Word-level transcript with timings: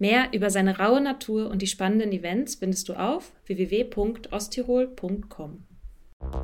Mehr 0.00 0.28
über 0.32 0.48
seine 0.48 0.78
raue 0.78 1.02
Natur 1.02 1.50
und 1.50 1.60
die 1.60 1.66
spannenden 1.66 2.10
Events 2.10 2.54
findest 2.54 2.88
du 2.88 2.94
auf 2.94 3.32
www.osttirol.com. 3.44 5.64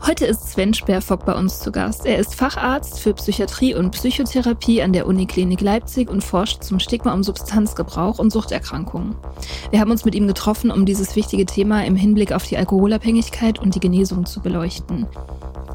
Heute 0.06 0.26
ist 0.26 0.50
Sven 0.50 0.74
Sperrfock 0.74 1.24
bei 1.24 1.32
uns 1.32 1.60
zu 1.60 1.72
Gast. 1.72 2.04
Er 2.04 2.18
ist 2.18 2.34
Facharzt 2.34 3.00
für 3.00 3.14
Psychiatrie 3.14 3.74
und 3.74 3.92
Psychotherapie 3.92 4.82
an 4.82 4.92
der 4.92 5.06
Uniklinik 5.06 5.62
Leipzig 5.62 6.10
und 6.10 6.22
forscht 6.22 6.64
zum 6.64 6.80
Stigma 6.80 7.14
um 7.14 7.22
Substanzgebrauch 7.22 8.18
und 8.18 8.30
Suchterkrankungen. 8.30 9.16
Wir 9.70 9.80
haben 9.80 9.90
uns 9.90 10.04
mit 10.04 10.14
ihm 10.14 10.26
getroffen, 10.26 10.70
um 10.70 10.84
dieses 10.84 11.16
wichtige 11.16 11.46
Thema 11.46 11.82
im 11.86 11.96
Hinblick 11.96 12.32
auf 12.32 12.46
die 12.46 12.58
Alkoholabhängigkeit 12.58 13.58
und 13.58 13.74
die 13.74 13.80
Genesung 13.80 14.26
zu 14.26 14.42
beleuchten. 14.42 15.06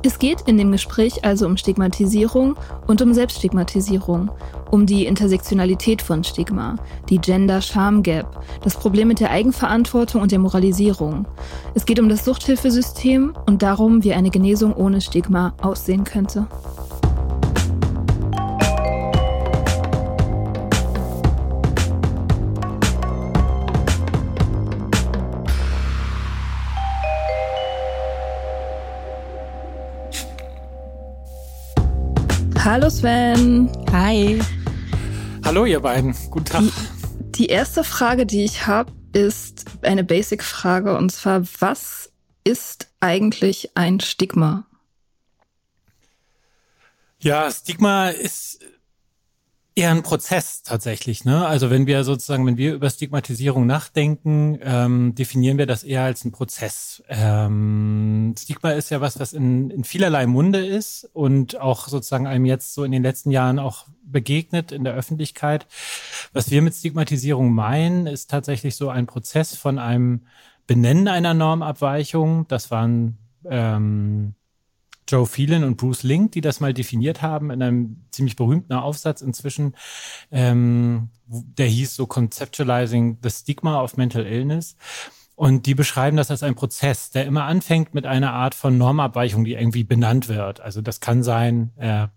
Es 0.03 0.17
geht 0.17 0.41
in 0.41 0.57
dem 0.57 0.71
Gespräch 0.71 1.23
also 1.23 1.45
um 1.45 1.57
Stigmatisierung 1.57 2.57
und 2.87 3.03
um 3.03 3.13
Selbststigmatisierung, 3.13 4.31
um 4.71 4.87
die 4.87 5.05
Intersektionalität 5.05 6.01
von 6.01 6.23
Stigma, 6.23 6.77
die 7.09 7.19
Gender-Sham-Gap, 7.19 8.43
das 8.63 8.75
Problem 8.75 9.09
mit 9.09 9.19
der 9.19 9.29
Eigenverantwortung 9.29 10.23
und 10.23 10.31
der 10.31 10.39
Moralisierung. 10.39 11.27
Es 11.75 11.85
geht 11.85 11.99
um 11.99 12.09
das 12.09 12.25
Suchthilfesystem 12.25 13.33
und 13.45 13.61
darum, 13.61 14.03
wie 14.03 14.13
eine 14.13 14.31
Genesung 14.31 14.73
ohne 14.73 15.01
Stigma 15.01 15.53
aussehen 15.61 16.03
könnte. 16.03 16.47
Hallo 32.63 32.91
Sven. 32.91 33.71
Hi. 33.91 34.39
Hallo 35.43 35.65
ihr 35.65 35.79
beiden. 35.79 36.15
Guten 36.29 36.45
Tag. 36.45 36.61
Die, 36.61 37.31
die 37.31 37.45
erste 37.47 37.83
Frage, 37.83 38.27
die 38.27 38.43
ich 38.43 38.67
habe, 38.67 38.91
ist 39.13 39.65
eine 39.81 40.03
Basic-Frage 40.03 40.95
und 40.95 41.11
zwar, 41.11 41.41
was 41.59 42.11
ist 42.43 42.91
eigentlich 42.99 43.71
ein 43.73 43.99
Stigma? 43.99 44.67
Ja, 47.17 47.49
Stigma 47.49 48.09
ist 48.09 48.59
eher 49.75 49.91
ein 49.91 50.03
Prozess 50.03 50.63
tatsächlich. 50.63 51.23
Ne? 51.23 51.45
Also 51.45 51.69
wenn 51.69 51.87
wir 51.87 52.03
sozusagen, 52.03 52.45
wenn 52.45 52.57
wir 52.57 52.73
über 52.73 52.89
Stigmatisierung 52.89 53.65
nachdenken, 53.65 54.59
ähm, 54.61 55.15
definieren 55.15 55.57
wir 55.57 55.65
das 55.65 55.83
eher 55.83 56.03
als 56.03 56.23
einen 56.23 56.33
Prozess. 56.33 57.03
Ähm, 57.07 58.35
Stigma 58.37 58.71
ist 58.71 58.89
ja 58.89 58.99
was, 58.99 59.19
was 59.19 59.33
in, 59.33 59.69
in 59.69 59.83
vielerlei 59.83 60.27
Munde 60.27 60.65
ist 60.65 61.09
und 61.13 61.59
auch 61.59 61.87
sozusagen 61.87 62.27
einem 62.27 62.45
jetzt 62.45 62.73
so 62.73 62.83
in 62.83 62.91
den 62.91 63.03
letzten 63.03 63.31
Jahren 63.31 63.59
auch 63.59 63.87
begegnet 64.03 64.73
in 64.73 64.83
der 64.83 64.93
Öffentlichkeit. 64.93 65.67
Was 66.33 66.51
wir 66.51 66.61
mit 66.61 66.73
Stigmatisierung 66.73 67.53
meinen, 67.53 68.07
ist 68.07 68.29
tatsächlich 68.29 68.75
so 68.75 68.89
ein 68.89 69.07
Prozess 69.07 69.55
von 69.55 69.79
einem 69.79 70.25
Benennen 70.67 71.07
einer 71.07 71.33
Normabweichung. 71.33 72.45
Das 72.49 72.71
waren 72.71 73.17
ähm, 73.45 74.35
Joe 75.07 75.25
Phelan 75.25 75.63
und 75.63 75.77
Bruce 75.77 76.03
Link, 76.03 76.31
die 76.33 76.41
das 76.41 76.59
mal 76.59 76.73
definiert 76.73 77.21
haben 77.21 77.51
in 77.51 77.61
einem 77.61 77.97
ziemlich 78.11 78.35
berühmten 78.35 78.73
Aufsatz 78.73 79.21
inzwischen. 79.21 79.75
Ähm, 80.31 81.09
der 81.25 81.67
hieß 81.67 81.95
so 81.95 82.05
Conceptualizing 82.05 83.17
the 83.23 83.29
Stigma 83.29 83.81
of 83.81 83.97
Mental 83.97 84.25
Illness. 84.25 84.75
Und 85.35 85.65
die 85.65 85.75
beschreiben 85.75 86.17
das 86.17 86.29
als 86.29 86.43
ein 86.43 86.55
Prozess, 86.55 87.09
der 87.09 87.25
immer 87.25 87.45
anfängt 87.45 87.93
mit 87.93 88.05
einer 88.05 88.33
Art 88.33 88.53
von 88.53 88.77
Normabweichung, 88.77 89.43
die 89.43 89.53
irgendwie 89.53 89.83
benannt 89.83 90.27
wird. 90.29 90.59
Also 90.59 90.81
das 90.81 90.99
kann 90.99 91.23
sein 91.23 91.71
äh, 91.77 92.07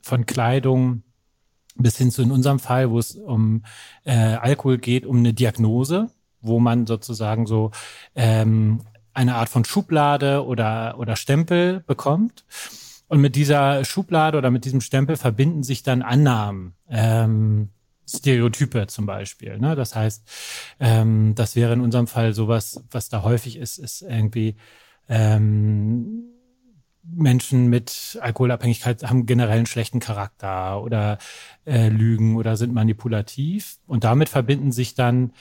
von 0.00 0.24
Kleidung 0.24 1.02
bis 1.76 1.98
hin 1.98 2.10
zu 2.10 2.22
in 2.22 2.30
unserem 2.30 2.58
Fall, 2.58 2.90
wo 2.90 2.98
es 2.98 3.16
um 3.16 3.64
äh, 4.04 4.14
Alkohol 4.14 4.78
geht, 4.78 5.06
um 5.06 5.18
eine 5.18 5.34
Diagnose, 5.34 6.10
wo 6.40 6.58
man 6.58 6.86
sozusagen 6.86 7.46
so 7.46 7.70
ähm, 8.14 8.80
eine 9.14 9.34
Art 9.34 9.48
von 9.48 9.64
Schublade 9.64 10.44
oder, 10.44 10.98
oder 10.98 11.16
Stempel 11.16 11.80
bekommt. 11.86 12.44
Und 13.08 13.20
mit 13.20 13.34
dieser 13.34 13.84
Schublade 13.84 14.38
oder 14.38 14.50
mit 14.50 14.64
diesem 14.64 14.80
Stempel 14.80 15.16
verbinden 15.16 15.62
sich 15.62 15.82
dann 15.82 16.02
Annahmen, 16.02 16.74
ähm, 16.88 17.70
Stereotype 18.08 18.86
zum 18.86 19.06
Beispiel. 19.06 19.58
Ne? 19.58 19.74
Das 19.74 19.96
heißt, 19.96 20.22
ähm, 20.78 21.34
das 21.34 21.56
wäre 21.56 21.72
in 21.72 21.80
unserem 21.80 22.06
Fall 22.06 22.34
sowas, 22.34 22.84
was 22.90 23.08
da 23.08 23.22
häufig 23.22 23.56
ist, 23.56 23.78
ist 23.78 24.02
irgendwie 24.02 24.56
ähm, 25.08 26.30
Menschen 27.02 27.68
mit 27.68 28.18
Alkoholabhängigkeit 28.20 29.02
haben 29.02 29.26
generell 29.26 29.58
einen 29.58 29.66
schlechten 29.66 30.00
Charakter 30.00 30.82
oder 30.82 31.18
äh, 31.66 31.88
lügen 31.88 32.36
oder 32.36 32.56
sind 32.56 32.72
manipulativ. 32.74 33.78
Und 33.86 34.04
damit 34.04 34.28
verbinden 34.28 34.72
sich 34.72 34.94
dann 34.94 35.32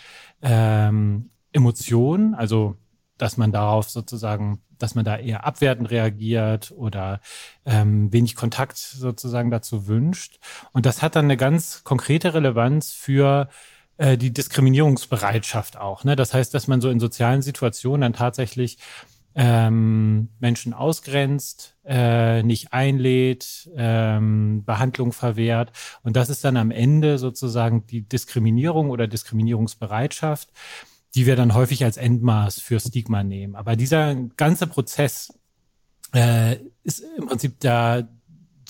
ähm, 0.42 1.30
Emotionen, 1.52 2.34
also 2.34 2.78
dass 3.20 3.38
man 3.38 3.52
darauf 3.52 3.90
sozusagen, 3.90 4.62
dass 4.80 4.96
man 4.96 5.06
da 5.06 5.18
eher 5.18 5.46
abwertend 5.46 5.92
reagiert 5.92 6.74
oder 6.76 7.22
ähm, 7.66 8.12
wenig 8.12 8.36
Kontakt 8.36 8.78
sozusagen 8.78 9.52
dazu 9.52 9.88
wünscht. 9.88 10.40
Und 10.72 10.88
das 10.88 11.04
hat 11.04 11.16
dann 11.16 11.26
eine 11.26 11.38
ganz 11.38 11.84
konkrete 11.84 12.34
Relevanz 12.34 12.92
für 12.92 13.50
äh, 13.98 14.18
die 14.18 14.32
Diskriminierungsbereitschaft 14.32 15.78
auch. 15.78 16.04
Ne? 16.06 16.16
Das 16.16 16.34
heißt, 16.34 16.54
dass 16.54 16.68
man 16.68 16.82
so 16.82 16.90
in 16.90 17.00
sozialen 17.00 17.42
Situationen 17.42 18.02
dann 18.02 18.14
tatsächlich 18.14 18.78
ähm, 19.36 20.30
Menschen 20.40 20.74
ausgrenzt, 20.74 21.78
äh, 21.86 22.42
nicht 22.44 22.74
einlädt, 22.74 23.70
ähm, 23.76 24.64
Behandlung 24.66 25.12
verwehrt. 25.12 25.72
Und 26.04 26.16
das 26.16 26.30
ist 26.30 26.44
dann 26.44 26.58
am 26.58 26.72
Ende 26.72 27.18
sozusagen 27.18 27.86
die 27.86 28.02
Diskriminierung 28.02 28.90
oder 28.90 29.08
Diskriminierungsbereitschaft 29.08 30.50
die 31.16 31.26
wir 31.26 31.36
dann 31.36 31.54
häufig 31.54 31.84
als 31.84 31.98
Endmaß 31.98 32.60
für 32.60 32.80
Stigma 32.80 33.24
nehmen. 33.24 33.56
Aber 33.56 33.76
dieser 33.76 34.16
ganze 34.16 34.68
Prozess 34.68 35.34
äh, 36.14 36.58
ist 36.84 37.04
im 37.18 37.28
Prinzip 37.28 37.60
der 37.60 38.10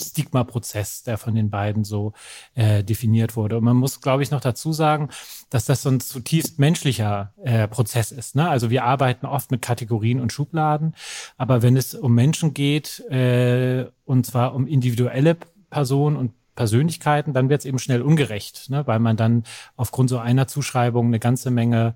Stigma-Prozess, 0.02 1.04
der 1.04 1.18
von 1.18 1.36
den 1.36 1.50
beiden 1.50 1.84
so 1.84 2.14
äh, 2.56 2.84
definiert 2.84 3.36
wurde. 3.36 3.58
Und 3.58 3.64
man 3.64 3.78
muss, 3.78 4.02
glaube 4.02 4.24
ich, 4.24 4.32
noch 4.32 4.42
dazu 4.42 4.74
sagen, 4.74 5.10
dass 5.50 5.66
das 5.66 5.82
so 5.82 5.90
ein 5.90 6.00
zutiefst 6.00 6.60
menschlicher 6.60 7.34
äh, 7.44 7.68
Prozess 7.68 8.12
ist. 8.12 8.36
Ne? 8.36 8.50
Also 8.50 8.70
wir 8.70 8.84
arbeiten 8.84 9.26
oft 9.26 9.52
mit 9.52 9.62
Kategorien 9.62 10.20
und 10.20 10.32
Schubladen, 10.32 10.96
aber 11.38 11.62
wenn 11.62 11.78
es 11.78 11.94
um 11.94 12.14
Menschen 12.14 12.54
geht, 12.54 13.00
äh, 13.10 13.88
und 14.06 14.26
zwar 14.26 14.56
um 14.56 14.68
individuelle 14.68 15.38
Personen 15.70 16.16
und 16.16 16.34
Persönlichkeiten, 16.56 17.34
dann 17.34 17.50
wird 17.50 17.62
es 17.62 17.66
eben 17.66 17.80
schnell 17.80 18.02
ungerecht, 18.02 18.70
ne? 18.70 18.86
weil 18.86 19.00
man 19.00 19.16
dann 19.16 19.44
aufgrund 19.78 20.10
so 20.10 20.18
einer 20.18 20.48
Zuschreibung 20.48 21.08
eine 21.08 21.20
ganze 21.20 21.52
Menge 21.52 21.96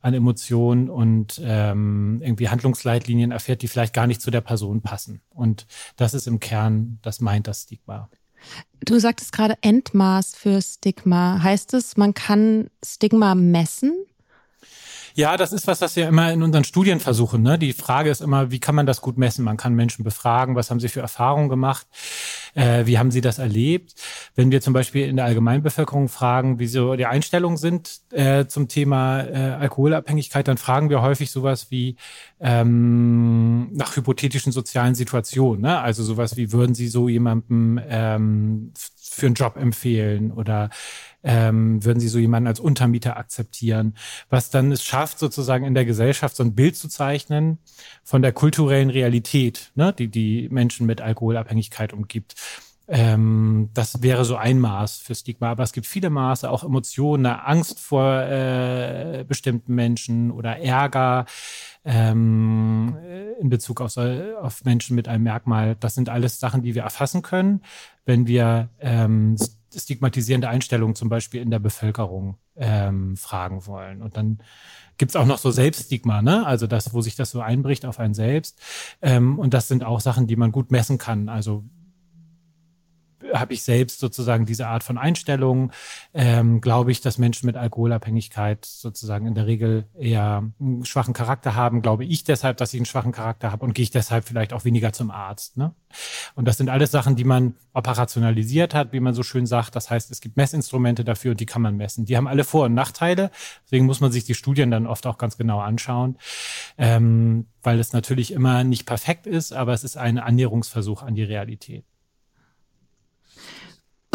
an 0.00 0.14
Emotionen 0.14 0.88
und 0.88 1.40
ähm, 1.44 2.20
irgendwie 2.22 2.48
Handlungsleitlinien 2.48 3.30
erfährt, 3.30 3.62
die 3.62 3.68
vielleicht 3.68 3.94
gar 3.94 4.06
nicht 4.06 4.20
zu 4.20 4.30
der 4.30 4.40
Person 4.40 4.80
passen. 4.80 5.20
Und 5.30 5.66
das 5.96 6.14
ist 6.14 6.26
im 6.26 6.40
Kern, 6.40 6.98
das 7.02 7.20
meint 7.20 7.46
das 7.46 7.62
Stigma. 7.62 8.08
Du 8.84 8.98
sagtest 8.98 9.32
gerade 9.32 9.56
Endmaß 9.62 10.36
für 10.36 10.62
Stigma. 10.62 11.42
Heißt 11.42 11.74
es, 11.74 11.96
man 11.96 12.14
kann 12.14 12.70
Stigma 12.84 13.34
messen? 13.34 14.06
Ja, 15.18 15.36
das 15.36 15.52
ist 15.52 15.66
was, 15.66 15.80
was 15.80 15.96
wir 15.96 16.06
immer 16.06 16.32
in 16.32 16.44
unseren 16.44 16.62
Studien 16.62 17.00
versuchen. 17.00 17.42
Ne? 17.42 17.58
Die 17.58 17.72
Frage 17.72 18.08
ist 18.08 18.20
immer, 18.20 18.52
wie 18.52 18.60
kann 18.60 18.76
man 18.76 18.86
das 18.86 19.00
gut 19.00 19.18
messen? 19.18 19.44
Man 19.44 19.56
kann 19.56 19.74
Menschen 19.74 20.04
befragen, 20.04 20.54
was 20.54 20.70
haben 20.70 20.78
sie 20.78 20.88
für 20.88 21.00
Erfahrungen 21.00 21.48
gemacht, 21.48 21.88
äh, 22.54 22.86
wie 22.86 23.00
haben 23.00 23.10
sie 23.10 23.20
das 23.20 23.40
erlebt. 23.40 23.94
Wenn 24.36 24.52
wir 24.52 24.60
zum 24.60 24.74
Beispiel 24.74 25.08
in 25.08 25.16
der 25.16 25.24
Allgemeinbevölkerung 25.24 26.08
fragen, 26.08 26.60
wie 26.60 26.68
so 26.68 26.94
die 26.94 27.06
Einstellungen 27.06 27.56
sind 27.56 28.00
äh, 28.12 28.46
zum 28.46 28.68
Thema 28.68 29.22
äh, 29.22 29.56
Alkoholabhängigkeit, 29.58 30.46
dann 30.46 30.56
fragen 30.56 30.88
wir 30.88 31.02
häufig 31.02 31.32
sowas 31.32 31.72
wie 31.72 31.96
ähm, 32.38 33.72
nach 33.72 33.96
hypothetischen 33.96 34.52
sozialen 34.52 34.94
Situationen. 34.94 35.62
Ne? 35.62 35.80
Also 35.80 36.04
sowas 36.04 36.36
wie, 36.36 36.52
würden 36.52 36.76
Sie 36.76 36.86
so 36.86 37.08
jemandem 37.08 37.80
ähm, 37.88 38.72
für 39.10 39.26
einen 39.26 39.34
Job 39.34 39.56
empfehlen 39.56 40.30
oder 40.30 40.70
ähm, 41.22 41.84
würden 41.84 42.00
Sie 42.00 42.08
so 42.08 42.18
jemanden 42.18 42.46
als 42.46 42.60
Untermieter 42.60 43.16
akzeptieren, 43.16 43.94
was 44.30 44.50
dann 44.50 44.72
es 44.72 44.84
schafft, 44.84 45.18
sozusagen 45.18 45.64
in 45.64 45.74
der 45.74 45.84
Gesellschaft 45.84 46.36
so 46.36 46.42
ein 46.42 46.54
Bild 46.54 46.76
zu 46.76 46.88
zeichnen 46.88 47.58
von 48.04 48.22
der 48.22 48.32
kulturellen 48.32 48.90
Realität, 48.90 49.72
ne, 49.74 49.92
die 49.92 50.08
die 50.08 50.48
Menschen 50.50 50.86
mit 50.86 51.00
Alkoholabhängigkeit 51.00 51.92
umgibt. 51.92 52.34
Ähm, 52.90 53.68
das 53.74 54.02
wäre 54.02 54.24
so 54.24 54.36
ein 54.36 54.58
Maß 54.60 54.98
für 54.98 55.14
Stigma, 55.14 55.50
aber 55.50 55.62
es 55.62 55.72
gibt 55.72 55.86
viele 55.86 56.08
Maße, 56.08 56.50
auch 56.50 56.64
Emotionen, 56.64 57.26
Angst 57.26 57.80
vor 57.80 58.22
äh, 58.22 59.26
bestimmten 59.28 59.74
Menschen 59.74 60.30
oder 60.30 60.56
Ärger 60.56 61.26
ähm, 61.84 62.96
in 63.40 63.50
Bezug 63.50 63.82
auf, 63.82 63.98
auf 63.98 64.64
Menschen 64.64 64.96
mit 64.96 65.06
einem 65.06 65.24
Merkmal. 65.24 65.76
Das 65.78 65.94
sind 65.96 66.08
alles 66.08 66.40
Sachen, 66.40 66.62
die 66.62 66.74
wir 66.74 66.82
erfassen 66.82 67.20
können, 67.20 67.60
wenn 68.06 68.26
wir 68.26 68.70
ähm, 68.80 69.36
stigmatisierende 69.74 70.48
Einstellungen 70.48 70.94
zum 70.94 71.08
Beispiel 71.08 71.40
in 71.40 71.50
der 71.50 71.58
Bevölkerung 71.58 72.36
ähm, 72.56 73.16
fragen 73.16 73.66
wollen. 73.66 74.02
Und 74.02 74.16
dann 74.16 74.38
gibt's 74.98 75.16
auch 75.16 75.26
noch 75.26 75.38
so 75.38 75.50
Selbststigma, 75.50 76.22
ne? 76.22 76.46
Also 76.46 76.66
das, 76.66 76.92
wo 76.92 77.00
sich 77.00 77.16
das 77.16 77.30
so 77.30 77.40
einbricht 77.40 77.86
auf 77.86 77.98
einen 77.98 78.14
selbst. 78.14 78.60
Ähm, 79.00 79.38
und 79.38 79.54
das 79.54 79.68
sind 79.68 79.84
auch 79.84 80.00
Sachen, 80.00 80.26
die 80.26 80.36
man 80.36 80.52
gut 80.52 80.70
messen 80.70 80.98
kann. 80.98 81.28
Also 81.28 81.64
habe 83.32 83.54
ich 83.54 83.62
selbst 83.62 84.00
sozusagen 84.00 84.46
diese 84.46 84.68
Art 84.68 84.82
von 84.82 84.98
Einstellung. 84.98 85.72
Ähm, 86.14 86.60
glaube 86.60 86.92
ich, 86.92 87.00
dass 87.00 87.18
Menschen 87.18 87.46
mit 87.46 87.56
Alkoholabhängigkeit 87.56 88.64
sozusagen 88.64 89.26
in 89.26 89.34
der 89.34 89.46
Regel 89.46 89.86
eher 89.98 90.50
einen 90.60 90.84
schwachen 90.84 91.14
Charakter 91.14 91.54
haben. 91.54 91.82
Glaube 91.82 92.04
ich 92.04 92.24
deshalb, 92.24 92.56
dass 92.56 92.74
ich 92.74 92.80
einen 92.80 92.86
schwachen 92.86 93.12
Charakter 93.12 93.52
habe 93.52 93.64
und 93.64 93.74
gehe 93.74 93.82
ich 93.82 93.90
deshalb 93.90 94.24
vielleicht 94.24 94.52
auch 94.52 94.64
weniger 94.64 94.92
zum 94.92 95.10
Arzt. 95.10 95.56
Ne? 95.56 95.74
Und 96.34 96.46
das 96.46 96.56
sind 96.56 96.68
alles 96.68 96.90
Sachen, 96.90 97.16
die 97.16 97.24
man 97.24 97.54
operationalisiert 97.72 98.74
hat, 98.74 98.92
wie 98.92 99.00
man 99.00 99.14
so 99.14 99.22
schön 99.22 99.46
sagt. 99.46 99.76
Das 99.76 99.90
heißt, 99.90 100.10
es 100.10 100.20
gibt 100.20 100.36
Messinstrumente 100.36 101.04
dafür 101.04 101.32
und 101.32 101.40
die 101.40 101.46
kann 101.46 101.62
man 101.62 101.76
messen. 101.76 102.04
Die 102.04 102.16
haben 102.16 102.28
alle 102.28 102.44
Vor- 102.44 102.66
und 102.66 102.74
Nachteile. 102.74 103.30
Deswegen 103.64 103.86
muss 103.86 104.00
man 104.00 104.12
sich 104.12 104.24
die 104.24 104.34
Studien 104.34 104.70
dann 104.70 104.86
oft 104.86 105.06
auch 105.06 105.18
ganz 105.18 105.36
genau 105.36 105.60
anschauen, 105.60 106.18
ähm, 106.76 107.46
weil 107.62 107.78
es 107.78 107.92
natürlich 107.92 108.32
immer 108.32 108.64
nicht 108.64 108.86
perfekt 108.86 109.26
ist, 109.26 109.52
aber 109.52 109.72
es 109.72 109.84
ist 109.84 109.96
ein 109.96 110.18
Annäherungsversuch 110.18 111.02
an 111.02 111.14
die 111.14 111.24
Realität. 111.24 111.84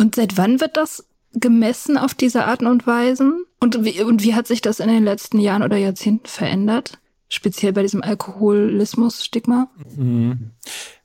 Und 0.03 0.15
seit 0.15 0.37
wann 0.37 0.59
wird 0.59 0.75
das 0.75 1.05
gemessen 1.33 1.97
auf 1.97 2.13
diese 2.13 2.43
Art 2.43 2.61
und 2.61 2.85
Weise? 2.85 3.31
Und 3.61 3.85
wie, 3.85 4.03
und 4.03 4.21
wie 4.21 4.35
hat 4.35 4.47
sich 4.47 4.61
das 4.61 4.81
in 4.81 4.89
den 4.89 5.05
letzten 5.05 5.39
Jahren 5.39 5.63
oder 5.63 5.77
Jahrzehnten 5.77 6.27
verändert? 6.27 6.99
Speziell 7.29 7.71
bei 7.71 7.83
diesem 7.83 8.03
Alkoholismus-Stigma? 8.03 9.69
Mhm. 9.95 10.51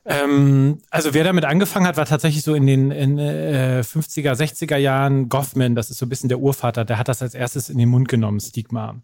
Ähm, 0.05 0.79
also 0.89 1.13
wer 1.13 1.23
damit 1.23 1.45
angefangen 1.45 1.85
hat, 1.85 1.97
war 1.97 2.05
tatsächlich 2.05 2.43
so 2.43 2.55
in 2.55 2.65
den 2.65 2.89
in, 2.89 3.19
äh, 3.19 3.83
50er, 3.83 4.33
60er 4.33 4.77
Jahren 4.77 5.29
Goffman, 5.29 5.75
das 5.75 5.91
ist 5.91 5.99
so 5.99 6.05
ein 6.05 6.09
bisschen 6.09 6.29
der 6.29 6.39
Urvater, 6.39 6.85
der 6.85 6.97
hat 6.97 7.09
das 7.09 7.21
als 7.21 7.35
erstes 7.35 7.69
in 7.69 7.77
den 7.77 7.89
Mund 7.89 8.07
genommen, 8.07 8.39
Stigma. 8.39 8.95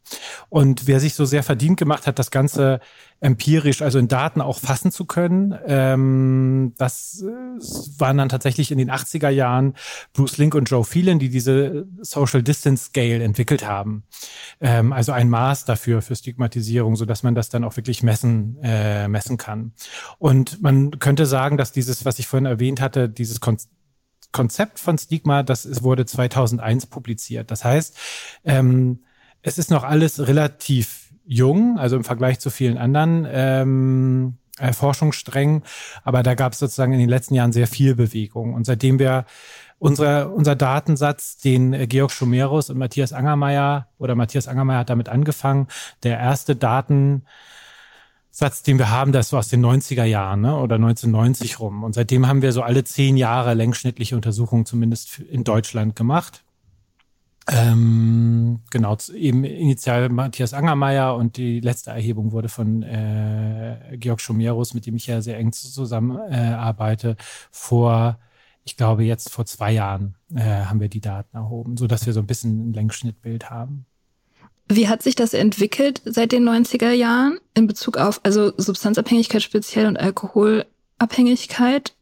Und 0.49 0.87
wer 0.87 0.99
sich 0.99 1.13
so 1.13 1.25
sehr 1.25 1.43
verdient 1.43 1.77
gemacht 1.77 2.07
hat, 2.07 2.17
das 2.17 2.31
Ganze 2.31 2.79
empirisch, 3.19 3.81
also 3.81 3.97
in 3.97 4.07
Daten 4.07 4.41
auch 4.41 4.59
fassen 4.59 4.91
zu 4.91 5.05
können, 5.05 5.57
ähm, 5.65 6.73
das 6.77 7.23
äh, 7.23 7.99
waren 7.99 8.17
dann 8.17 8.29
tatsächlich 8.29 8.71
in 8.71 8.77
den 8.77 8.91
80er 8.91 9.29
Jahren 9.29 9.73
Bruce 10.13 10.37
Link 10.37 10.53
und 10.53 10.69
Joe 10.69 10.83
Phelan, 10.83 11.19
die 11.19 11.29
diese 11.29 11.87
Social 12.01 12.43
Distance 12.43 12.85
Scale 12.85 13.23
entwickelt 13.23 13.65
haben. 13.67 14.03
Ähm, 14.59 14.93
also 14.93 15.11
ein 15.11 15.29
Maß 15.29 15.65
dafür, 15.65 16.01
für 16.01 16.15
Stigmatisierung, 16.15 16.95
so 16.95 17.05
dass 17.05 17.23
man 17.23 17.35
das 17.35 17.49
dann 17.49 17.63
auch 17.63 17.77
wirklich 17.77 18.03
messen, 18.03 18.57
äh, 18.61 19.07
messen 19.07 19.37
kann. 19.37 19.73
Und 20.19 20.44
man 20.61 20.99
könnte 20.99 21.25
sagen, 21.25 21.57
dass 21.57 21.71
dieses, 21.71 22.05
was 22.05 22.19
ich 22.19 22.27
vorhin 22.27 22.45
erwähnt 22.45 22.81
hatte, 22.81 23.09
dieses 23.09 23.39
Kon 23.39 23.57
Konzept 24.31 24.79
von 24.79 24.97
Stigma, 24.97 25.43
das 25.43 25.81
wurde 25.81 26.05
2001 26.05 26.87
publiziert. 26.87 27.51
Das 27.51 27.63
heißt, 27.63 27.97
ähm, 28.43 29.05
es 29.41 29.57
ist 29.57 29.71
noch 29.71 29.85
alles 29.85 30.27
relativ 30.27 31.13
jung, 31.25 31.79
also 31.79 31.95
im 31.95 32.03
Vergleich 32.03 32.39
zu 32.39 32.49
vielen 32.49 32.77
anderen 32.77 33.25
ähm, 33.29 34.37
äh, 34.59 34.73
Forschungssträngen. 34.73 35.63
Aber 36.03 36.21
da 36.21 36.33
gab 36.35 36.51
es 36.51 36.59
sozusagen 36.59 36.91
in 36.91 36.99
den 36.99 37.07
letzten 37.07 37.35
Jahren 37.35 37.53
sehr 37.53 37.67
viel 37.67 37.95
Bewegung. 37.95 38.53
Und 38.53 38.65
seitdem 38.65 38.99
wir 38.99 39.25
unser, 39.79 40.33
unser 40.33 40.55
Datensatz, 40.55 41.37
den 41.37 41.73
äh, 41.73 41.87
Georg 41.87 42.11
Schumerus 42.11 42.69
und 42.69 42.77
Matthias 42.77 43.13
Angermeier 43.13 43.87
oder 43.97 44.15
Matthias 44.15 44.47
Angermeier 44.47 44.79
hat 44.79 44.89
damit 44.89 45.09
angefangen, 45.09 45.67
der 46.03 46.17
erste 46.19 46.55
Daten 46.55 47.23
Satz, 48.37 48.63
den 48.63 48.77
wir 48.79 48.89
haben, 48.89 49.13
das 49.13 49.31
war 49.31 49.39
aus 49.39 49.47
den 49.47 49.65
90er 49.65 50.03
Jahren 50.03 50.41
ne, 50.41 50.57
oder 50.57 50.75
1990 50.75 51.61
rum. 51.61 51.85
Und 51.85 51.93
seitdem 51.93 52.27
haben 52.27 52.41
wir 52.41 52.51
so 52.51 52.63
alle 52.63 52.83
zehn 52.83 53.15
Jahre 53.15 53.53
längsschnittliche 53.53 54.13
Untersuchungen 54.13 54.65
zumindest 54.65 55.19
in 55.19 55.45
Deutschland 55.45 55.95
gemacht. 55.95 56.43
Ähm, 57.49 58.59
genau, 58.71 58.97
eben 59.13 59.45
initial 59.45 60.09
Matthias 60.09 60.53
Angermeier 60.53 61.15
und 61.15 61.37
die 61.37 61.61
letzte 61.61 61.91
Erhebung 61.91 62.33
wurde 62.33 62.49
von 62.49 62.83
äh, 62.83 63.95
Georg 63.99 64.19
Schomerus, 64.19 64.73
mit 64.73 64.85
dem 64.85 64.97
ich 64.97 65.07
ja 65.07 65.21
sehr 65.21 65.37
eng 65.37 65.53
zusammenarbeite, 65.53 67.11
äh, 67.11 67.15
vor, 67.51 68.19
ich 68.65 68.75
glaube 68.75 69.05
jetzt 69.05 69.31
vor 69.31 69.45
zwei 69.45 69.71
Jahren 69.71 70.15
äh, 70.35 70.41
haben 70.41 70.81
wir 70.81 70.89
die 70.89 70.99
Daten 70.99 71.37
erhoben, 71.37 71.77
so 71.77 71.87
dass 71.87 72.05
wir 72.05 72.11
so 72.11 72.19
ein 72.19 72.27
bisschen 72.27 72.71
ein 72.71 72.73
Längsschnittbild 72.73 73.49
haben. 73.49 73.85
Wie 74.67 74.87
hat 74.87 75.03
sich 75.03 75.15
das 75.15 75.33
entwickelt 75.33 76.01
seit 76.05 76.31
den 76.31 76.47
90er 76.47 76.91
Jahren 76.91 77.39
in 77.53 77.67
Bezug 77.67 77.97
auf 77.97 78.19
also 78.23 78.51
Substanzabhängigkeit 78.57 79.43
speziell 79.43 79.85
und 79.85 79.97
Alkoholabhängigkeit? 79.97 81.93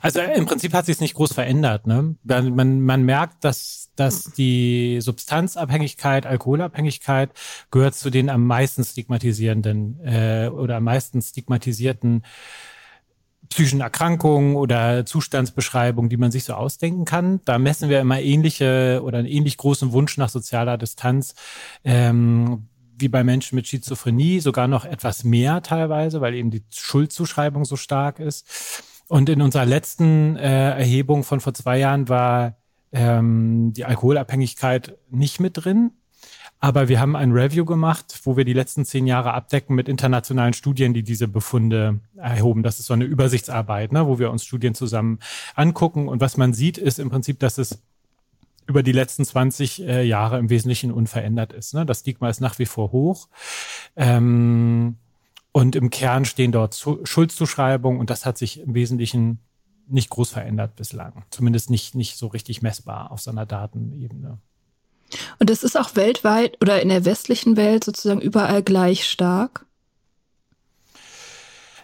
Also 0.00 0.20
im 0.20 0.46
Prinzip 0.46 0.72
hat 0.72 0.86
sich 0.86 0.96
es 0.96 1.00
nicht 1.00 1.14
groß 1.14 1.34
verändert. 1.34 1.86
Ne? 1.86 2.16
Man, 2.24 2.54
man, 2.54 2.80
man 2.80 3.02
merkt, 3.02 3.44
dass, 3.44 3.90
dass 3.96 4.24
die 4.24 4.98
Substanzabhängigkeit, 5.00 6.26
Alkoholabhängigkeit 6.26 7.30
gehört 7.70 7.94
zu 7.94 8.10
den 8.10 8.30
am 8.30 8.46
meisten 8.46 8.82
stigmatisierenden 8.82 10.00
äh, 10.04 10.48
oder 10.48 10.76
am 10.76 10.84
meisten 10.84 11.20
stigmatisierten 11.22 12.24
psychischen 13.48 13.80
Erkrankungen 13.80 14.56
oder 14.56 15.06
Zustandsbeschreibungen, 15.06 16.10
die 16.10 16.16
man 16.16 16.30
sich 16.30 16.44
so 16.44 16.54
ausdenken 16.54 17.04
kann. 17.04 17.40
Da 17.44 17.58
messen 17.58 17.88
wir 17.88 18.00
immer 18.00 18.20
ähnliche 18.20 19.00
oder 19.02 19.18
einen 19.18 19.28
ähnlich 19.28 19.56
großen 19.56 19.92
Wunsch 19.92 20.16
nach 20.18 20.28
sozialer 20.28 20.78
Distanz. 20.78 21.34
Ähm, 21.84 22.68
wie 23.00 23.08
bei 23.08 23.22
Menschen 23.22 23.54
mit 23.54 23.66
Schizophrenie, 23.66 24.40
sogar 24.40 24.66
noch 24.66 24.84
etwas 24.84 25.24
mehr 25.24 25.62
teilweise, 25.62 26.20
weil 26.20 26.34
eben 26.34 26.50
die 26.50 26.64
Schuldzuschreibung 26.70 27.64
so 27.64 27.76
stark 27.76 28.18
ist. 28.18 28.82
Und 29.08 29.28
in 29.28 29.40
unserer 29.40 29.64
letzten 29.64 30.36
äh, 30.36 30.70
Erhebung 30.70 31.24
von 31.24 31.40
vor 31.40 31.54
zwei 31.54 31.78
Jahren 31.78 32.08
war 32.08 32.56
ähm, 32.92 33.72
die 33.72 33.84
Alkoholabhängigkeit 33.84 34.98
nicht 35.10 35.40
mit 35.40 35.64
drin. 35.64 35.92
Aber 36.60 36.88
wir 36.88 36.98
haben 36.98 37.14
ein 37.14 37.30
Review 37.30 37.64
gemacht, 37.64 38.20
wo 38.24 38.36
wir 38.36 38.44
die 38.44 38.52
letzten 38.52 38.84
zehn 38.84 39.06
Jahre 39.06 39.32
abdecken 39.32 39.76
mit 39.76 39.88
internationalen 39.88 40.54
Studien, 40.54 40.92
die 40.92 41.04
diese 41.04 41.28
Befunde 41.28 42.00
erhoben. 42.16 42.64
Das 42.64 42.80
ist 42.80 42.86
so 42.86 42.94
eine 42.94 43.04
Übersichtsarbeit, 43.04 43.92
ne, 43.92 44.06
wo 44.06 44.18
wir 44.18 44.30
uns 44.30 44.44
Studien 44.44 44.74
zusammen 44.74 45.20
angucken. 45.54 46.08
Und 46.08 46.20
was 46.20 46.36
man 46.36 46.52
sieht, 46.52 46.76
ist 46.76 46.98
im 46.98 47.10
Prinzip, 47.10 47.38
dass 47.38 47.58
es 47.58 47.80
über 48.66 48.82
die 48.82 48.92
letzten 48.92 49.24
20 49.24 49.82
äh, 49.82 50.02
Jahre 50.02 50.38
im 50.38 50.50
Wesentlichen 50.50 50.92
unverändert 50.92 51.52
ist. 51.52 51.74
Ne? 51.74 51.86
Das 51.86 52.00
Stigma 52.00 52.28
ist 52.28 52.40
nach 52.40 52.58
wie 52.58 52.66
vor 52.66 52.92
hoch. 52.92 53.28
Ähm, 53.96 54.96
und 55.52 55.74
im 55.74 55.90
Kern 55.90 56.24
stehen 56.24 56.52
dort 56.52 56.74
Schuldzuschreibungen 57.04 57.98
und 57.98 58.10
das 58.10 58.26
hat 58.26 58.36
sich 58.36 58.60
im 58.60 58.74
Wesentlichen 58.74 59.40
nicht 59.86 60.10
groß 60.10 60.30
verändert 60.30 60.76
bislang. 60.76 61.24
Zumindest 61.30 61.70
nicht, 61.70 61.94
nicht 61.94 62.18
so 62.18 62.26
richtig 62.26 62.60
messbar 62.60 63.10
auf 63.10 63.20
so 63.20 63.30
einer 63.30 63.46
Datenebene. 63.46 64.38
Und 65.38 65.50
das 65.50 65.62
ist 65.62 65.78
auch 65.78 65.96
weltweit 65.96 66.56
oder 66.60 66.82
in 66.82 66.88
der 66.88 67.04
westlichen 67.04 67.56
Welt 67.56 67.84
sozusagen 67.84 68.20
überall 68.20 68.62
gleich 68.62 69.08
stark? 69.08 69.64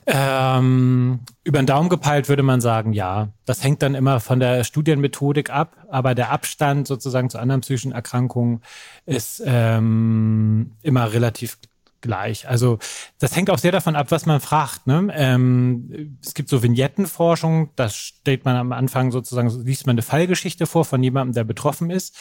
Ähm, 0.06 1.20
über 1.44 1.58
den 1.58 1.66
Daumen 1.66 1.88
gepeilt 1.88 2.28
würde 2.28 2.42
man 2.42 2.60
sagen, 2.60 2.92
ja. 2.92 3.28
Das 3.46 3.64
hängt 3.64 3.82
dann 3.82 3.94
immer 3.94 4.20
von 4.20 4.38
der 4.38 4.64
Studienmethodik 4.64 5.50
ab, 5.50 5.76
aber 5.88 6.14
der 6.14 6.30
Abstand 6.30 6.86
sozusagen 6.86 7.30
zu 7.30 7.38
anderen 7.38 7.62
psychischen 7.62 7.92
Erkrankungen 7.92 8.60
ist 9.06 9.42
ähm, 9.46 10.72
immer 10.82 11.12
relativ 11.12 11.58
gleich. 12.02 12.46
Also 12.46 12.78
das 13.18 13.34
hängt 13.34 13.48
auch 13.48 13.58
sehr 13.58 13.72
davon 13.72 13.96
ab, 13.96 14.10
was 14.10 14.26
man 14.26 14.40
fragt. 14.40 14.86
Ne? 14.86 15.08
Ähm, 15.14 16.18
es 16.22 16.34
gibt 16.34 16.50
so 16.50 16.62
Vignettenforschung, 16.62 17.70
da 17.76 17.88
steht 17.88 18.44
man 18.44 18.56
am 18.56 18.72
Anfang 18.72 19.10
sozusagen, 19.10 19.48
liest 19.64 19.86
man 19.86 19.94
eine 19.94 20.02
Fallgeschichte 20.02 20.66
vor 20.66 20.84
von 20.84 21.02
jemandem, 21.02 21.32
der 21.32 21.44
betroffen 21.44 21.88
ist 21.88 22.14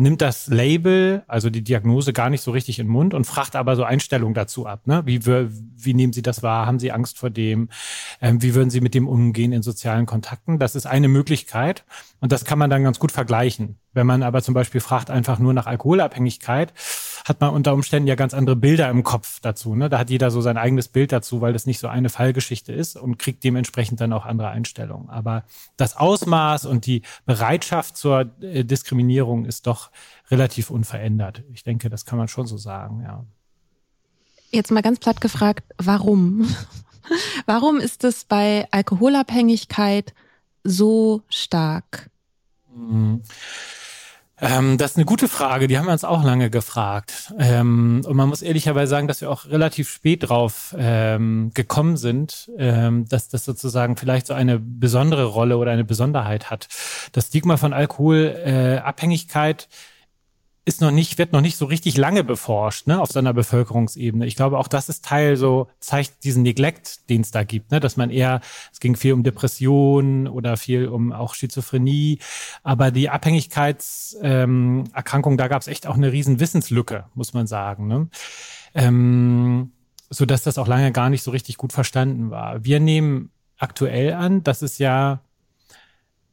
nimmt 0.00 0.20
das 0.20 0.48
Label, 0.48 1.22
also 1.28 1.50
die 1.50 1.62
Diagnose, 1.62 2.12
gar 2.12 2.30
nicht 2.30 2.42
so 2.42 2.50
richtig 2.50 2.78
in 2.78 2.86
den 2.86 2.92
Mund 2.92 3.14
und 3.14 3.26
fragt 3.26 3.54
aber 3.54 3.76
so 3.76 3.84
Einstellungen 3.84 4.34
dazu 4.34 4.66
ab. 4.66 4.86
Ne? 4.86 5.02
Wie, 5.04 5.24
wie 5.24 5.94
nehmen 5.94 6.12
Sie 6.12 6.22
das 6.22 6.42
wahr? 6.42 6.66
Haben 6.66 6.78
Sie 6.78 6.90
Angst 6.90 7.18
vor 7.18 7.30
dem? 7.30 7.68
Ähm, 8.20 8.42
wie 8.42 8.54
würden 8.54 8.70
Sie 8.70 8.80
mit 8.80 8.94
dem 8.94 9.06
umgehen 9.06 9.52
in 9.52 9.62
sozialen 9.62 10.06
Kontakten? 10.06 10.58
Das 10.58 10.74
ist 10.74 10.86
eine 10.86 11.08
Möglichkeit 11.08 11.84
und 12.20 12.32
das 12.32 12.44
kann 12.44 12.58
man 12.58 12.70
dann 12.70 12.82
ganz 12.82 12.98
gut 12.98 13.12
vergleichen. 13.12 13.78
Wenn 13.92 14.06
man 14.06 14.22
aber 14.22 14.42
zum 14.42 14.54
Beispiel 14.54 14.80
fragt 14.80 15.10
einfach 15.10 15.38
nur 15.38 15.52
nach 15.52 15.66
Alkoholabhängigkeit, 15.66 16.72
hat 17.24 17.40
man 17.40 17.54
unter 17.54 17.74
Umständen 17.74 18.06
ja 18.08 18.14
ganz 18.14 18.34
andere 18.34 18.56
Bilder 18.56 18.88
im 18.90 19.02
Kopf 19.02 19.40
dazu. 19.40 19.74
Ne? 19.74 19.88
Da 19.88 19.98
hat 19.98 20.10
jeder 20.10 20.30
so 20.30 20.40
sein 20.40 20.56
eigenes 20.56 20.88
Bild 20.88 21.12
dazu, 21.12 21.40
weil 21.40 21.52
das 21.52 21.66
nicht 21.66 21.78
so 21.78 21.88
eine 21.88 22.08
Fallgeschichte 22.08 22.72
ist 22.72 22.96
und 22.96 23.18
kriegt 23.18 23.44
dementsprechend 23.44 24.00
dann 24.00 24.12
auch 24.12 24.26
andere 24.26 24.48
Einstellungen. 24.48 25.10
Aber 25.10 25.44
das 25.76 25.96
Ausmaß 25.96 26.66
und 26.66 26.86
die 26.86 27.02
Bereitschaft 27.26 27.96
zur 27.96 28.30
äh, 28.40 28.64
Diskriminierung 28.64 29.44
ist 29.44 29.66
doch 29.66 29.90
relativ 30.30 30.70
unverändert. 30.70 31.42
Ich 31.52 31.64
denke, 31.64 31.90
das 31.90 32.04
kann 32.04 32.18
man 32.18 32.28
schon 32.28 32.46
so 32.46 32.56
sagen, 32.56 33.02
ja. 33.02 33.24
Jetzt 34.50 34.70
mal 34.70 34.82
ganz 34.82 34.98
platt 34.98 35.20
gefragt, 35.20 35.64
warum? 35.78 36.48
warum 37.46 37.78
ist 37.78 38.04
es 38.04 38.24
bei 38.24 38.66
Alkoholabhängigkeit 38.70 40.14
so 40.64 41.22
stark? 41.28 42.10
Mhm. 42.74 43.22
Ähm, 44.40 44.78
das 44.78 44.92
ist 44.92 44.96
eine 44.96 45.04
gute 45.04 45.28
Frage, 45.28 45.66
die 45.66 45.78
haben 45.78 45.86
wir 45.86 45.92
uns 45.92 46.04
auch 46.04 46.24
lange 46.24 46.50
gefragt. 46.50 47.34
Ähm, 47.38 48.02
und 48.06 48.16
man 48.16 48.28
muss 48.28 48.42
ehrlicherweise 48.42 48.90
sagen, 48.90 49.08
dass 49.08 49.20
wir 49.20 49.30
auch 49.30 49.46
relativ 49.46 49.90
spät 49.90 50.28
drauf 50.28 50.74
ähm, 50.78 51.50
gekommen 51.54 51.96
sind, 51.96 52.50
ähm, 52.56 53.06
dass 53.08 53.28
das 53.28 53.44
sozusagen 53.44 53.96
vielleicht 53.96 54.26
so 54.26 54.34
eine 54.34 54.58
besondere 54.58 55.24
Rolle 55.24 55.58
oder 55.58 55.72
eine 55.72 55.84
Besonderheit 55.84 56.50
hat. 56.50 56.68
Das 57.12 57.26
Stigma 57.26 57.56
von 57.56 57.72
Alkoholabhängigkeit 57.72 59.62
äh, 59.62 59.89
ist 60.64 60.80
noch 60.80 60.90
nicht, 60.90 61.18
wird 61.18 61.32
noch 61.32 61.40
nicht 61.40 61.56
so 61.56 61.64
richtig 61.64 61.96
lange 61.96 62.22
beforscht, 62.22 62.86
ne, 62.86 63.00
auf 63.00 63.10
seiner 63.10 63.32
Bevölkerungsebene. 63.32 64.26
Ich 64.26 64.36
glaube, 64.36 64.58
auch 64.58 64.68
das 64.68 64.88
ist 64.88 65.04
Teil 65.04 65.36
so, 65.36 65.68
zeigt 65.80 66.24
diesen 66.24 66.42
Neglect, 66.42 67.08
den 67.08 67.22
es 67.22 67.30
da 67.30 67.44
gibt, 67.44 67.70
ne, 67.70 67.80
dass 67.80 67.96
man 67.96 68.10
eher, 68.10 68.40
es 68.72 68.80
ging 68.80 68.94
viel 68.94 69.14
um 69.14 69.22
Depressionen 69.22 70.28
oder 70.28 70.56
viel 70.56 70.88
um 70.88 71.12
auch 71.12 71.34
Schizophrenie, 71.34 72.18
aber 72.62 72.90
die 72.90 73.08
Abhängigkeitserkrankung, 73.08 75.32
ähm, 75.32 75.38
da 75.38 75.48
gab 75.48 75.62
es 75.62 75.68
echt 75.68 75.86
auch 75.86 75.96
eine 75.96 76.12
riesen 76.12 76.40
Wissenslücke, 76.40 77.06
muss 77.14 77.32
man 77.32 77.46
sagen, 77.46 77.86
ne. 77.86 78.08
Ähm, 78.74 79.72
so 80.10 80.26
dass 80.26 80.42
das 80.42 80.58
auch 80.58 80.66
lange 80.66 80.92
gar 80.92 81.08
nicht 81.08 81.22
so 81.22 81.30
richtig 81.30 81.56
gut 81.56 81.72
verstanden 81.72 82.30
war. 82.30 82.64
Wir 82.64 82.80
nehmen 82.80 83.30
aktuell 83.56 84.12
an, 84.12 84.42
dass 84.42 84.62
es 84.62 84.78
ja 84.78 85.20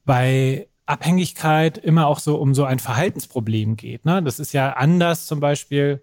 bei 0.03 0.67
Abhängigkeit 0.87 1.77
immer 1.77 2.07
auch 2.07 2.19
so 2.19 2.37
um 2.37 2.55
so 2.55 2.63
ein 2.63 2.79
Verhaltensproblem 2.79 3.75
geht. 3.75 4.05
Ne? 4.05 4.23
Das 4.23 4.39
ist 4.39 4.53
ja 4.53 4.73
anders 4.73 5.27
zum 5.27 5.39
Beispiel 5.39 6.01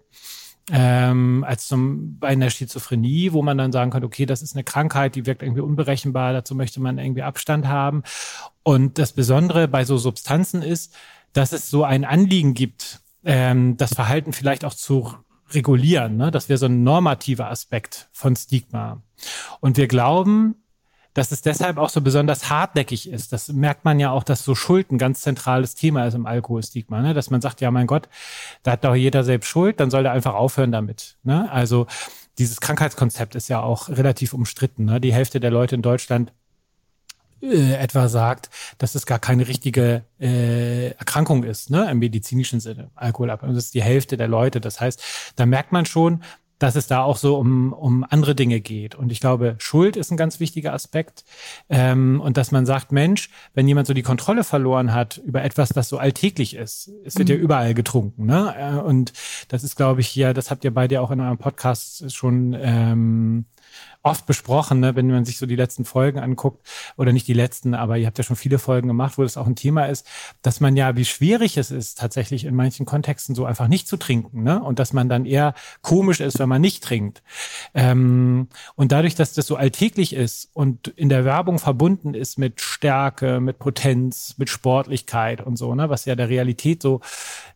ähm, 0.71 1.43
als 1.47 1.67
zum, 1.67 2.17
bei 2.17 2.29
einer 2.29 2.49
Schizophrenie, 2.49 3.33
wo 3.33 3.41
man 3.41 3.57
dann 3.57 3.71
sagen 3.71 3.91
kann, 3.91 4.03
okay, 4.03 4.25
das 4.25 4.41
ist 4.41 4.55
eine 4.55 4.63
Krankheit, 4.63 5.15
die 5.15 5.25
wirkt 5.25 5.43
irgendwie 5.43 5.61
unberechenbar, 5.61 6.33
dazu 6.33 6.55
möchte 6.55 6.81
man 6.81 6.97
irgendwie 6.97 7.21
Abstand 7.21 7.67
haben. 7.67 8.03
Und 8.63 8.97
das 8.97 9.11
Besondere 9.11 9.67
bei 9.67 9.85
so 9.85 9.97
Substanzen 9.97 10.61
ist, 10.61 10.93
dass 11.33 11.51
es 11.51 11.69
so 11.69 11.83
ein 11.83 12.05
Anliegen 12.05 12.53
gibt, 12.53 13.01
ähm, 13.23 13.77
das 13.77 13.93
Verhalten 13.93 14.33
vielleicht 14.33 14.65
auch 14.65 14.73
zu 14.73 15.13
regulieren. 15.51 16.17
Ne? 16.17 16.31
Das 16.31 16.49
wäre 16.49 16.57
so 16.57 16.65
ein 16.65 16.83
normativer 16.83 17.49
Aspekt 17.49 18.09
von 18.11 18.35
Stigma. 18.35 19.03
Und 19.59 19.77
wir 19.77 19.87
glauben, 19.87 20.55
dass 21.15 21.31
es 21.31 21.41
deshalb 21.41 21.77
auch 21.77 21.89
so 21.89 22.01
besonders 22.01 22.49
hartnäckig 22.49 23.09
ist. 23.09 23.33
Das 23.33 23.47
merkt 23.47 23.85
man 23.85 23.99
ja 23.99 24.11
auch, 24.11 24.23
dass 24.23 24.43
so 24.43 24.53
Schuld 24.53 24.91
ein 24.91 24.97
ganz 24.97 25.21
zentrales 25.21 25.73
Thema 25.73 26.05
ist 26.05 26.13
im 26.13 26.27
Alkoholstigma, 26.27 27.01
ne? 27.01 27.13
dass 27.15 27.31
man 27.31 27.41
sagt, 27.41 27.61
ja 27.61 27.71
mein 27.71 27.87
Gott, 27.87 28.09
da 28.61 28.73
hat 28.73 28.83
doch 28.83 28.93
jeder 28.93 29.23
selbst 29.23 29.47
Schuld, 29.47 29.79
dann 29.79 29.89
soll 29.89 30.03
der 30.03 30.11
einfach 30.11 30.35
aufhören 30.35 30.73
damit. 30.73 31.17
Ne? 31.23 31.49
Also 31.51 31.87
dieses 32.37 32.59
Krankheitskonzept 32.59 33.33
ist 33.33 33.47
ja 33.47 33.61
auch 33.61 33.87
relativ 33.87 34.33
umstritten. 34.33 34.85
Ne? 34.85 34.99
Die 34.99 35.13
Hälfte 35.13 35.39
der 35.39 35.51
Leute 35.51 35.75
in 35.75 35.81
Deutschland 35.81 36.33
äh, 37.41 37.75
etwa 37.75 38.09
sagt, 38.09 38.49
dass 38.77 38.93
es 38.93 39.05
gar 39.05 39.19
keine 39.19 39.47
richtige 39.47 40.03
äh, 40.19 40.89
Erkrankung 40.91 41.45
ist, 41.45 41.69
ne, 41.69 41.89
im 41.91 41.99
medizinischen 41.99 42.59
Sinne, 42.59 42.91
Alkoholabhängigkeit. 42.95 43.57
Das 43.57 43.65
ist 43.65 43.73
die 43.73 43.83
Hälfte 43.83 44.17
der 44.17 44.27
Leute. 44.27 44.59
Das 44.59 44.81
heißt, 44.81 45.01
da 45.35 45.45
merkt 45.45 45.71
man 45.71 45.85
schon, 45.85 46.23
dass 46.59 46.75
es 46.75 46.87
da 46.87 47.03
auch 47.03 47.17
so 47.17 47.37
um, 47.37 47.73
um 47.73 48.05
andere 48.09 48.35
Dinge 48.35 48.61
geht. 48.61 48.95
Und 48.95 49.11
ich 49.11 49.19
glaube, 49.19 49.55
Schuld 49.59 49.97
ist 49.97 50.11
ein 50.11 50.17
ganz 50.17 50.39
wichtiger 50.39 50.73
Aspekt. 50.73 51.25
Ähm, 51.69 52.21
und 52.21 52.37
dass 52.37 52.51
man 52.51 52.65
sagt, 52.65 52.91
Mensch, 52.91 53.29
wenn 53.53 53.67
jemand 53.67 53.87
so 53.87 53.93
die 53.93 54.03
Kontrolle 54.03 54.43
verloren 54.43 54.93
hat 54.93 55.17
über 55.17 55.43
etwas, 55.43 55.75
was 55.75 55.89
so 55.89 55.97
alltäglich 55.97 56.55
ist, 56.55 56.91
es 57.03 57.17
wird 57.17 57.29
mhm. 57.29 57.35
ja 57.35 57.41
überall 57.41 57.73
getrunken. 57.73 58.25
Ne? 58.25 58.55
Äh, 58.57 58.79
und 58.79 59.13
das 59.49 59.63
ist, 59.63 59.75
glaube 59.75 60.01
ich, 60.01 60.07
hier, 60.07 60.33
das 60.33 60.51
habt 60.51 60.63
ihr 60.63 60.73
beide 60.73 61.01
auch 61.01 61.11
in 61.11 61.19
eurem 61.19 61.37
Podcast 61.37 62.11
schon 62.13 62.55
ähm, 62.59 63.45
oft 64.05 64.25
besprochen, 64.27 64.79
ne, 64.79 64.95
wenn 64.95 65.07
man 65.07 65.25
sich 65.25 65.39
so 65.39 65.45
die 65.45 65.55
letzten 65.55 65.83
Folgen 65.83 66.19
anguckt, 66.19 66.65
oder 66.95 67.11
nicht 67.11 67.27
die 67.27 67.33
letzten, 67.33 67.73
aber 67.73 67.97
ihr 67.97 68.05
habt 68.05 68.17
ja 68.17 68.23
schon 68.23 68.35
viele 68.35 68.59
Folgen 68.59 68.87
gemacht, 68.87 69.17
wo 69.17 69.23
das 69.23 69.35
auch 69.35 69.47
ein 69.47 69.55
Thema 69.55 69.85
ist, 69.85 70.05
dass 70.43 70.59
man 70.59 70.75
ja, 70.75 70.95
wie 70.95 71.05
schwierig 71.05 71.57
es 71.57 71.71
ist, 71.71 71.97
tatsächlich 71.97 72.45
in 72.45 72.55
manchen 72.55 72.85
Kontexten 72.85 73.33
so 73.33 73.45
einfach 73.45 73.67
nicht 73.67 73.87
zu 73.87 73.97
trinken, 73.97 74.43
ne? 74.43 74.61
Und 74.61 74.77
dass 74.79 74.93
man 74.93 75.09
dann 75.09 75.25
eher 75.25 75.55
komisch 75.81 76.19
ist, 76.19 76.37
wenn 76.37 76.49
man 76.49 76.61
nicht 76.61 76.83
trinkt. 76.83 77.23
Ähm, 77.73 78.47
und 78.75 78.91
dadurch, 78.91 79.15
dass 79.15 79.33
das 79.33 79.47
so 79.47 79.55
alltäglich 79.55 80.13
ist 80.13 80.49
und 80.53 80.87
in 80.89 81.09
der 81.09 81.25
Werbung 81.25 81.57
verbunden 81.57 82.13
ist 82.13 82.37
mit 82.37 82.61
Stärke, 82.61 83.39
mit 83.39 83.57
Potenz, 83.57 84.35
mit 84.37 84.49
Sportlichkeit 84.49 85.41
und 85.41 85.57
so, 85.57 85.73
ne, 85.73 85.89
was 85.89 86.05
ja 86.05 86.15
der 86.15 86.29
Realität 86.29 86.81
so 86.81 87.01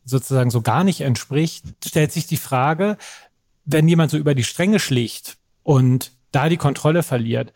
sozusagen 0.04 0.50
so 0.50 0.62
gar 0.62 0.84
nicht 0.84 1.02
entspricht, 1.02 1.66
stellt 1.86 2.12
sich 2.12 2.26
die 2.26 2.38
Frage, 2.38 2.98
wenn 3.66 3.88
jemand 3.88 4.10
so 4.10 4.18
über 4.18 4.34
die 4.34 4.44
Stränge 4.44 4.80
schlägt 4.80 5.39
und 5.70 6.14
da 6.32 6.50
die 6.50 6.58
Kontrolle 6.58 7.04
verliert, 7.04 7.54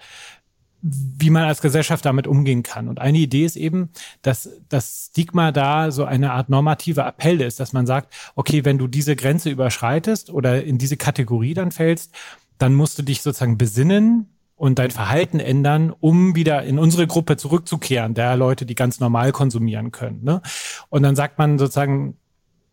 wie 0.83 1.31
man 1.31 1.45
als 1.45 1.61
Gesellschaft 1.61 2.05
damit 2.05 2.27
umgehen 2.27 2.61
kann. 2.61 2.87
Und 2.87 2.99
eine 2.99 3.17
Idee 3.17 3.43
ist 3.43 3.55
eben, 3.55 3.89
dass 4.21 4.51
das 4.69 5.07
Stigma 5.09 5.51
da 5.51 5.89
so 5.89 6.05
eine 6.05 6.31
Art 6.31 6.47
normative 6.47 7.01
Appell 7.01 7.41
ist, 7.41 7.59
dass 7.59 7.73
man 7.73 7.87
sagt, 7.87 8.13
okay, 8.35 8.65
wenn 8.65 8.77
du 8.77 8.85
diese 8.85 9.15
Grenze 9.15 9.49
überschreitest 9.49 10.29
oder 10.29 10.63
in 10.63 10.77
diese 10.77 10.95
Kategorie 10.95 11.55
dann 11.55 11.71
fällst, 11.71 12.13
dann 12.59 12.75
musst 12.75 12.99
du 12.99 13.01
dich 13.01 13.23
sozusagen 13.23 13.57
besinnen 13.57 14.27
und 14.57 14.77
dein 14.77 14.91
Verhalten 14.91 15.39
ändern, 15.39 15.91
um 15.99 16.35
wieder 16.35 16.61
in 16.61 16.77
unsere 16.77 17.07
Gruppe 17.07 17.35
zurückzukehren, 17.35 18.13
der 18.13 18.35
Leute, 18.37 18.67
die 18.67 18.75
ganz 18.75 18.99
normal 18.99 19.31
konsumieren 19.31 19.91
können. 19.91 20.23
Ne? 20.23 20.43
Und 20.89 21.01
dann 21.01 21.15
sagt 21.15 21.39
man 21.39 21.57
sozusagen, 21.57 22.15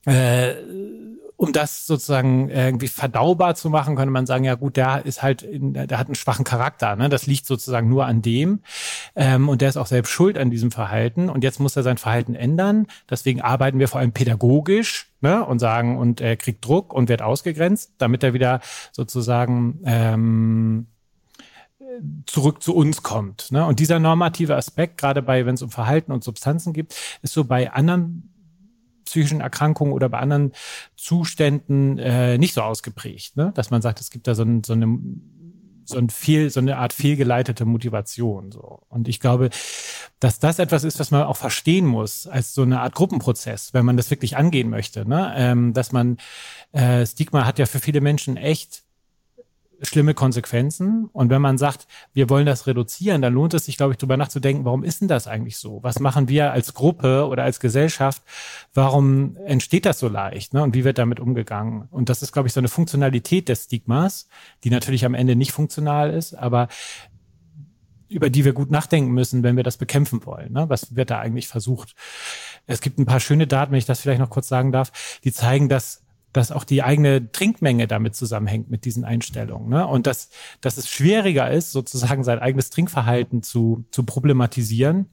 äh, 0.05 0.53
um 1.41 1.55
das 1.55 1.87
sozusagen 1.87 2.51
irgendwie 2.51 2.89
verdaubar 2.89 3.55
zu 3.55 3.71
machen, 3.71 3.97
könnte 3.97 4.11
man 4.11 4.27
sagen, 4.27 4.45
ja 4.45 4.57
gut, 4.57 4.77
der 4.77 5.07
ist 5.07 5.23
halt, 5.23 5.41
in, 5.41 5.73
der 5.73 5.99
hat 5.99 6.07
einen 6.07 6.15
schwachen 6.15 6.45
Charakter, 6.45 6.97
ne? 6.97 7.09
Das 7.09 7.27
liegt 7.27 7.47
sozusagen 7.47 7.89
nur 7.89 8.05
an 8.05 8.21
dem. 8.21 8.61
Ähm, 9.17 9.49
und 9.49 9.63
der 9.63 9.71
ist 9.71 9.79
auch 9.79 9.87
selbst 9.87 10.11
schuld 10.11 10.37
an 10.37 10.51
diesem 10.51 10.71
Verhalten. 10.71 11.31
Und 11.31 11.43
jetzt 11.43 11.59
muss 11.59 11.75
er 11.77 11.83
sein 11.83 11.97
Verhalten 11.97 12.35
ändern. 12.35 12.89
Deswegen 13.09 13.41
arbeiten 13.41 13.79
wir 13.79 13.89
vor 13.89 14.01
allem 14.01 14.13
pädagogisch 14.13 15.13
ne? 15.23 15.43
und 15.43 15.61
sagen, 15.61 15.97
und 15.97 16.21
er 16.21 16.37
kriegt 16.37 16.63
Druck 16.63 16.93
und 16.93 17.09
wird 17.09 17.23
ausgegrenzt, 17.23 17.95
damit 17.97 18.23
er 18.23 18.35
wieder 18.35 18.61
sozusagen 18.93 19.81
ähm, 19.87 20.89
zurück 22.27 22.63
zu 22.63 22.77
uns 22.77 23.03
kommt. 23.03 23.51
Ne? 23.51 23.65
Und 23.65 23.81
dieser 23.81 23.99
normative 23.99 24.57
Aspekt, 24.57 24.99
gerade 24.99 25.23
bei, 25.23 25.47
wenn 25.47 25.55
es 25.55 25.63
um 25.63 25.71
Verhalten 25.71 26.13
und 26.13 26.23
Substanzen 26.23 26.75
geht, 26.75 26.95
ist 27.23 27.33
so 27.33 27.45
bei 27.45 27.73
anderen 27.73 28.31
psychischen 29.11 29.41
Erkrankungen 29.41 29.93
oder 29.93 30.09
bei 30.09 30.19
anderen 30.19 30.53
Zuständen 30.97 31.99
äh, 31.99 32.39
nicht 32.39 32.55
so 32.55 32.63
ausgeprägt, 32.63 33.37
ne? 33.37 33.53
dass 33.55 33.71
man 33.71 33.83
sagt, 33.83 34.01
es 34.01 34.11
gibt 34.11 34.27
da 34.27 34.35
so, 34.35 34.43
ein, 34.43 34.65
so 34.65 34.73
eine 34.73 34.87
so 35.91 35.99
ein 35.99 36.09
viel, 36.09 36.49
so 36.51 36.61
eine 36.61 36.79
Art 36.79 36.93
fehlgeleitete 36.93 37.67
Motivation. 37.67 38.51
So. 38.51 38.81
Und 38.89 39.09
ich 39.09 39.21
glaube, 39.21 39.51
dass 40.21 40.39
das 40.39 40.59
etwas 40.59 40.85
ist, 40.85 40.99
was 40.99 41.11
man 41.11 41.25
auch 41.25 41.37
verstehen 41.37 41.85
muss, 41.85 42.27
als 42.27 42.55
so 42.55 42.63
eine 42.63 42.81
Art 42.81 42.95
Gruppenprozess, 42.95 43.75
wenn 43.75 43.85
man 43.85 43.97
das 43.97 44.11
wirklich 44.11 44.37
angehen 44.37 44.71
möchte. 44.71 45.07
Ne? 45.07 45.33
Ähm, 45.37 45.73
dass 45.75 45.93
man, 45.93 46.17
äh, 46.73 47.05
Stigma 47.05 47.45
hat 47.45 47.59
ja 47.59 47.67
für 47.67 47.81
viele 47.81 48.01
Menschen 48.01 48.37
echt 48.37 48.85
schlimme 49.83 50.15
Konsequenzen. 50.15 51.09
Und 51.13 51.31
wenn 51.31 51.43
man 51.43 51.59
sagt, 51.59 51.87
wir 52.13 52.29
wollen 52.29 52.47
das 52.47 52.67
reduzieren, 52.67 53.23
dann 53.23 53.33
lohnt 53.33 53.55
es 53.55 53.65
sich, 53.65 53.77
glaube 53.77 53.93
ich, 53.93 53.99
darüber 53.99 54.17
nachzudenken, 54.17 54.65
warum 54.65 54.85
ist 54.85 55.01
denn 55.01 55.09
das 55.09 55.27
eigentlich 55.27 55.57
so? 55.57 55.83
Was 55.83 56.01
machen 56.01 56.29
wir 56.29 56.53
als 56.53 56.75
Gruppe 56.75 57.27
oder 57.27 57.45
als 57.45 57.61
Gesellschaft? 57.61 58.23
Warum 58.75 59.37
entsteht 59.47 59.87
das 59.87 59.99
so 59.99 60.09
leicht? 60.09 60.55
Ne? 60.55 60.63
Und 60.63 60.75
wie 60.75 60.85
wird 60.85 60.99
damit 60.99 61.21
umgegangen? 61.21 61.89
Und 61.91 62.09
das 62.09 62.23
ist, 62.23 62.33
glaube 62.33 62.49
ich, 62.49 62.53
so 62.53 62.61
eine 62.61 62.69
Funktionalität 62.69 63.49
des 63.49 63.65
Stigmas, 63.65 64.29
die 64.65 64.71
natürlich 64.71 65.05
am 65.05 65.15
Ende 65.15 65.37
nicht 65.37 65.53
funktional 65.53 66.11
ist, 66.11 66.35
aber 66.35 66.69
über 68.09 68.29
die 68.29 68.45
wir 68.45 68.53
gut 68.53 68.71
nachdenken 68.71 69.13
müssen, 69.13 69.43
wenn 69.45 69.57
wir 69.57 69.63
das 69.63 69.77
bekämpfen 69.77 70.27
wollen. 70.27 70.53
Ne? 70.53 70.69
Was 70.69 70.97
wird 70.97 71.11
da 71.11 71.21
eigentlich 71.21 71.47
versucht? 71.47 71.95
Es 72.67 72.81
gibt 72.81 72.99
ein 72.99 73.07
paar 73.07 73.21
schöne 73.21 73.47
Daten, 73.47 73.71
wenn 73.71 73.79
ich 73.79 73.87
das 73.87 74.01
vielleicht 74.01 74.21
noch 74.21 74.31
kurz 74.31 74.49
sagen 74.49 74.73
darf, 74.73 75.21
die 75.23 75.33
zeigen, 75.33 75.69
dass 75.69 76.03
dass 76.33 76.53
auch 76.53 76.65
die 76.65 76.83
eigene 76.83 77.33
Trinkmenge 77.33 77.87
damit 77.87 78.15
zusammenhängt 78.15 78.71
mit 78.71 78.85
diesen 78.85 79.05
Einstellungen. 79.05 79.69
Ne? 79.69 79.87
Und 79.87 80.07
dass, 80.07 80.31
dass 80.61 80.77
es 80.77 80.89
schwieriger 80.89 81.51
ist, 81.51 81.73
sozusagen 81.73 82.25
sein 82.25 82.39
eigenes 82.39 82.71
Trinkverhalten 82.71 83.43
zu, 83.43 83.85
zu 83.91 84.05
problematisieren, 84.05 85.07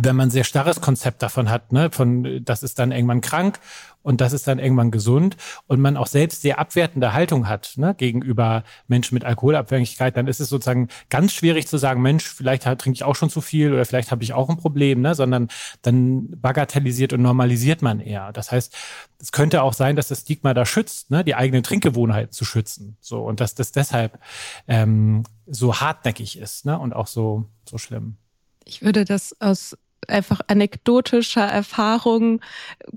wenn 0.00 0.16
man 0.16 0.28
ein 0.28 0.30
sehr 0.30 0.44
starres 0.44 0.80
Konzept 0.80 1.22
davon 1.22 1.50
hat, 1.50 1.72
ne, 1.72 1.90
von 1.90 2.44
das 2.44 2.62
ist 2.62 2.78
dann 2.78 2.90
irgendwann 2.90 3.20
krank 3.20 3.60
und 4.02 4.20
das 4.20 4.32
ist 4.32 4.46
dann 4.48 4.58
irgendwann 4.58 4.90
gesund 4.90 5.36
und 5.66 5.80
man 5.80 5.96
auch 5.96 6.08
selbst 6.08 6.42
sehr 6.42 6.58
abwertende 6.58 7.12
Haltung 7.12 7.48
hat 7.48 7.74
ne, 7.76 7.94
gegenüber 7.94 8.64
Menschen 8.88 9.14
mit 9.14 9.24
Alkoholabhängigkeit, 9.24 10.16
dann 10.16 10.26
ist 10.26 10.40
es 10.40 10.48
sozusagen 10.48 10.88
ganz 11.10 11.32
schwierig 11.32 11.68
zu 11.68 11.78
sagen, 11.78 12.02
Mensch, 12.02 12.24
vielleicht 12.24 12.64
trinke 12.64 12.92
ich 12.92 13.04
auch 13.04 13.14
schon 13.14 13.30
zu 13.30 13.40
viel 13.40 13.72
oder 13.72 13.84
vielleicht 13.84 14.10
habe 14.10 14.24
ich 14.24 14.32
auch 14.32 14.50
ein 14.50 14.56
Problem, 14.56 15.00
ne, 15.00 15.14
sondern 15.14 15.48
dann 15.82 16.28
bagatellisiert 16.40 17.12
und 17.12 17.22
normalisiert 17.22 17.80
man 17.80 18.00
eher. 18.00 18.32
Das 18.32 18.50
heißt, 18.50 18.76
es 19.20 19.32
könnte 19.32 19.62
auch 19.62 19.72
sein, 19.72 19.96
dass 19.96 20.08
das 20.08 20.20
Stigma 20.20 20.54
da 20.54 20.66
schützt, 20.66 21.10
ne, 21.10 21.22
die 21.24 21.36
eigenen 21.36 21.62
Trinkgewohnheiten 21.62 22.32
zu 22.32 22.44
schützen, 22.44 22.96
so 23.00 23.22
und 23.22 23.40
dass 23.40 23.54
das 23.54 23.70
deshalb 23.70 24.18
ähm, 24.66 25.22
so 25.46 25.80
hartnäckig 25.80 26.38
ist 26.38 26.66
ne, 26.66 26.78
und 26.78 26.94
auch 26.94 27.06
so 27.06 27.46
so 27.68 27.78
schlimm. 27.78 28.16
Ich 28.64 28.82
würde 28.82 29.04
das 29.04 29.38
aus 29.40 29.76
einfach 30.08 30.40
anekdotischer 30.46 31.44
Erfahrung, 31.44 32.40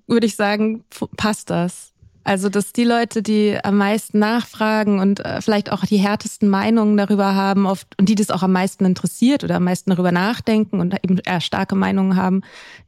würde 0.08 0.26
ich 0.26 0.36
sagen, 0.36 0.84
passt 1.16 1.50
das. 1.50 1.94
Also, 2.28 2.50
dass 2.50 2.74
die 2.74 2.84
Leute, 2.84 3.24
die 3.24 3.58
am 3.64 3.78
meisten 3.78 4.20
nachfragen 4.20 5.00
und 5.00 5.22
äh, 5.22 5.42
vielleicht 5.42 5.72
auch 5.72 5.86
die 5.86 5.96
härtesten 5.96 6.50
Meinungen 6.50 6.98
darüber 6.98 7.36
haben, 7.36 7.66
oft, 7.66 7.88
und 7.98 8.10
die 8.10 8.16
das 8.16 8.32
auch 8.32 8.44
am 8.44 8.52
meisten 8.52 8.84
interessiert 8.84 9.46
oder 9.46 9.56
am 9.56 9.64
meisten 9.64 9.92
darüber 9.92 10.12
nachdenken 10.12 10.82
und 10.82 10.94
eben 11.06 11.20
eher 11.20 11.40
starke 11.40 11.76
Meinungen 11.76 12.18
haben, 12.18 12.42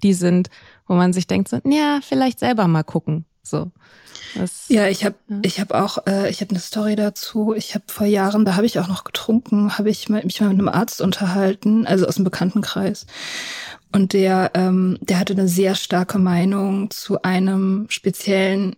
die 0.03 0.13
sind, 0.13 0.49
wo 0.87 0.95
man 0.95 1.13
sich 1.13 1.25
denkt, 1.25 1.47
so, 1.47 1.61
ja, 1.63 1.99
vielleicht 2.01 2.39
selber 2.39 2.67
mal 2.67 2.83
gucken. 2.83 3.23
So. 3.43 3.71
Das, 4.35 4.65
ja, 4.69 4.87
ich 4.87 5.05
habe 5.05 5.15
ja. 5.27 5.39
ich 5.41 5.59
habe 5.59 5.81
auch 5.81 6.05
äh, 6.05 6.29
ich 6.29 6.41
habe 6.41 6.51
eine 6.51 6.59
Story 6.59 6.95
dazu. 6.95 7.53
Ich 7.55 7.73
habe 7.73 7.85
vor 7.87 8.05
Jahren, 8.05 8.45
da 8.45 8.55
habe 8.55 8.65
ich 8.65 8.79
auch 8.79 8.87
noch 8.87 9.03
getrunken, 9.03 9.77
habe 9.77 9.89
ich 9.89 10.07
mich 10.09 10.41
mal 10.41 10.49
mit 10.49 10.59
einem 10.59 10.69
Arzt 10.69 11.01
unterhalten, 11.01 11.87
also 11.87 12.05
aus 12.05 12.15
dem 12.15 12.25
Bekanntenkreis. 12.25 13.05
Und 13.91 14.13
der, 14.13 14.51
ähm, 14.53 14.99
der 15.01 15.19
hatte 15.19 15.33
eine 15.33 15.47
sehr 15.47 15.73
starke 15.73 16.19
Meinung 16.19 16.91
zu 16.91 17.23
einem 17.23 17.87
speziellen 17.89 18.75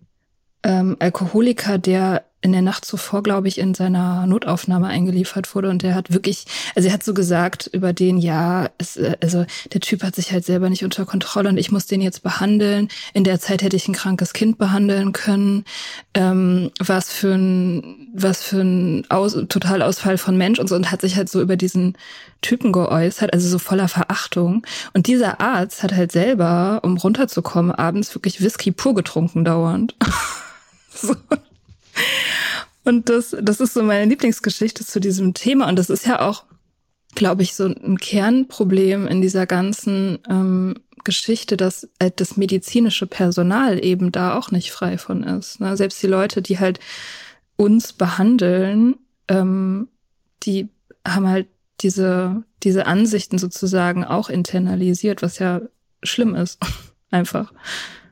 ähm, 0.63 0.95
Alkoholiker, 0.99 1.77
der 1.77 2.23
in 2.41 2.51
der 2.51 2.62
Nacht 2.63 2.86
zuvor, 2.86 3.21
glaube 3.21 3.48
ich, 3.48 3.60
in 3.60 3.75
seiner 3.75 4.25
Notaufnahme 4.25 4.88
eingeliefert 4.88 5.53
wurde. 5.53 5.69
Und 5.69 5.83
der 5.83 5.93
hat 5.93 6.12
wirklich, 6.12 6.45
also 6.75 6.88
er 6.88 6.93
hat 6.93 7.03
so 7.03 7.13
gesagt 7.13 7.69
über 7.71 7.93
den, 7.93 8.17
ja, 8.17 8.69
es, 8.79 8.98
äh, 8.98 9.15
also 9.21 9.45
der 9.71 9.81
Typ 9.81 10.03
hat 10.03 10.15
sich 10.15 10.31
halt 10.31 10.43
selber 10.43 10.69
nicht 10.69 10.83
unter 10.83 11.05
Kontrolle 11.05 11.50
und 11.50 11.57
ich 11.57 11.71
muss 11.71 11.86
den 11.86 12.01
jetzt 12.01 12.24
behandeln. 12.24 12.89
In 13.13 13.24
der 13.24 13.39
Zeit 13.39 13.62
hätte 13.62 13.75
ich 13.75 13.88
ein 13.88 13.93
krankes 13.93 14.33
Kind 14.33 14.57
behandeln 14.57 15.13
können. 15.13 15.65
Ähm, 16.15 16.71
was 16.79 17.13
für 17.13 17.36
ein, 17.36 18.10
was 18.13 18.41
für 18.41 18.62
ein 18.62 19.05
Aus, 19.10 19.33
Totalausfall 19.33 20.17
von 20.17 20.36
Mensch 20.36 20.60
und 20.60 20.67
so 20.67 20.75
und 20.75 20.91
hat 20.91 21.01
sich 21.01 21.17
halt 21.17 21.29
so 21.29 21.41
über 21.41 21.57
diesen 21.57 21.95
Typen 22.41 22.71
geäußert, 22.71 23.33
also 23.33 23.48
so 23.48 23.60
voller 23.60 23.88
Verachtung. 23.88 24.65
Und 24.93 25.05
dieser 25.05 25.39
Arzt 25.41 25.83
hat 25.83 25.93
halt 25.93 26.12
selber, 26.12 26.79
um 26.81 26.98
runterzukommen, 26.98 27.71
abends 27.71 28.15
wirklich 28.15 28.41
Whisky 28.41 28.71
pur 28.71 28.95
getrunken 28.95 29.45
dauernd. 29.45 29.95
so. 30.89 31.15
Und 32.83 33.10
das, 33.10 33.36
das 33.39 33.60
ist 33.60 33.74
so 33.74 33.83
meine 33.83 34.10
Lieblingsgeschichte 34.10 34.86
zu 34.86 35.00
diesem 35.00 35.33
Thema. 35.33 35.67
Und 35.67 35.77
das 35.77 35.89
ist 35.89 36.05
ja 36.05 36.21
auch, 36.21 36.45
glaube 37.15 37.43
ich, 37.43 37.53
so 37.53 37.65
ein 37.65 37.98
Kernproblem 37.98 39.07
in 39.07 39.21
dieser 39.21 39.45
ganzen 39.45 40.19
ähm, 40.29 40.75
Geschichte, 41.03 41.57
dass 41.57 41.89
äh, 42.00 42.12
das 42.15 42.38
medizinische 42.38 43.07
Personal 43.07 43.83
eben 43.83 44.12
da 44.12 44.36
auch 44.38 44.51
nicht 44.51 44.71
frei 44.71 44.98
von 44.98 45.24
ist. 45.24 45.60
Ne? 45.60 45.77
Selbst 45.77 46.01
die 46.01 46.07
Leute, 46.07 46.41
die 46.41 46.60
halt 46.60 46.79
uns 47.55 47.93
behandeln, 47.93 48.96
ähm, 49.27 49.87
die 50.44 50.70
haben 51.07 51.27
halt 51.27 51.48
diese, 51.81 52.44
diese 52.63 52.85
Ansichten 52.85 53.37
sozusagen 53.37 54.03
auch 54.03 54.29
internalisiert, 54.29 55.22
was 55.22 55.39
ja 55.39 55.61
schlimm 56.03 56.35
ist. 56.35 56.59
Einfach. 57.11 57.53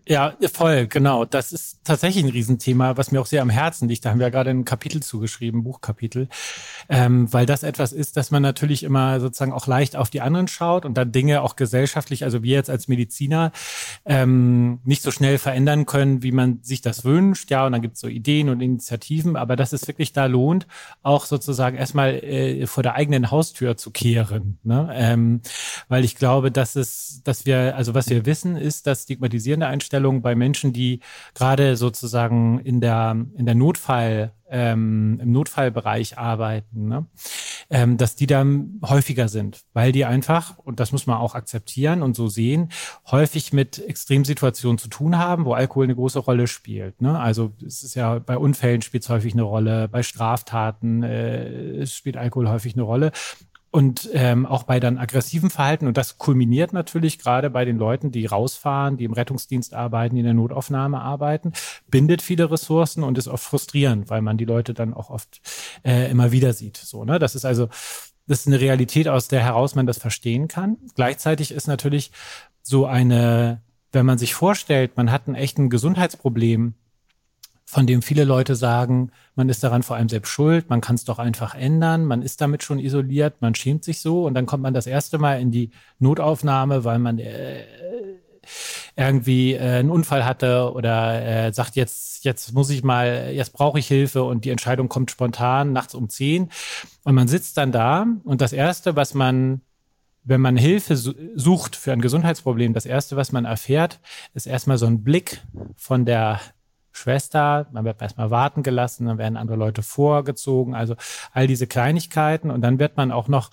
Ja, 0.10 0.34
voll, 0.52 0.88
genau. 0.88 1.24
Das 1.24 1.52
ist 1.52 1.82
tatsächlich 1.84 2.24
ein 2.24 2.32
Riesenthema, 2.32 2.98
was 2.98 3.12
mir 3.12 3.22
auch 3.22 3.28
sehr 3.28 3.43
am 3.43 3.52
Herzen 3.52 3.88
liegt. 3.88 4.04
Da 4.04 4.10
haben 4.10 4.17
wir 4.17 4.26
ja 4.26 4.32
gerade 4.32 4.50
ein 4.50 4.65
Kapitel 4.65 5.04
zugeschrieben, 5.04 5.62
Buchkapitel, 5.62 6.30
ähm, 6.89 7.32
weil 7.32 7.45
das 7.45 7.62
etwas 7.62 7.93
ist, 7.93 8.17
dass 8.17 8.32
man 8.32 8.41
natürlich 8.41 8.82
immer 8.82 9.19
sozusagen 9.19 9.54
auch 9.54 9.67
leicht 9.67 9.95
auf 9.95 10.10
die 10.10 10.22
anderen 10.22 10.48
schaut 10.48 10.84
und 10.86 10.95
dann 10.95 11.12
Dinge 11.12 11.43
auch 11.43 11.56
gesellschaftlich, 11.56 12.24
also 12.24 12.41
wir 12.41 12.56
jetzt 12.56 12.72
als 12.72 12.88
Mediziner, 12.88 13.52
ähm, 14.04 14.80
nicht 14.84 15.04
so 15.04 15.12
schnell 15.12 15.38
verändern 15.38 15.86
können, 15.86 16.24
wie 16.24 16.32
man 16.32 16.58
sich 16.63 16.82
das 16.82 17.06
wünscht. 17.06 17.52
Ja, 17.52 17.67
und 17.67 17.74
dann 17.74 17.84
gibt 17.84 17.93
es 17.93 18.02
so 18.02 18.08
Ideen 18.08 18.50
und 18.50 18.62
Initiativen, 18.62 19.36
aber 19.36 19.56
dass 19.56 19.74
es 19.74 19.88
wirklich 19.88 20.12
da 20.12 20.26
lohnt, 20.26 20.65
auch 21.04 21.26
sozusagen 21.26 21.78
erstmal 21.78 22.15
äh, 22.15 22.65
vor 22.65 22.82
der 22.82 22.95
eigenen 22.95 23.30
Haustür 23.30 23.78
zu 23.78 23.91
kehren. 23.91 24.58
Ne? 24.63 24.89
Ähm, 24.91 25.41
weil 25.88 26.04
ich 26.04 26.15
glaube, 26.15 26.52
dass 26.52 26.76
es, 26.76 27.22
dass 27.24 27.45
wir, 27.45 27.76
also 27.76 27.93
was 27.93 28.10
wir 28.10 28.26
wissen, 28.26 28.56
ist, 28.56 28.88
dass 28.88 29.04
stigmatisierende 29.04 29.67
Einstellungen 29.67 29.98
Einstellung 29.99 30.21
bei 30.21 30.35
Menschen, 30.35 30.71
die 30.71 31.01
gerade 31.35 31.75
sozusagen 31.75 32.59
in 32.59 32.79
der, 32.79 33.15
in 33.35 33.45
der 33.45 33.55
Notfall, 33.55 34.31
ähm, 34.49 35.19
im 35.21 35.31
Notfallbereich 35.31 36.17
arbeiten, 36.17 36.88
ne? 36.88 37.05
ähm, 37.69 37.97
dass 37.97 38.15
die 38.15 38.25
dann 38.25 38.79
häufiger 38.83 39.27
sind, 39.27 39.62
weil 39.73 39.91
die 39.91 40.05
einfach, 40.05 40.57
und 40.57 40.79
das 40.79 40.91
muss 40.91 41.05
man 41.05 41.17
auch 41.17 41.35
akzeptieren 41.35 42.01
und 42.01 42.15
so 42.15 42.27
sehen, 42.27 42.69
häufig 43.12 43.53
mit 43.53 43.77
Extremsituationen 43.77 44.77
zu 44.77 44.88
tun 44.88 45.17
haben, 45.17 45.45
wo 45.45 45.53
Alkohol 45.53 45.83
eine 45.83 45.95
große 45.95 46.19
Rolle 46.19 46.47
spielt. 46.47 47.01
Ne? 47.01 47.19
Also 47.19 47.51
es 47.65 47.83
ist 47.83 47.95
ja 47.95 48.19
bei 48.19 48.38
Unfällen 48.38 48.81
spielt 48.81 49.03
es 49.03 49.09
häufig 49.09 49.33
eine 49.33 49.43
Rolle, 49.43 49.88
bei 49.88 50.01
Straftaten 50.01 51.03
äh, 51.03 51.85
spielt 51.85 52.17
Alkohol 52.17 52.49
häufig 52.49 52.73
eine 52.73 52.83
Rolle. 52.83 53.12
Und 53.71 54.10
ähm, 54.13 54.47
auch 54.47 54.63
bei 54.63 54.79
dann 54.79 54.97
aggressiven 54.97 55.51
Verhalten, 55.51 55.86
und 55.86 55.95
das 55.95 56.17
kulminiert 56.17 56.73
natürlich 56.73 57.19
gerade 57.19 57.51
bei 57.51 57.65
den 57.65 57.77
Leuten, 57.77 58.12
die 58.12 58.25
rausfahren, 58.25 58.97
die 58.97 59.03
im 59.03 59.13
Rettungsdienst 59.13 59.75
arbeiten, 59.75 60.15
die 60.15 60.21
in 60.21 60.25
der 60.25 60.34
Notaufnahme 60.34 60.99
arbeiten, 60.99 61.53
bindet 61.88 62.23
viele 62.23 62.49
Ressourcen 62.49 63.03
und 63.03 63.17
ist 63.19 63.27
oft 63.27 63.43
frustrierend, 63.43 64.10
weil 64.10 64.21
man 64.21 64.38
die 64.38 64.45
Leute 64.45 64.73
dann 64.73 64.95
auch 64.95 65.12
oft 65.12 65.41
äh, 65.86 66.10
immer 66.10 66.32
wieder 66.32 66.53
sieht. 66.53 66.77
So, 66.77 67.05
ne? 67.05 67.19
Das 67.19 67.36
ist 67.36 67.45
also, 67.45 67.67
das 68.25 68.41
ist 68.41 68.47
eine 68.47 68.60
Realität, 68.60 69.08
aus 69.08 69.27
der 69.27 69.41
heraus 69.41 69.75
man 69.75 69.86
das 69.86 69.99
verstehen 69.99 70.47
kann. 70.47 70.77
Gleichzeitig 70.95 71.51
ist 71.51 71.67
natürlich 71.67 72.12
so 72.63 72.88
eine, 72.88 73.62
wenn 73.91 74.05
man 74.05 74.17
sich 74.17 74.34
vorstellt, 74.34 74.97
man 74.97 75.12
hat 75.12 75.27
ein 75.27 75.36
echtes 75.36 75.69
Gesundheitsproblem, 75.69 76.73
von 77.69 77.86
dem 77.86 78.01
viele 78.01 78.23
Leute 78.23 78.55
sagen, 78.55 79.12
man 79.36 79.47
ist 79.47 79.63
daran 79.63 79.84
vor 79.84 79.95
allem 79.95 80.10
selbst 80.10 80.29
schuld, 80.29 80.71
man 80.71 80.82
kann 80.82 80.95
es 80.95 81.03
doch 81.03 81.19
einfach 81.19 81.53
ändern, 81.53 82.03
man 82.03 82.23
ist 82.23 82.41
damit 82.41 82.63
schon 82.63 82.79
isoliert, 82.79 83.43
man 83.43 83.53
schämt 83.53 83.84
sich 83.84 84.01
so 84.01 84.25
und 84.25 84.34
dann 84.34 84.47
kommt 84.47 84.63
man 84.63 84.73
das 84.73 84.88
erste 84.88 85.19
Mal 85.19 85.39
in 85.39 85.51
die 85.51 85.69
Notaufnahme, 85.99 86.84
weil 86.84 86.97
man 86.97 87.19
äh, 87.19 87.63
irgendwie 88.95 89.53
äh, 89.53 89.60
einen 89.60 89.91
Unfall 89.91 90.25
hatte 90.25 90.73
oder 90.73 91.21
äh, 91.23 91.53
sagt, 91.53 91.75
jetzt, 91.75 92.25
jetzt 92.25 92.55
muss 92.55 92.71
ich 92.71 92.84
mal, 92.84 93.34
jetzt 93.34 93.53
brauche 93.53 93.77
ich 93.77 93.88
Hilfe 93.88 94.23
und 94.23 94.45
die 94.45 94.49
Entscheidung 94.49 94.89
kommt 94.89 95.12
spontan 95.12 95.71
nachts 95.71 95.93
um 95.93 96.10
zehn 96.10 96.49
und 97.03 97.13
man 97.13 97.27
sitzt 97.27 97.55
dann 97.58 97.71
da 97.71 98.08
und 98.23 98.41
das 98.41 98.51
Erste, 98.51 98.95
was 98.95 99.13
man 99.13 99.62
wenn 100.23 100.41
man 100.41 100.58
Hilfe 100.58 100.95
sucht 100.95 101.75
für 101.75 101.93
ein 101.93 102.01
Gesundheitsproblem, 102.01 102.73
das 102.73 102.86
erste, 102.86 103.15
was 103.15 103.32
man 103.32 103.45
erfährt, 103.45 103.99
ist 104.34 104.47
erstmal 104.47 104.77
so 104.77 104.86
ein 104.86 105.03
Blick 105.03 105.41
von 105.75 106.05
der 106.05 106.39
Schwester, 106.99 107.67
man 107.71 107.85
wird 107.85 108.01
erstmal 108.01 108.29
warten 108.29 108.62
gelassen, 108.62 109.07
dann 109.07 109.17
werden 109.17 109.38
andere 109.38 109.57
Leute 109.57 109.81
vorgezogen, 109.81 110.75
also 110.75 110.95
all 111.31 111.47
diese 111.47 111.65
Kleinigkeiten 111.65 112.51
und 112.51 112.62
dann 112.62 112.77
wird 112.79 112.97
man 112.97 113.12
auch 113.12 113.27
noch 113.27 113.49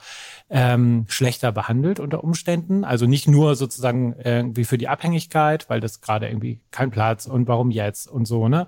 ähm, 0.51 1.07
schlechter 1.09 1.53
behandelt 1.53 2.01
unter 2.01 2.23
Umständen. 2.23 2.85
Also 2.85 3.07
nicht 3.07 3.29
nur 3.29 3.57
sozusagen 3.57 4.15
irgendwie 4.23 4.65
für 4.65 4.79
die 4.79 4.89
Abhängigkeit, 4.89 5.69
weil 5.71 5.81
das 5.81 6.01
gerade 6.01 6.29
irgendwie 6.29 6.61
kein 6.71 6.91
Platz 6.91 7.27
und 7.27 7.49
warum 7.49 7.71
jetzt 7.71 8.09
und 8.09 8.27
so, 8.27 8.49
ne? 8.49 8.67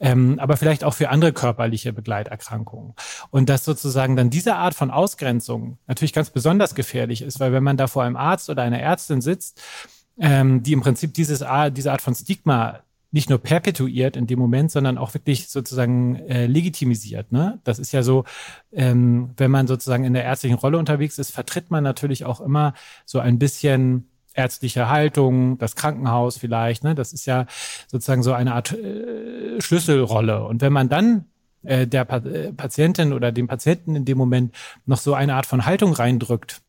Ähm, 0.00 0.38
aber 0.38 0.56
vielleicht 0.56 0.84
auch 0.84 0.94
für 0.94 1.08
andere 1.10 1.32
körperliche 1.32 1.92
Begleiterkrankungen. 1.92 2.94
Und 3.30 3.48
dass 3.48 3.64
sozusagen 3.64 4.16
dann 4.16 4.30
diese 4.30 4.56
Art 4.56 4.74
von 4.74 4.90
Ausgrenzung 4.90 5.78
natürlich 5.86 6.12
ganz 6.12 6.30
besonders 6.30 6.74
gefährlich 6.74 7.22
ist, 7.22 7.40
weil 7.40 7.52
wenn 7.52 7.62
man 7.62 7.76
da 7.76 7.86
vor 7.86 8.02
einem 8.02 8.16
Arzt 8.16 8.50
oder 8.50 8.62
einer 8.62 8.80
Ärztin 8.80 9.20
sitzt, 9.20 9.62
ähm, 10.18 10.62
die 10.62 10.72
im 10.72 10.80
Prinzip 10.80 11.14
dieses, 11.14 11.44
diese 11.72 11.92
Art 11.92 12.02
von 12.02 12.14
Stigma 12.14 12.80
nicht 13.14 13.30
nur 13.30 13.38
perpetuiert 13.38 14.16
in 14.16 14.26
dem 14.26 14.40
Moment, 14.40 14.72
sondern 14.72 14.98
auch 14.98 15.14
wirklich 15.14 15.48
sozusagen 15.48 16.16
äh, 16.16 16.46
legitimisiert. 16.46 17.30
Ne? 17.30 17.60
Das 17.62 17.78
ist 17.78 17.92
ja 17.92 18.02
so, 18.02 18.24
ähm, 18.72 19.30
wenn 19.36 19.52
man 19.52 19.68
sozusagen 19.68 20.02
in 20.02 20.14
der 20.14 20.24
ärztlichen 20.24 20.58
Rolle 20.58 20.78
unterwegs 20.78 21.16
ist, 21.20 21.30
vertritt 21.30 21.70
man 21.70 21.84
natürlich 21.84 22.24
auch 22.24 22.40
immer 22.40 22.74
so 23.06 23.20
ein 23.20 23.38
bisschen 23.38 24.08
ärztliche 24.34 24.88
Haltung, 24.88 25.58
das 25.58 25.76
Krankenhaus 25.76 26.38
vielleicht. 26.38 26.82
Ne? 26.82 26.96
Das 26.96 27.12
ist 27.12 27.24
ja 27.24 27.46
sozusagen 27.86 28.24
so 28.24 28.32
eine 28.32 28.52
Art 28.52 28.72
äh, 28.72 29.60
Schlüsselrolle. 29.60 30.44
Und 30.44 30.60
wenn 30.60 30.72
man 30.72 30.88
dann 30.88 31.26
äh, 31.62 31.86
der 31.86 32.04
pa 32.04 32.16
äh, 32.16 32.52
Patientin 32.52 33.12
oder 33.12 33.30
dem 33.30 33.46
Patienten 33.46 33.94
in 33.94 34.04
dem 34.04 34.18
Moment 34.18 34.52
noch 34.86 34.98
so 34.98 35.14
eine 35.14 35.36
Art 35.36 35.46
von 35.46 35.66
Haltung 35.66 35.92
reindrückt, 35.92 36.62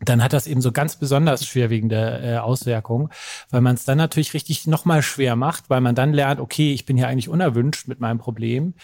dann 0.00 0.22
hat 0.22 0.32
das 0.32 0.46
eben 0.46 0.60
so 0.60 0.70
ganz 0.70 0.96
besonders 0.96 1.44
schwerwiegende 1.44 2.20
äh, 2.22 2.36
Auswirkungen, 2.38 3.08
weil 3.50 3.60
man 3.60 3.74
es 3.74 3.84
dann 3.84 3.98
natürlich 3.98 4.32
richtig 4.34 4.66
nochmal 4.66 5.02
schwer 5.02 5.34
macht, 5.34 5.70
weil 5.70 5.80
man 5.80 5.94
dann 5.94 6.12
lernt, 6.12 6.40
okay, 6.40 6.72
ich 6.72 6.84
bin 6.84 6.96
hier 6.96 7.08
eigentlich 7.08 7.28
unerwünscht 7.28 7.88
mit 7.88 8.00
meinem 8.00 8.18
Problem 8.18 8.74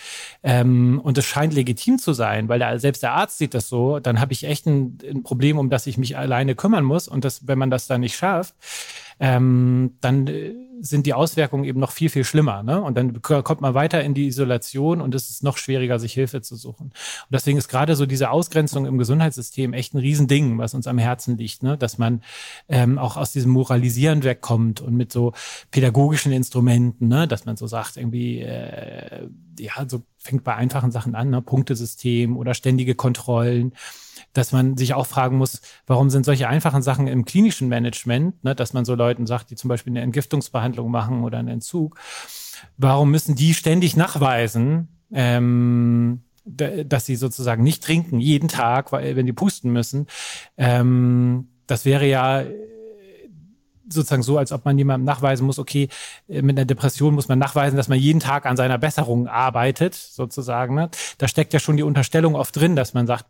ähm, 0.43 1.01
und 1.03 1.17
es 1.17 1.25
scheint 1.25 1.55
legitim 1.55 1.99
zu 1.99 2.13
sein, 2.13 2.49
weil 2.49 2.59
der, 2.59 2.79
selbst 2.81 3.03
der 3.03 3.13
Arzt 3.13 3.39
sieht 3.39 3.55
das 3.55 3.69
so, 3.69 4.01
dann 4.01 4.21
habe 4.21 4.33
ich 4.33 4.45
echt 4.45 4.67
ein, 4.67 4.99
ein 5.09 5.23
Problem, 5.23 5.59
um 5.59 5.71
das 5.71 5.87
ich 5.87 5.99
mich 5.99 6.17
alleine 6.17 6.55
kümmern 6.55 6.85
muss 6.85 7.07
und 7.07 7.25
das, 7.25 7.47
wenn 7.47 7.59
man 7.59 7.71
das 7.71 7.87
dann 7.87 8.01
nicht 8.01 8.17
schafft, 8.17 8.55
ähm, 9.21 9.97
dann 10.01 10.27
äh, 10.27 10.55
sind 10.81 11.07
die 11.07 11.15
Auswirkungen 11.15 11.65
eben 11.65 11.81
noch 11.81 11.93
viel, 11.93 12.11
viel 12.11 12.25
schlimmer. 12.25 12.63
Ne? 12.63 12.81
Und 12.83 12.97
dann 12.97 13.23
kommt 13.23 13.61
man 13.61 13.75
weiter 13.75 14.03
in 14.03 14.15
die 14.15 14.27
Isolation 14.27 15.01
und 15.01 15.15
es 15.15 15.31
ist 15.31 15.43
noch 15.43 15.57
schwieriger, 15.57 15.99
sich 15.99 16.13
Hilfe 16.13 16.43
zu 16.43 16.57
suchen. 16.57 16.87
Und 16.87 17.31
deswegen 17.31 17.59
ist 17.59 17.69
gerade 17.69 17.97
so 17.97 18.07
diese 18.07 18.31
Ausgrenzung 18.31 18.87
im 18.87 18.99
Gesundheitssystem 18.99 19.73
echt 19.73 19.95
ein 19.95 19.99
Riesending, 19.99 20.59
was 20.59 20.75
uns 20.75 20.87
am 20.87 20.99
Herzen 20.99 21.39
liegt, 21.39 21.63
ne? 21.63 21.79
dass 21.79 21.99
man 21.99 22.23
ähm, 22.69 22.99
auch 22.99 23.17
aus 23.17 23.33
diesem 23.33 23.53
Moralisieren 23.53 24.25
wegkommt 24.25 24.81
und 24.81 24.95
mit 24.95 25.13
so 25.13 25.33
pädagogischen 25.71 26.33
Instrumenten, 26.33 27.09
ne? 27.09 27.27
dass 27.27 27.45
man 27.45 27.57
so 27.57 27.67
sagt, 27.67 27.97
irgendwie, 27.97 28.41
äh, 28.41 29.29
ja, 29.59 29.73
so 29.89 30.03
fängt 30.19 30.45
bei 30.45 30.55
einfachen 30.55 30.91
Sachen 30.91 31.15
an, 31.15 31.31
ne? 31.31 31.43
Punktesystem 31.43 32.37
oder 32.37 32.55
ständige 32.55 32.95
Kontrollen 32.95 33.75
dass 34.35 34.53
man 34.53 34.77
sich 34.77 34.93
auch 34.93 35.07
fragen 35.07 35.39
muss, 35.39 35.63
warum 35.87 36.11
sind 36.11 36.27
solche 36.27 36.49
einfachen 36.49 36.83
Sachen 36.83 37.07
im 37.07 37.25
klinischen 37.25 37.69
Management, 37.69 38.45
ne, 38.45 38.55
dass 38.55 38.75
man 38.75 38.85
so 38.85 38.95
Leuten 38.95 39.27
sagt, 39.27 39.51
die 39.51 39.57
zum 39.57 39.69
Beispiel 39.69 39.93
eine 39.93 40.03
Entgiftungsbehandlung 40.03 40.91
machen 40.91 41.25
oder 41.25 41.39
einen 41.39 41.49
Entzug, 41.49 41.99
warum 42.77 43.11
müssen 43.11 43.35
die 43.35 43.55
ständig 43.55 43.97
nachweisen, 43.97 44.89
ähm, 45.13 46.23
dass 46.45 47.07
sie 47.07 47.17
sozusagen 47.17 47.63
nicht 47.63 47.83
trinken 47.83 48.21
jeden 48.21 48.49
Tag, 48.49 48.93
weil 48.93 49.17
wenn 49.17 49.25
die 49.25 49.33
pusten 49.33 49.73
müssen. 49.73 50.09
Ähm, 50.59 51.49
das 51.67 51.87
wäre 51.87 52.07
ja 52.07 52.45
sozusagen 53.89 54.23
so, 54.23 54.39
als 54.39 54.53
ob 54.53 54.65
man 54.65 54.77
jemandem 54.77 55.05
nachweisen 55.05 55.47
muss, 55.47 55.59
okay, 55.59 55.89
äh, 56.29 56.43
mit 56.43 56.59
einer 56.59 56.67
Depression 56.67 57.15
muss 57.15 57.29
man 57.29 57.39
nachweisen, 57.39 57.77
dass 57.77 57.89
man 57.89 57.99
jeden 57.99 58.21
Tag 58.21 58.47
an 58.47 58.57
seiner 58.57 58.79
Besserung 58.79 59.29
arbeitet, 59.29 59.95
sozusagen. 59.95 60.75
Ne? 60.75 60.91
Da 61.19 61.29
steckt 61.29 61.53
ja 61.53 61.61
schon 61.61 61.77
die 61.77 61.83
Unterstellung 61.83 62.35
oft 62.35 62.57
drin, 62.57 62.77
dass 62.77 62.95
man 62.95 63.07
sagt, 63.07 63.27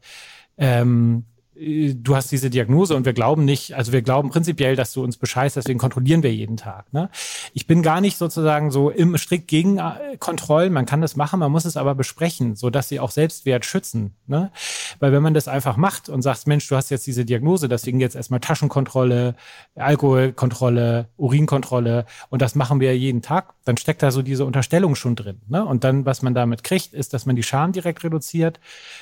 ähm, 0.59 1.25
du 1.57 2.17
hast 2.17 2.33
diese 2.33 2.51
Diagnose 2.51 2.97
und 2.97 3.05
wir 3.05 3.12
glauben 3.12 3.45
nicht, 3.45 3.75
also 3.75 3.93
wir 3.93 4.03
glauben 4.03 4.31
prinzipiell, 4.31 4.75
dass 4.75 4.93
du 4.93 5.05
uns 5.05 5.17
bescheißt, 5.17 5.57
deswegen 5.57 5.79
kontrollieren 5.79 6.23
wir 6.23 6.35
jeden 6.35 6.57
Tag. 6.57 6.93
Ne? 6.93 7.11
Ich 7.53 7.67
bin 7.67 7.83
gar 7.83 8.01
nicht 8.01 8.17
sozusagen 8.17 8.71
so 8.71 8.90
im 8.90 9.17
strikt 9.17 9.47
gegen 9.49 9.79
äh, 9.79 10.17
Kontrollen. 10.19 10.73
Man 10.73 10.87
kann 10.87 11.01
das 11.01 11.17
machen, 11.17 11.38
man 11.38 11.53
muss 11.53 11.64
es 11.64 11.77
aber 11.77 11.95
besprechen, 11.95 12.57
so 12.57 12.71
dass 12.71 12.88
sie 12.88 12.99
auch 12.99 13.11
Selbstwert 13.11 13.64
schützen. 13.64 14.14
Ne? 14.27 14.51
Weil 14.99 15.12
wenn 15.12 15.23
man 15.23 15.35
das 15.35 15.47
einfach 15.47 15.77
macht 15.77 16.09
und 16.09 16.23
sagt, 16.23 16.47
Mensch, 16.47 16.67
du 16.69 16.77
hast 16.77 16.90
jetzt 16.90 17.07
diese 17.07 17.25
Diagnose, 17.25 17.69
deswegen 17.69 18.01
jetzt 18.01 18.17
erstmal 18.17 18.40
Taschenkontrolle, 18.40 19.37
Alkoholkontrolle, 19.77 21.09
Urinkontrolle 21.17 22.07
und 22.31 22.43
das 22.43 22.57
machen 22.57 22.81
wir 22.81 22.97
jeden 22.97 23.23
Tag, 23.23 23.55
dann 23.64 23.77
steckt 23.77 24.03
da 24.03 24.11
so 24.11 24.23
diese 24.23 24.45
Unterstellung 24.45 24.97
schon 24.97 25.14
drin. 25.14 25.40
Ne? 25.49 25.64
Und 25.64 25.85
dann, 25.85 26.05
was 26.05 26.23
man 26.23 26.35
damit 26.35 26.64
kriegt, 26.64 26.93
ist, 26.93 27.14
dass 27.14 27.27
man 27.27 27.37
die 27.37 27.43
Scham 27.43 27.73
direkt 27.73 28.03
reduziert, 28.03 28.59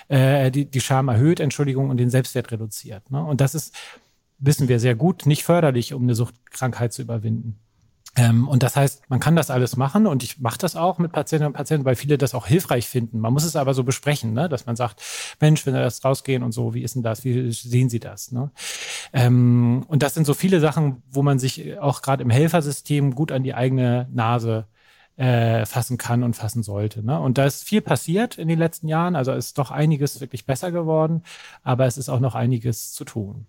äh, 0.09 0.51
die, 0.51 0.67
die 0.67 0.81
Scham 0.81 1.09
erhöht, 1.09 1.41
Entschuldigung, 1.41 1.91
und 1.91 1.97
den 1.97 2.11
Selbstwert 2.11 2.42
reduziert. 2.51 3.11
Ne? 3.11 3.23
Und 3.23 3.41
das 3.41 3.55
ist, 3.55 3.75
wissen 4.39 4.69
wir 4.69 4.81
sehr 4.81 4.95
gut, 4.95 5.27
nicht 5.27 5.45
förderlich, 5.45 5.95
um 5.95 6.03
eine 6.03 6.15
Suchtkrankheit 6.15 6.93
zu 6.93 7.03
überwinden. 7.03 7.59
Ähm, 8.15 8.47
und 8.47 8.63
das 8.63 8.77
heißt, 8.77 9.09
man 9.09 9.21
kann 9.21 9.37
das 9.37 9.51
alles 9.51 9.77
machen 9.77 10.07
und 10.07 10.23
ich 10.23 10.39
mache 10.39 10.59
das 10.59 10.77
auch 10.77 10.99
mit 10.99 11.13
Patientinnen 11.13 11.53
und 11.53 11.57
Patienten, 11.57 11.87
weil 11.87 11.97
viele 11.97 12.19
das 12.19 12.35
auch 12.35 12.47
hilfreich 12.47 12.87
finden. 12.87 13.21
Man 13.21 13.33
muss 13.33 13.45
es 13.45 13.57
aber 13.57 13.73
so 13.73 13.85
besprechen, 13.85 14.35
ne? 14.35 14.51
dass 14.51 14.67
man 14.67 14.77
sagt, 14.77 15.01
Mensch, 15.41 15.65
wenn 15.65 15.73
wir 15.73 15.81
das 15.81 16.05
rausgehen 16.05 16.43
und 16.43 16.53
so, 16.53 16.75
wie 16.75 16.83
ist 16.83 16.95
denn 16.95 17.03
das? 17.03 17.25
Wie 17.25 17.51
sehen 17.53 17.89
Sie 17.89 18.01
das? 18.01 18.31
Ne? 18.31 18.51
Ähm, 19.15 19.85
und 19.89 20.03
das 20.03 20.13
sind 20.13 20.27
so 20.27 20.35
viele 20.35 20.61
Sachen, 20.61 21.03
wo 21.11 21.23
man 21.23 21.39
sich 21.39 21.79
auch 21.79 22.03
gerade 22.03 22.23
im 22.23 22.29
Helfersystem 22.29 23.15
gut 23.15 23.33
an 23.33 23.45
die 23.45 23.55
eigene 23.55 24.09
Nase 24.13 24.67
äh, 25.17 25.67
fassen 25.67 25.99
kann 25.99 26.23
und 26.23 26.35
fassen 26.35 26.63
sollte. 26.63 27.05
Ne? 27.05 27.19
Und 27.19 27.39
da 27.39 27.45
ist 27.45 27.65
viel 27.65 27.81
passiert 27.81 28.39
in 28.39 28.49
den 28.49 28.59
letzten 28.59 28.89
Jahren. 28.89 29.17
Also 29.17 29.33
ist 29.33 29.59
doch 29.59 29.71
einiges 29.71 30.21
wirklich 30.21 30.47
besser 30.47 30.73
geworden, 30.73 31.23
aber 31.63 31.87
es 31.87 31.99
ist 31.99 32.09
auch 32.09 32.21
noch 32.21 32.35
einiges 32.35 32.93
zu 32.93 33.05
tun 33.05 33.47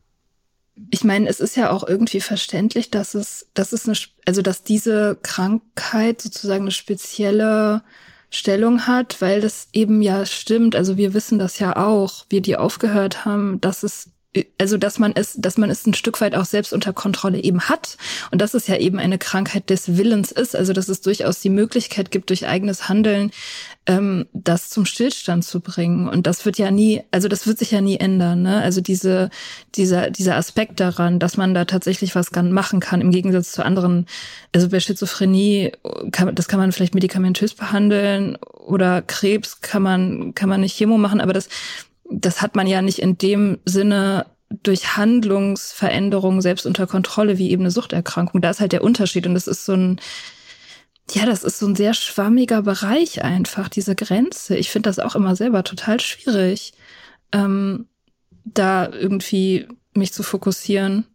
ich 0.90 1.04
meine, 1.04 1.30
es 1.30 1.40
ist 1.40 1.56
ja 1.56 1.70
auch 1.72 1.88
irgendwie 1.88 2.22
verständlich, 2.22 2.90
dass 2.90 3.14
es, 3.14 3.48
dass 3.54 3.74
es 3.74 3.88
eine, 3.88 3.98
also 4.26 4.42
dass 4.42 4.64
diese 4.64 5.18
Krankheit 5.22 6.22
sozusagen 6.22 6.64
eine 6.64 6.72
spezielle 6.72 7.84
Stellung 8.30 8.88
hat, 8.88 9.22
weil 9.22 9.42
das 9.42 9.68
eben 9.74 10.02
ja 10.02 10.26
stimmt. 10.26 10.76
Also 10.76 10.98
wir 10.98 11.14
wissen 11.14 11.38
das 11.38 11.60
ja 11.60 11.76
auch, 11.76 12.26
wir 12.30 12.42
die 12.42 12.58
aufgehört 12.58 13.26
haben, 13.26 13.62
dass 13.62 13.84
es 13.84 14.10
also 14.58 14.78
dass 14.78 14.98
man 14.98 15.12
es, 15.16 15.36
dass 15.38 15.58
man 15.58 15.70
es 15.70 15.86
ein 15.86 15.94
Stück 15.94 16.20
weit 16.20 16.36
auch 16.36 16.46
selbst 16.46 16.74
unter 16.74 16.92
Kontrolle 16.92 17.42
eben 17.42 17.62
hat 17.62 17.98
und 18.32 18.42
dass 18.42 18.54
es 18.54 18.68
ja 18.68 18.78
eben 18.78 18.98
eine 18.98 19.18
Krankheit 19.18 19.70
des 19.70 19.98
Willens 19.98 20.32
ist, 20.32 20.56
also 20.56 20.74
dass 20.74 20.90
es 20.90 21.02
durchaus 21.02 21.40
die 21.40 21.50
Möglichkeit 21.50 22.10
gibt, 22.10 22.30
durch 22.30 22.48
eigenes 22.48 22.90
Handeln 22.90 23.32
ähm, 23.86 24.26
das 24.34 24.70
zum 24.70 24.86
Stillstand 24.86 25.44
zu 25.44 25.60
bringen 25.60 26.08
und 26.08 26.26
das 26.26 26.46
wird 26.46 26.58
ja 26.58 26.72
nie, 26.72 27.04
also 27.12 27.28
das 27.28 27.46
wird 27.46 27.60
sich 27.60 27.72
ja 27.72 27.82
nie 27.82 27.98
ändern, 27.98 28.42
ne? 28.42 28.62
Also 28.62 28.82
diese 28.82 29.30
dieser 29.76 30.10
dieser 30.10 30.36
Aspekt 30.36 30.80
daran, 30.80 31.20
dass 31.20 31.38
man 31.38 31.54
da 31.54 31.66
tatsächlich 31.66 32.16
was 32.16 32.32
machen 32.32 32.80
kann 32.80 33.02
im 33.02 33.12
Gegensatz 33.12 33.52
zu 33.52 33.64
anderen, 33.64 34.08
also 34.54 34.70
bei 34.70 34.80
Schizophrenie 34.80 35.74
kann, 36.12 36.34
das 36.34 36.48
kann 36.48 36.60
man 36.60 36.72
vielleicht 36.72 36.96
medikamentös 36.96 37.54
behandeln 37.54 38.38
oder 38.38 39.02
Krebs 39.04 39.62
kann 39.62 39.84
man 39.84 40.34
kann 40.34 40.50
man 40.50 40.62
nicht 40.62 40.76
Chemo 40.76 40.98
machen, 40.98 41.22
aber 41.22 41.34
das 41.34 41.50
das 42.10 42.42
hat 42.42 42.56
man 42.56 42.68
ja 42.68 42.82
nicht 42.82 43.00
in 43.00 43.18
dem 43.18 43.60
Sinne 43.66 44.26
durch 44.62 44.98
Handlungsveränderungen 44.98 46.42
selbst 46.42 46.66
unter 46.66 46.86
Kontrolle 46.86 47.38
wie 47.38 47.50
eben 47.50 47.64
eine 47.64 47.72
Suchterkrankung. 47.72 48.42
Da 48.42 48.52
ist 48.52 48.60
halt 48.60 48.72
der 48.72 48.84
Unterschied 48.84 49.26
und 49.26 49.34
das 49.34 49.48
ist 49.48 49.66
so 49.66 49.74
ein, 49.74 50.00
ja, 51.12 51.26
das 51.26 51.44
ist 51.44 51.60
so 51.60 51.68
ein 51.68 51.76
sehr 51.76 51.94
schwammiger 51.94 52.62
Bereich 52.62 53.24
einfach, 53.24 53.68
diese 53.68 53.96
Grenze. 53.96 54.56
Ich 54.56 54.70
finde 54.70 54.90
das 54.90 55.00
auch 55.00 55.16
immer 55.16 55.36
selber 55.36 55.64
total 55.64 56.00
schwierig, 56.00 56.74
ähm, 57.32 57.88
da 58.46 58.90
irgendwie 58.90 59.68
mich 59.94 60.14
zu 60.14 60.24
fokussieren. 60.24 61.06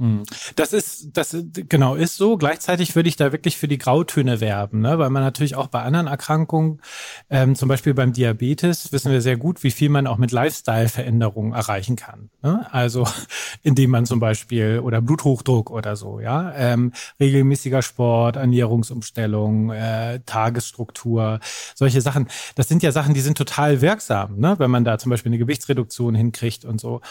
Hm. 0.00 0.22
Das 0.56 0.72
ist, 0.72 1.10
das 1.12 1.36
genau 1.52 1.94
ist 1.94 2.16
so. 2.16 2.38
Gleichzeitig 2.38 2.96
würde 2.96 3.10
ich 3.10 3.16
da 3.16 3.32
wirklich 3.32 3.58
für 3.58 3.68
die 3.68 3.76
Grautöne 3.76 4.40
werben, 4.40 4.80
ne? 4.80 4.98
weil 4.98 5.10
man 5.10 5.22
natürlich 5.22 5.56
auch 5.56 5.66
bei 5.66 5.82
anderen 5.82 6.06
Erkrankungen, 6.06 6.80
ähm, 7.28 7.54
zum 7.54 7.68
Beispiel 7.68 7.92
beim 7.92 8.14
Diabetes, 8.14 8.92
wissen 8.92 9.12
wir 9.12 9.20
sehr 9.20 9.36
gut, 9.36 9.62
wie 9.62 9.70
viel 9.70 9.90
man 9.90 10.06
auch 10.06 10.16
mit 10.16 10.32
Lifestyle-Veränderungen 10.32 11.52
erreichen 11.52 11.96
kann. 11.96 12.30
Ne? 12.42 12.66
Also 12.72 13.06
indem 13.62 13.90
man 13.90 14.06
zum 14.06 14.20
Beispiel 14.20 14.80
oder 14.82 15.02
Bluthochdruck 15.02 15.70
oder 15.70 15.96
so, 15.96 16.18
ja, 16.18 16.50
ähm, 16.56 16.94
regelmäßiger 17.20 17.82
Sport, 17.82 18.36
Ernährungsumstellung, 18.36 19.70
äh, 19.70 20.20
Tagesstruktur, 20.24 21.40
solche 21.74 22.00
Sachen. 22.00 22.28
Das 22.54 22.68
sind 22.68 22.82
ja 22.82 22.90
Sachen, 22.90 23.12
die 23.12 23.20
sind 23.20 23.36
total 23.36 23.82
wirksam, 23.82 24.38
ne? 24.38 24.54
wenn 24.58 24.70
man 24.70 24.84
da 24.84 24.96
zum 24.96 25.10
Beispiel 25.10 25.28
eine 25.28 25.38
Gewichtsreduktion 25.38 26.14
hinkriegt 26.14 26.64
und 26.64 26.80
so. 26.80 27.02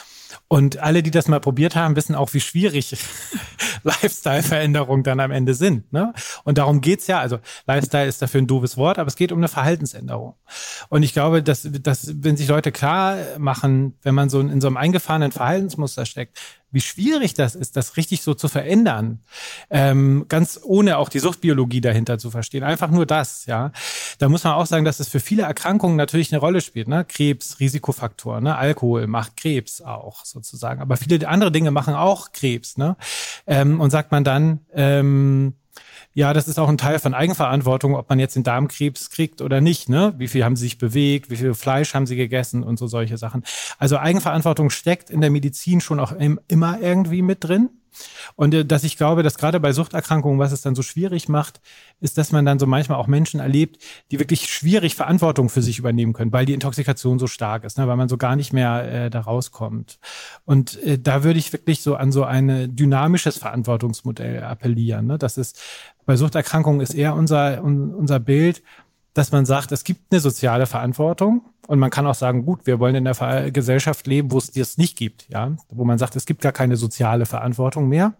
Und 0.48 0.78
alle, 0.78 1.04
die 1.04 1.12
das 1.12 1.28
mal 1.28 1.40
probiert 1.40 1.76
haben, 1.76 1.96
wissen 1.96 2.16
auch, 2.16 2.34
wie 2.34 2.40
schwierig 2.40 2.79
Lifestyle-Veränderungen 3.84 5.04
dann 5.04 5.20
am 5.20 5.32
Ende 5.32 5.54
sind. 5.54 5.92
Ne? 5.92 6.14
Und 6.44 6.58
darum 6.58 6.82
geht's 6.82 7.08
ja. 7.08 7.20
Also 7.20 7.40
Lifestyle 7.68 8.08
ist 8.08 8.22
dafür 8.22 8.42
ein 8.42 8.48
doofes 8.48 8.78
Wort, 8.78 9.00
aber 9.00 9.08
es 9.08 9.16
geht 9.16 9.32
um 9.32 9.40
eine 9.40 9.48
Verhaltensänderung. 9.48 10.36
Und 10.90 11.04
ich 11.04 11.14
glaube, 11.14 11.44
dass, 11.44 11.68
dass 11.70 12.12
wenn 12.24 12.38
sich 12.38 12.48
Leute 12.48 12.72
klar 12.72 13.18
machen, 13.38 13.98
wenn 14.02 14.16
man 14.16 14.30
so 14.30 14.40
in 14.40 14.62
so 14.62 14.68
einem 14.68 14.78
eingefahrenen 14.78 15.32
Verhaltensmuster 15.32 16.06
steckt, 16.06 16.40
wie 16.72 16.82
schwierig 16.82 17.34
das 17.34 17.56
ist, 17.56 17.76
das 17.76 17.98
richtig 17.98 18.22
so 18.22 18.34
zu 18.34 18.48
verändern. 18.48 19.20
Ähm, 19.70 20.26
ganz 20.30 20.60
ohne 20.64 20.98
auch 20.98 21.10
die 21.10 21.20
Suchtbiologie 21.20 21.82
dahinter 21.82 22.18
zu 22.20 22.32
verstehen. 22.32 22.64
Einfach 22.64 22.92
nur 22.92 23.06
das, 23.06 23.46
ja. 23.46 23.72
Da 24.20 24.30
muss 24.30 24.44
man 24.44 24.54
auch 24.54 24.66
sagen, 24.66 24.86
dass 24.86 25.00
es 25.00 25.08
für 25.08 25.20
viele 25.20 25.44
Erkrankungen 25.44 25.96
natürlich 25.96 26.32
eine 26.32 26.40
Rolle 26.40 26.62
spielt. 26.62 26.88
Ne? 26.88 27.06
Krebs, 27.06 27.60
Risikofaktor, 27.60 28.42
ne? 28.42 28.56
Alkohol 28.56 29.08
macht 29.08 29.38
Krebs 29.38 29.82
auch 29.82 30.26
sozusagen. 30.26 30.82
Aber 30.82 30.98
viele 30.98 31.28
andere 31.28 31.52
Dinge 31.52 31.72
machen 31.72 31.94
auch 31.96 32.32
Krebs. 32.32 32.78
Ne? 32.78 32.96
Ähm, 33.48 33.82
und 33.82 33.90
sagt 33.90 34.12
man 34.12 34.24
dann, 34.24 34.60
ähm, 34.74 35.56
ja, 36.14 36.34
das 36.34 36.48
ist 36.48 36.60
auch 36.60 36.70
ein 36.70 36.78
Teil 36.78 37.00
von 37.00 37.14
Eigenverantwortung, 37.14 37.96
ob 37.96 38.10
man 38.10 38.20
jetzt 38.20 38.36
den 38.36 38.44
Darmkrebs 38.44 39.10
kriegt 39.10 39.42
oder 39.42 39.62
nicht. 39.62 39.90
Ne? 39.90 40.14
Wie 40.18 40.28
viel 40.28 40.44
haben 40.44 40.56
sie 40.56 40.64
sich 40.64 40.78
bewegt, 40.78 41.30
wie 41.30 41.36
viel 41.36 41.54
Fleisch 41.54 41.94
haben 41.94 42.08
sie 42.08 42.16
gegessen 42.16 42.64
und 42.64 42.78
so 42.78 42.88
solche 42.88 43.18
Sachen. 43.18 43.44
Also 43.78 43.98
Eigenverantwortung 43.98 44.70
steckt 44.70 45.10
in 45.10 45.22
der 45.22 45.30
Medizin 45.30 45.82
schon 45.82 46.00
auch 46.00 46.12
immer 46.12 46.80
irgendwie 46.82 47.22
mit 47.22 47.44
drin. 47.44 47.70
Und 48.36 48.54
äh, 48.54 48.66
dass 48.66 48.84
ich 48.84 48.98
glaube, 48.98 49.24
dass 49.24 49.38
gerade 49.38 49.60
bei 49.60 49.72
Suchterkrankungen, 49.74 50.40
was 50.40 50.52
es 50.52 50.62
dann 50.62 50.76
so 50.76 50.82
schwierig 50.82 51.30
macht, 51.30 51.62
ist, 52.00 52.18
dass 52.18 52.32
man 52.32 52.46
dann 52.46 52.60
so 52.60 52.66
manchmal 52.66 52.98
auch 52.98 53.08
Menschen 53.08 53.40
erlebt, 53.40 53.82
die 54.12 54.20
wirklich 54.20 54.50
schwierig 54.50 54.96
Verantwortung 54.96 55.50
für 55.50 55.62
sich 55.62 55.80
übernehmen 55.80 56.14
können, 56.14 56.32
weil 56.32 56.46
die 56.46 56.54
Intoxikation 56.54 57.20
so 57.20 57.28
stark 57.28 57.64
ist, 57.64 57.78
ne, 57.78 57.88
weil 57.88 57.98
man 57.98 58.10
so 58.10 58.18
gar 58.18 58.36
nicht 58.36 58.54
mehr 58.54 59.06
äh, 59.06 59.10
da 59.10 59.22
rauskommt. 59.22 60.00
Und 60.46 60.82
äh, 60.84 60.98
da 61.00 61.24
würde 61.24 61.40
ich 61.40 61.52
wirklich 61.54 61.82
so 61.82 61.96
an 61.96 62.12
so 62.12 62.24
ein 62.24 62.76
dynamisches 62.76 63.38
Verantwortungsmodell 63.38 64.44
appellieren. 64.44 65.08
Ne? 65.08 65.18
Das 65.18 65.38
ist 65.38 65.60
bei 66.06 66.16
Suchterkrankungen 66.16 66.82
ist 66.82 66.96
eher 66.96 67.14
unser, 67.14 67.64
unser 67.64 68.20
Bild, 68.20 68.64
dass 69.14 69.32
man 69.32 69.46
sagt, 69.46 69.72
es 69.72 69.84
gibt 69.84 70.12
eine 70.12 70.20
soziale 70.20 70.66
Verantwortung 70.66 71.42
und 71.68 71.80
man 71.80 71.90
kann 71.90 72.08
auch 72.08 72.16
sagen, 72.16 72.46
gut, 72.46 72.66
wir 72.66 72.80
wollen 72.80 72.96
in 72.96 73.06
der 73.06 73.52
Gesellschaft 73.52 74.08
leben, 74.08 74.32
wo 74.32 74.38
es 74.38 74.52
das 74.52 74.78
nicht 74.78 74.98
gibt, 74.98 75.28
ja, 75.30 75.56
wo 75.70 75.86
man 75.86 75.98
sagt, 75.98 76.16
es 76.16 76.26
gibt 76.26 76.42
gar 76.42 76.52
keine 76.52 76.78
soziale 76.78 77.26
Verantwortung 77.26 77.88
mehr. 77.88 78.14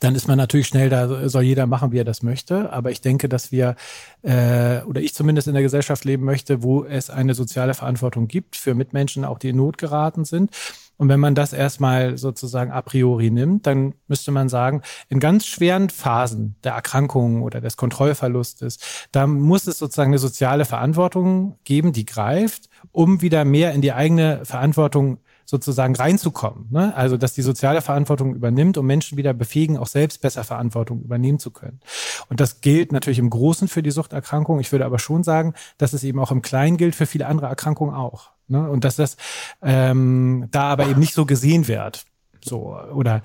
Dann 0.00 0.14
ist 0.14 0.28
man 0.28 0.38
natürlich 0.38 0.68
schnell, 0.68 0.88
da 0.88 1.28
soll 1.28 1.42
jeder 1.42 1.66
machen, 1.66 1.92
wie 1.92 1.98
er 1.98 2.04
das 2.04 2.22
möchte. 2.22 2.72
Aber 2.72 2.90
ich 2.90 3.00
denke, 3.00 3.28
dass 3.28 3.50
wir, 3.50 3.74
äh, 4.22 4.82
oder 4.82 5.00
ich 5.00 5.14
zumindest 5.14 5.48
in 5.48 5.54
der 5.54 5.62
Gesellschaft 5.62 6.04
leben 6.04 6.24
möchte, 6.24 6.62
wo 6.62 6.84
es 6.84 7.10
eine 7.10 7.34
soziale 7.34 7.74
Verantwortung 7.74 8.28
gibt 8.28 8.56
für 8.56 8.74
Mitmenschen, 8.74 9.24
auch 9.24 9.38
die 9.38 9.48
in 9.48 9.56
Not 9.56 9.78
geraten 9.78 10.24
sind. 10.24 10.50
Und 10.96 11.08
wenn 11.08 11.20
man 11.20 11.34
das 11.34 11.52
erstmal 11.52 12.16
sozusagen 12.16 12.70
a 12.70 12.80
priori 12.82 13.30
nimmt, 13.30 13.66
dann 13.66 13.94
müsste 14.06 14.30
man 14.30 14.48
sagen, 14.48 14.82
in 15.08 15.20
ganz 15.20 15.46
schweren 15.46 15.90
Phasen 15.90 16.56
der 16.62 16.72
Erkrankung 16.72 17.42
oder 17.42 17.60
des 17.60 17.76
Kontrollverlustes, 17.76 19.06
da 19.10 19.26
muss 19.26 19.66
es 19.66 19.78
sozusagen 19.78 20.10
eine 20.10 20.18
soziale 20.18 20.64
Verantwortung 20.64 21.58
geben, 21.64 21.92
die 21.92 22.04
greift, 22.04 22.68
um 22.92 23.22
wieder 23.22 23.44
mehr 23.44 23.72
in 23.72 23.80
die 23.80 23.92
eigene 23.92 24.44
Verantwortung 24.44 25.18
sozusagen 25.44 25.94
reinzukommen. 25.94 26.68
Ne? 26.70 26.94
Also, 26.96 27.16
dass 27.16 27.34
die 27.34 27.42
soziale 27.42 27.82
Verantwortung 27.82 28.34
übernimmt, 28.34 28.78
um 28.78 28.86
Menschen 28.86 29.18
wieder 29.18 29.34
befähigen, 29.34 29.76
auch 29.76 29.86
selbst 29.86 30.20
besser 30.20 30.44
Verantwortung 30.44 31.02
übernehmen 31.02 31.38
zu 31.38 31.50
können. 31.50 31.80
Und 32.28 32.40
das 32.40 32.60
gilt 32.60 32.92
natürlich 32.92 33.18
im 33.18 33.30
Großen 33.30 33.68
für 33.68 33.82
die 33.82 33.90
Suchterkrankung. 33.90 34.60
Ich 34.60 34.72
würde 34.72 34.84
aber 34.86 34.98
schon 34.98 35.22
sagen, 35.22 35.54
dass 35.78 35.92
es 35.92 36.04
eben 36.04 36.18
auch 36.18 36.30
im 36.30 36.42
Kleinen 36.42 36.76
gilt 36.76 36.94
für 36.94 37.06
viele 37.06 37.26
andere 37.26 37.46
Erkrankungen 37.46 37.94
auch. 37.94 38.30
Ne? 38.48 38.68
Und 38.68 38.84
dass 38.84 38.96
das 38.96 39.16
ähm, 39.62 40.48
da 40.50 40.64
aber 40.64 40.86
eben 40.88 41.00
nicht 41.00 41.14
so 41.14 41.26
gesehen 41.26 41.68
wird. 41.68 42.04
So, 42.42 42.76
oder 42.76 43.22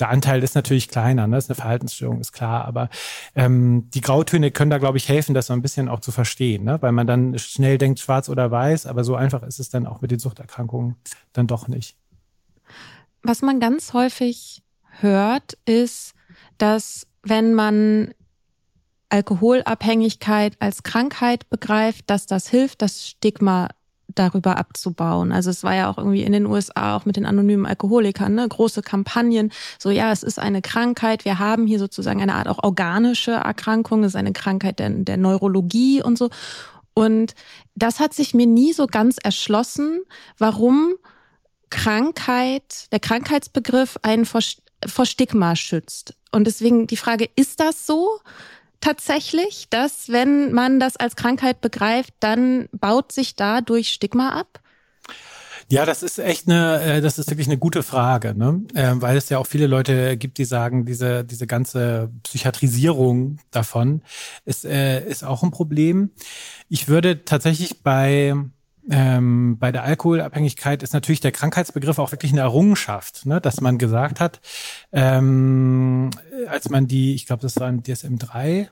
der 0.00 0.08
Anteil 0.08 0.42
ist 0.42 0.54
natürlich 0.54 0.88
kleiner, 0.88 1.26
ne? 1.26 1.36
Das 1.36 1.44
ist 1.44 1.50
eine 1.50 1.56
Verhaltensstörung, 1.56 2.20
ist 2.20 2.32
klar, 2.32 2.64
aber 2.64 2.88
ähm, 3.34 3.90
die 3.94 4.00
Grautöne 4.00 4.50
können 4.50 4.70
da, 4.70 4.78
glaube 4.78 4.98
ich, 4.98 5.08
helfen, 5.08 5.34
das 5.34 5.46
so 5.46 5.52
ein 5.52 5.62
bisschen 5.62 5.88
auch 5.88 6.00
zu 6.00 6.12
verstehen, 6.12 6.64
ne? 6.64 6.80
weil 6.82 6.92
man 6.92 7.06
dann 7.06 7.38
schnell 7.38 7.78
denkt, 7.78 8.00
schwarz 8.00 8.28
oder 8.28 8.50
weiß, 8.50 8.86
aber 8.86 9.04
so 9.04 9.14
einfach 9.14 9.42
ist 9.42 9.60
es 9.60 9.68
dann 9.70 9.86
auch 9.86 10.00
mit 10.00 10.10
den 10.10 10.18
Suchterkrankungen 10.18 10.96
dann 11.32 11.46
doch 11.46 11.68
nicht. 11.68 11.96
Was 13.22 13.42
man 13.42 13.60
ganz 13.60 13.92
häufig 13.92 14.62
hört, 15.00 15.56
ist, 15.64 16.14
dass 16.58 17.06
wenn 17.22 17.54
man 17.54 18.12
Alkoholabhängigkeit 19.08 20.56
als 20.58 20.82
Krankheit 20.82 21.48
begreift, 21.48 22.10
dass 22.10 22.26
das 22.26 22.48
hilft, 22.48 22.82
das 22.82 23.06
Stigma 23.06 23.68
darüber 24.14 24.56
abzubauen. 24.56 25.32
Also 25.32 25.50
es 25.50 25.62
war 25.62 25.74
ja 25.74 25.90
auch 25.90 25.98
irgendwie 25.98 26.22
in 26.22 26.32
den 26.32 26.46
USA 26.46 26.96
auch 26.96 27.04
mit 27.04 27.16
den 27.16 27.26
anonymen 27.26 27.66
Alkoholikern, 27.66 28.34
ne, 28.34 28.48
große 28.48 28.82
Kampagnen. 28.82 29.52
So 29.78 29.90
ja, 29.90 30.12
es 30.12 30.22
ist 30.22 30.38
eine 30.38 30.62
Krankheit. 30.62 31.24
Wir 31.24 31.38
haben 31.38 31.66
hier 31.66 31.78
sozusagen 31.78 32.22
eine 32.22 32.34
Art 32.34 32.48
auch 32.48 32.62
organische 32.62 33.32
Erkrankung. 33.32 34.04
Es 34.04 34.12
ist 34.12 34.16
eine 34.16 34.32
Krankheit 34.32 34.78
der, 34.78 34.90
der 34.90 35.16
Neurologie 35.16 36.02
und 36.02 36.18
so. 36.18 36.30
Und 36.94 37.34
das 37.74 38.00
hat 38.00 38.14
sich 38.14 38.34
mir 38.34 38.46
nie 38.46 38.72
so 38.72 38.86
ganz 38.86 39.18
erschlossen, 39.22 40.02
warum 40.38 40.94
Krankheit, 41.70 42.92
der 42.92 43.00
Krankheitsbegriff 43.00 43.98
einen 44.02 44.24
vor, 44.24 44.40
vor 44.86 45.06
Stigma 45.06 45.56
schützt. 45.56 46.14
Und 46.30 46.46
deswegen 46.46 46.86
die 46.86 46.96
Frage, 46.96 47.28
ist 47.34 47.60
das 47.60 47.86
so? 47.86 48.20
Tatsächlich, 48.84 49.66
dass 49.70 50.10
wenn 50.10 50.52
man 50.52 50.78
das 50.78 50.96
als 50.96 51.16
Krankheit 51.16 51.60
begreift, 51.60 52.12
dann 52.20 52.68
baut 52.72 53.12
sich 53.12 53.34
dadurch 53.34 53.88
Stigma 53.88 54.38
ab? 54.38 54.60
Ja, 55.70 55.86
das 55.86 56.02
ist 56.02 56.18
echt 56.18 56.46
eine, 56.46 56.82
äh, 56.82 57.00
das 57.00 57.18
ist 57.18 57.30
wirklich 57.30 57.46
eine 57.46 57.56
gute 57.56 57.82
Frage, 57.82 58.34
ne? 58.36 58.62
Ähm, 58.74 59.00
weil 59.00 59.16
es 59.16 59.30
ja 59.30 59.38
auch 59.38 59.46
viele 59.46 59.66
Leute 59.66 60.18
gibt, 60.18 60.36
die 60.36 60.44
sagen, 60.44 60.84
diese 60.84 61.24
diese 61.24 61.46
ganze 61.46 62.10
Psychiatrisierung 62.22 63.38
davon 63.50 64.02
ist 64.44 64.66
äh, 64.66 65.02
ist 65.08 65.24
auch 65.24 65.42
ein 65.42 65.50
Problem. 65.50 66.10
Ich 66.68 66.88
würde 66.88 67.24
tatsächlich 67.24 67.82
bei 67.82 68.34
ähm, 68.90 69.58
bei 69.58 69.72
der 69.72 69.84
Alkoholabhängigkeit 69.84 70.82
ist 70.82 70.92
natürlich 70.92 71.20
der 71.20 71.32
Krankheitsbegriff 71.32 71.98
auch 71.98 72.12
wirklich 72.12 72.32
eine 72.32 72.42
Errungenschaft, 72.42 73.26
ne? 73.26 73.40
dass 73.40 73.60
man 73.60 73.78
gesagt 73.78 74.20
hat, 74.20 74.40
ähm, 74.92 76.10
als 76.48 76.68
man 76.68 76.86
die, 76.86 77.14
ich 77.14 77.26
glaube, 77.26 77.42
das 77.42 77.56
war 77.56 77.68
im 77.68 77.82
DSM 77.82 78.16
3, 78.16 78.68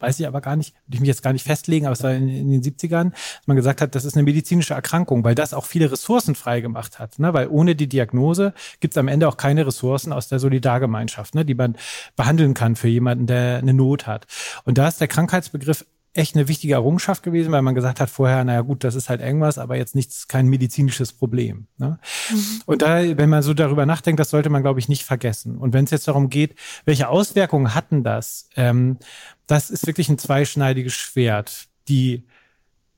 weiß 0.00 0.20
ich 0.20 0.26
aber 0.26 0.40
gar 0.40 0.56
nicht, 0.56 0.74
würde 0.86 0.96
ich 0.96 1.00
mich 1.00 1.08
jetzt 1.08 1.22
gar 1.22 1.32
nicht 1.32 1.46
festlegen, 1.46 1.86
aber 1.86 1.94
es 1.94 2.02
war 2.02 2.12
in, 2.12 2.28
in, 2.28 2.50
den 2.50 2.62
70ern, 2.62 3.12
dass 3.12 3.46
man 3.46 3.56
gesagt 3.56 3.80
hat, 3.80 3.94
das 3.94 4.04
ist 4.04 4.14
eine 4.14 4.24
medizinische 4.24 4.74
Erkrankung, 4.74 5.24
weil 5.24 5.34
das 5.34 5.54
auch 5.54 5.64
viele 5.64 5.90
Ressourcen 5.90 6.34
frei 6.34 6.60
gemacht 6.60 6.98
hat. 6.98 7.18
Ne? 7.18 7.32
Weil 7.32 7.48
ohne 7.48 7.74
die 7.74 7.88
Diagnose 7.88 8.52
gibt 8.80 8.94
es 8.94 8.98
am 8.98 9.08
Ende 9.08 9.28
auch 9.28 9.36
keine 9.36 9.66
Ressourcen 9.66 10.12
aus 10.12 10.28
der 10.28 10.40
Solidargemeinschaft, 10.40 11.34
ne? 11.34 11.44
die 11.44 11.54
man 11.54 11.76
behandeln 12.16 12.54
kann 12.54 12.76
für 12.76 12.88
jemanden, 12.88 13.26
der 13.26 13.58
eine 13.58 13.72
Not 13.72 14.06
hat. 14.06 14.26
Und 14.64 14.78
da 14.78 14.88
ist 14.88 15.00
der 15.00 15.08
Krankheitsbegriff 15.08 15.86
echt 16.14 16.36
eine 16.36 16.48
wichtige 16.48 16.74
Errungenschaft 16.74 17.22
gewesen, 17.22 17.52
weil 17.52 17.62
man 17.62 17.74
gesagt 17.74 18.00
hat 18.00 18.08
vorher, 18.08 18.44
naja 18.44 18.60
gut, 18.60 18.84
das 18.84 18.94
ist 18.94 19.08
halt 19.08 19.20
irgendwas, 19.20 19.58
aber 19.58 19.76
jetzt 19.76 19.94
nichts, 19.94 20.28
kein 20.28 20.46
medizinisches 20.46 21.12
Problem. 21.12 21.66
Ne? 21.76 21.98
Mhm. 22.30 22.62
Und 22.66 22.82
da, 22.82 23.16
wenn 23.18 23.28
man 23.28 23.42
so 23.42 23.52
darüber 23.52 23.84
nachdenkt, 23.84 24.20
das 24.20 24.30
sollte 24.30 24.48
man, 24.48 24.62
glaube 24.62 24.78
ich, 24.78 24.88
nicht 24.88 25.02
vergessen. 25.02 25.58
Und 25.58 25.72
wenn 25.72 25.84
es 25.84 25.90
jetzt 25.90 26.06
darum 26.06 26.30
geht, 26.30 26.54
welche 26.84 27.08
Auswirkungen 27.08 27.74
hatten 27.74 28.04
das, 28.04 28.48
ähm, 28.56 28.98
das 29.46 29.70
ist 29.70 29.86
wirklich 29.86 30.08
ein 30.08 30.18
zweischneidiges 30.18 30.94
Schwert. 30.94 31.66
Die 31.88 32.24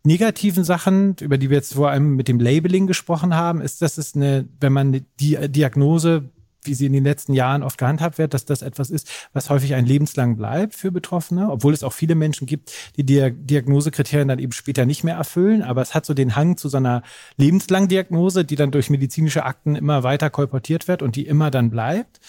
negativen 0.04 0.62
Sachen, 0.62 1.16
über 1.20 1.38
die 1.38 1.50
wir 1.50 1.56
jetzt 1.56 1.74
vor 1.74 1.90
allem 1.90 2.16
mit 2.16 2.28
dem 2.28 2.38
Labeling 2.38 2.86
gesprochen 2.86 3.34
haben, 3.34 3.60
ist, 3.60 3.82
dass 3.82 3.98
es 3.98 4.14
eine, 4.14 4.46
wenn 4.60 4.72
man 4.72 5.04
die 5.20 5.48
Diagnose 5.48 6.30
wie 6.66 6.74
sie 6.74 6.86
in 6.86 6.92
den 6.92 7.04
letzten 7.04 7.32
Jahren 7.32 7.62
oft 7.62 7.78
gehandhabt 7.78 8.18
wird, 8.18 8.34
dass 8.34 8.44
das 8.44 8.62
etwas 8.62 8.90
ist, 8.90 9.10
was 9.32 9.50
häufig 9.50 9.74
ein 9.74 9.86
lebenslang 9.86 10.36
bleibt 10.36 10.74
für 10.74 10.90
Betroffene, 10.90 11.50
obwohl 11.50 11.72
es 11.72 11.82
auch 11.82 11.92
viele 11.92 12.14
Menschen 12.14 12.46
gibt, 12.46 12.72
die 12.96 13.04
die 13.04 13.30
Diagnosekriterien 13.32 14.28
dann 14.28 14.38
eben 14.38 14.52
später 14.52 14.86
nicht 14.86 15.04
mehr 15.04 15.16
erfüllen. 15.16 15.62
Aber 15.62 15.82
es 15.82 15.94
hat 15.94 16.06
so 16.06 16.14
den 16.14 16.36
Hang 16.36 16.56
zu 16.56 16.68
so 16.68 16.76
einer 16.76 17.02
lebenslangen 17.36 17.88
Diagnose, 17.88 18.44
die 18.44 18.56
dann 18.56 18.70
durch 18.70 18.90
medizinische 18.90 19.44
Akten 19.44 19.76
immer 19.76 20.02
weiter 20.02 20.30
kolportiert 20.30 20.88
wird 20.88 21.02
und 21.02 21.16
die 21.16 21.26
immer 21.26 21.50
dann 21.50 21.70
bleibt 21.70 22.20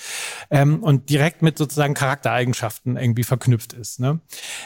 ähm, 0.50 0.84
und 0.84 1.10
direkt 1.10 1.41
mit 1.41 1.58
sozusagen 1.58 1.93
Charaktereigenschaften 1.93 2.97
irgendwie 2.97 3.23
verknüpft 3.23 3.73
ist. 3.73 4.00
Ne? 4.00 4.19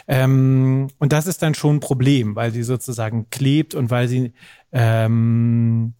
Ähm, 0.07 0.89
und 0.99 1.13
das 1.13 1.27
ist 1.27 1.41
dann 1.41 1.55
schon 1.55 1.77
ein 1.77 1.79
Problem, 1.79 2.35
weil 2.35 2.51
sie 2.51 2.63
sozusagen 2.63 3.29
klebt 3.29 3.75
und 3.75 3.89
weil 3.89 4.07
sie 4.07 4.33
ähm, 4.71 5.93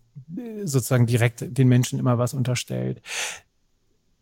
sozusagen 0.64 1.06
direkt 1.06 1.46
den 1.58 1.68
Menschen 1.68 2.00
immer 2.00 2.18
was 2.18 2.34
unterstellt 2.34 3.02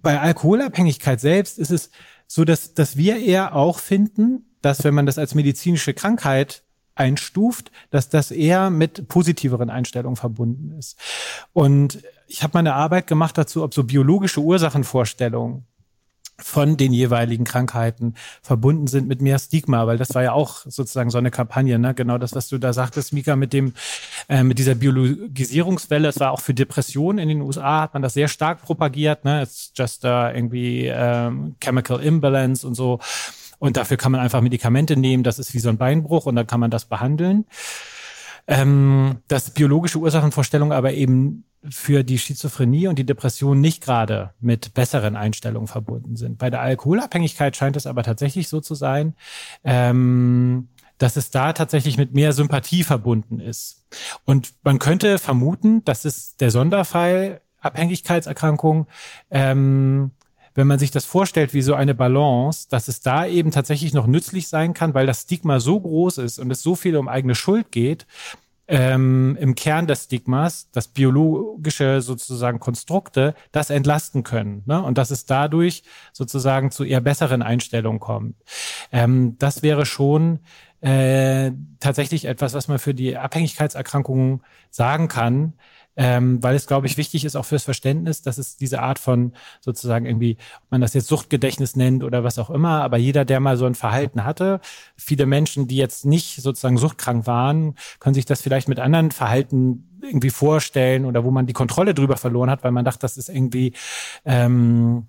bei 0.01 0.19
Alkoholabhängigkeit 0.19 1.19
selbst 1.19 1.59
ist 1.59 1.71
es 1.71 1.91
so, 2.27 2.45
dass, 2.45 2.73
dass 2.73 2.97
wir 2.97 3.17
eher 3.17 3.55
auch 3.55 3.79
finden, 3.79 4.45
dass 4.61 4.83
wenn 4.83 4.93
man 4.93 5.05
das 5.05 5.17
als 5.17 5.35
medizinische 5.35 5.93
Krankheit 5.93 6.63
einstuft, 6.95 7.71
dass 7.91 8.09
das 8.09 8.29
eher 8.29 8.69
mit 8.69 9.07
positiveren 9.07 9.69
Einstellungen 9.69 10.17
verbunden 10.17 10.77
ist. 10.77 10.97
Und 11.53 12.03
ich 12.27 12.43
habe 12.43 12.51
meine 12.55 12.75
Arbeit 12.75 13.07
gemacht 13.07 13.37
dazu, 13.37 13.63
ob 13.63 13.73
so 13.73 13.83
biologische 13.85 14.41
Ursachenvorstellungen 14.41 15.65
von 16.41 16.77
den 16.77 16.93
jeweiligen 16.93 17.43
Krankheiten 17.43 18.15
verbunden 18.41 18.87
sind 18.87 19.07
mit 19.07 19.21
mehr 19.21 19.39
Stigma, 19.39 19.87
weil 19.87 19.97
das 19.97 20.15
war 20.15 20.23
ja 20.23 20.33
auch 20.33 20.61
sozusagen 20.65 21.09
so 21.09 21.17
eine 21.17 21.31
Kampagne, 21.31 21.79
ne? 21.79 21.93
genau 21.93 22.17
das, 22.17 22.33
was 22.33 22.47
du 22.47 22.57
da 22.57 22.73
sagtest, 22.73 23.13
Mika, 23.13 23.35
mit 23.35 23.53
dem 23.53 23.73
äh, 24.27 24.43
mit 24.43 24.59
dieser 24.59 24.75
Biologisierungswelle. 24.75 26.07
Es 26.07 26.19
war 26.19 26.31
auch 26.31 26.41
für 26.41 26.53
Depressionen 26.53 27.19
in 27.19 27.29
den 27.29 27.41
USA 27.41 27.81
hat 27.81 27.93
man 27.93 28.01
das 28.01 28.13
sehr 28.13 28.27
stark 28.27 28.61
propagiert, 28.61 29.25
ne? 29.25 29.43
It's 29.43 29.71
just 29.75 30.05
uh, 30.05 30.29
irgendwie 30.33 30.87
ähm, 30.87 31.55
chemical 31.61 31.99
imbalance 31.99 32.65
und 32.65 32.75
so. 32.75 32.99
Und 33.59 33.77
dafür 33.77 33.97
kann 33.97 34.11
man 34.11 34.21
einfach 34.21 34.41
Medikamente 34.41 34.95
nehmen. 34.95 35.23
Das 35.23 35.37
ist 35.37 35.53
wie 35.53 35.59
so 35.59 35.69
ein 35.69 35.77
Beinbruch 35.77 36.25
und 36.25 36.35
dann 36.35 36.47
kann 36.47 36.59
man 36.59 36.71
das 36.71 36.85
behandeln. 36.85 37.45
Ähm, 38.47 39.17
dass 39.27 39.51
biologische 39.51 39.99
Ursachenvorstellungen 39.99 40.75
aber 40.75 40.93
eben 40.93 41.43
für 41.67 42.03
die 42.03 42.17
Schizophrenie 42.17 42.87
und 42.87 42.97
die 42.97 43.05
Depression 43.05 43.59
nicht 43.59 43.83
gerade 43.83 44.33
mit 44.39 44.73
besseren 44.73 45.15
Einstellungen 45.15 45.67
verbunden 45.67 46.15
sind. 46.15 46.37
Bei 46.37 46.49
der 46.49 46.61
Alkoholabhängigkeit 46.61 47.55
scheint 47.55 47.75
es 47.75 47.85
aber 47.85 48.03
tatsächlich 48.03 48.47
so 48.47 48.61
zu 48.61 48.75
sein, 48.75 49.15
ähm, 49.63 50.69
dass 50.97 51.15
es 51.15 51.31
da 51.31 51.53
tatsächlich 51.53 51.97
mit 51.97 52.13
mehr 52.13 52.33
Sympathie 52.33 52.83
verbunden 52.83 53.39
ist. 53.39 53.85
Und 54.25 54.53
man 54.63 54.79
könnte 54.79 55.17
vermuten, 55.17 55.83
dass 55.85 56.05
es 56.05 56.35
der 56.37 56.51
Sonderfall 56.51 57.41
Abhängigkeitserkrankung, 57.61 58.87
ähm, 59.31 60.11
wenn 60.55 60.67
man 60.67 60.79
sich 60.79 60.91
das 60.91 61.05
vorstellt 61.05 61.53
wie 61.53 61.61
so 61.61 61.73
eine 61.73 61.93
Balance, 61.93 62.67
dass 62.69 62.87
es 62.87 63.01
da 63.01 63.25
eben 63.25 63.51
tatsächlich 63.51 63.93
noch 63.93 64.07
nützlich 64.07 64.47
sein 64.47 64.73
kann, 64.73 64.93
weil 64.93 65.07
das 65.07 65.21
Stigma 65.21 65.59
so 65.59 65.79
groß 65.79 66.19
ist 66.19 66.39
und 66.39 66.51
es 66.51 66.61
so 66.61 66.75
viel 66.75 66.97
um 66.97 67.07
eigene 67.07 67.35
Schuld 67.35 67.71
geht, 67.71 68.05
ähm, 68.69 69.35
im 69.39 69.55
Kern 69.55 69.87
des 69.87 70.03
Stigmas, 70.03 70.69
das 70.71 70.87
biologische 70.87 72.01
sozusagen 72.01 72.59
Konstrukte, 72.59 73.33
das 73.51 73.71
entlasten 73.71 74.23
können. 74.23 74.61
Ne? 74.67 74.81
Und 74.81 74.99
dass 74.99 75.09
es 75.09 75.25
dadurch 75.25 75.83
sozusagen 76.13 76.69
zu 76.69 76.83
eher 76.83 77.01
besseren 77.01 77.41
Einstellungen 77.41 77.99
kommt. 77.99 78.35
Ähm, 78.91 79.37
das 79.39 79.63
wäre 79.63 79.87
schon 79.87 80.39
äh, 80.81 81.51
tatsächlich 81.79 82.25
etwas, 82.25 82.53
was 82.53 82.67
man 82.67 82.77
für 82.77 82.93
die 82.93 83.17
Abhängigkeitserkrankungen 83.17 84.43
sagen 84.69 85.07
kann, 85.07 85.53
ähm, 86.01 86.41
weil 86.41 86.55
es, 86.55 86.65
glaube 86.65 86.87
ich, 86.87 86.95
wichtig 86.95 87.25
ist 87.25 87.35
auch 87.35 87.43
fürs 87.43 87.65
Verständnis, 87.65 88.21
dass 88.21 88.37
es 88.37 88.55
diese 88.55 88.81
Art 88.81 88.99
von 88.99 89.33
sozusagen 89.59 90.05
irgendwie, 90.05 90.37
ob 90.63 90.71
man 90.71 90.79
das 90.79 90.93
jetzt 90.93 91.07
Suchtgedächtnis 91.09 91.75
nennt 91.75 92.05
oder 92.05 92.23
was 92.23 92.39
auch 92.39 92.49
immer, 92.49 92.81
aber 92.83 92.95
jeder, 92.95 93.25
der 93.25 93.41
mal 93.41 93.57
so 93.57 93.65
ein 93.65 93.75
Verhalten 93.75 94.23
hatte, 94.23 94.61
viele 94.95 95.25
Menschen, 95.25 95.67
die 95.67 95.75
jetzt 95.75 96.05
nicht 96.05 96.41
sozusagen 96.41 96.77
suchtkrank 96.77 97.27
waren, 97.27 97.75
können 97.99 98.13
sich 98.13 98.25
das 98.25 98.41
vielleicht 98.41 98.69
mit 98.69 98.79
anderen 98.79 99.11
Verhalten 99.11 99.99
irgendwie 100.01 100.29
vorstellen 100.29 101.03
oder 101.03 101.25
wo 101.25 101.31
man 101.31 101.47
die 101.47 101.53
Kontrolle 101.53 101.93
drüber 101.93 102.15
verloren 102.15 102.49
hat, 102.49 102.63
weil 102.63 102.71
man 102.71 102.85
dachte, 102.85 102.99
das 103.01 103.17
ist 103.17 103.27
irgendwie 103.27 103.73
ähm, 104.23 105.05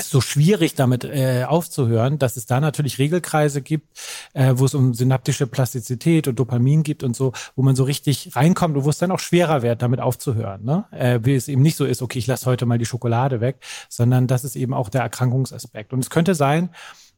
so 0.00 0.20
schwierig 0.20 0.74
damit 0.74 1.04
äh, 1.04 1.44
aufzuhören, 1.46 2.18
dass 2.18 2.36
es 2.36 2.46
da 2.46 2.60
natürlich 2.60 2.98
Regelkreise 2.98 3.62
gibt, 3.62 3.86
äh, 4.34 4.52
wo 4.56 4.64
es 4.64 4.74
um 4.74 4.94
synaptische 4.94 5.46
Plastizität 5.46 6.28
und 6.28 6.38
Dopamin 6.38 6.82
gibt 6.82 7.02
und 7.02 7.16
so, 7.16 7.32
wo 7.54 7.62
man 7.62 7.76
so 7.76 7.84
richtig 7.84 8.36
reinkommt 8.36 8.76
und 8.76 8.84
wo 8.84 8.90
es 8.90 8.98
dann 8.98 9.10
auch 9.10 9.20
schwerer 9.20 9.62
wird, 9.62 9.82
damit 9.82 10.00
aufzuhören. 10.00 10.64
Ne? 10.64 10.84
Äh, 10.90 11.20
wie 11.22 11.34
es 11.34 11.48
eben 11.48 11.62
nicht 11.62 11.76
so 11.76 11.84
ist, 11.84 12.02
okay, 12.02 12.18
ich 12.18 12.26
lasse 12.26 12.46
heute 12.46 12.66
mal 12.66 12.78
die 12.78 12.86
Schokolade 12.86 13.40
weg, 13.40 13.58
sondern 13.88 14.26
das 14.26 14.44
ist 14.44 14.56
eben 14.56 14.74
auch 14.74 14.88
der 14.88 15.02
Erkrankungsaspekt. 15.02 15.92
Und 15.92 16.00
es 16.00 16.10
könnte 16.10 16.34
sein, 16.34 16.70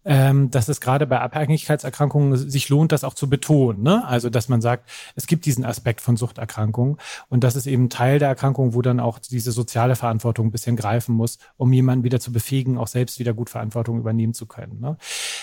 ähm, 0.09 0.51
dass 0.51 0.69
es 0.69 0.81
gerade 0.81 1.07
bei 1.07 1.21
Abhängigkeitserkrankungen 1.21 2.37
sich 2.37 2.71
lohnt, 2.71 2.93
das 2.93 3.05
auch 3.05 3.13
zu 3.13 3.29
betonen. 3.29 3.83
Ne? 3.83 4.05
Also, 4.07 4.31
dass 4.31 4.49
man 4.49 4.63
sagt, 4.63 4.89
es 5.15 5.27
gibt 5.27 5.45
diesen 5.45 5.67
Aspekt 5.67 6.01
von 6.01 6.17
Suchterkrankungen 6.17 6.97
und 7.29 7.45
das 7.45 7.57
ist 7.57 7.67
eben 7.67 7.91
Teil 7.91 8.19
der 8.19 8.29
Erkrankung, 8.29 8.73
wo 8.73 8.81
dann 8.81 9.01
auch 9.01 9.19
diese 9.19 9.53
soziale 9.53 9.97
Verantwortung 9.97 10.47
ein 10.47 10.51
bisschen 10.51 10.77
greifen 10.77 11.15
muss, 11.15 11.39
um 11.59 11.71
jemanden 11.75 12.05
wieder 12.05 12.21
zu 12.21 12.33
befähigen, 12.33 12.79
auch 12.79 12.89
selbst 12.89 13.19
wieder 13.19 13.35
gut 13.35 13.51
Verantwortung 13.51 13.99
übernehmen 13.99 14.33
zu 14.33 14.47
können. 14.47 14.81
Ne? 14.81 14.97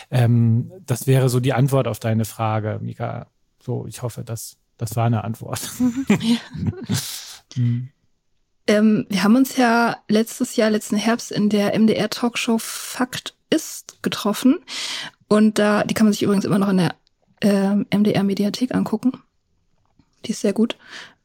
Ähm, 0.10 0.72
das 0.86 1.06
wäre 1.06 1.30
so 1.30 1.40
die 1.40 1.54
Antwort 1.54 1.88
auf 1.88 2.00
deine 2.00 2.26
Frage, 2.26 2.80
Mika. 2.82 3.28
So, 3.62 3.86
ich 3.86 4.02
hoffe, 4.02 4.24
dass 4.24 4.58
das 4.78 4.96
war 4.96 5.06
eine 5.06 5.24
Antwort. 5.24 5.62
hm. 7.56 7.90
Ähm, 8.68 9.06
wir 9.10 9.24
haben 9.24 9.36
uns 9.36 9.58
ja 9.58 9.98
letztes 10.08 10.56
Jahr, 10.56 10.70
letzten 10.70 10.96
Herbst 10.96 11.32
in 11.32 11.50
der 11.50 11.78
MDR-Talkshow 11.78 12.58
Fakt 12.58 13.36
ist 13.50 14.02
getroffen. 14.02 14.60
Und 15.28 15.60
da, 15.60 15.84
die 15.84 15.94
kann 15.94 16.06
man 16.06 16.14
sich 16.14 16.24
übrigens 16.24 16.46
immer 16.46 16.60
noch 16.60 16.70
in 16.70 16.78
der 16.78 16.96
äh, 17.42 17.76
MDR-Mediathek 17.96 18.74
angucken. 18.74 19.14
Die 20.26 20.32
ist 20.32 20.42
sehr 20.42 20.54
gut. 20.54 20.78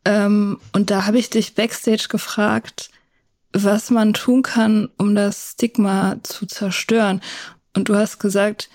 Ähm, 0.04 0.58
und 0.72 0.90
da 0.90 1.06
habe 1.06 1.18
ich 1.18 1.30
dich 1.30 1.54
backstage 1.54 2.06
gefragt, 2.08 2.90
was 3.52 3.90
man 3.90 4.14
tun 4.14 4.42
kann, 4.42 4.88
um 4.96 5.14
das 5.14 5.52
Stigma 5.52 6.16
zu 6.22 6.46
zerstören. 6.46 7.20
Und 7.74 7.88
du 7.88 7.96
hast 7.96 8.18
gesagt, 8.18 8.70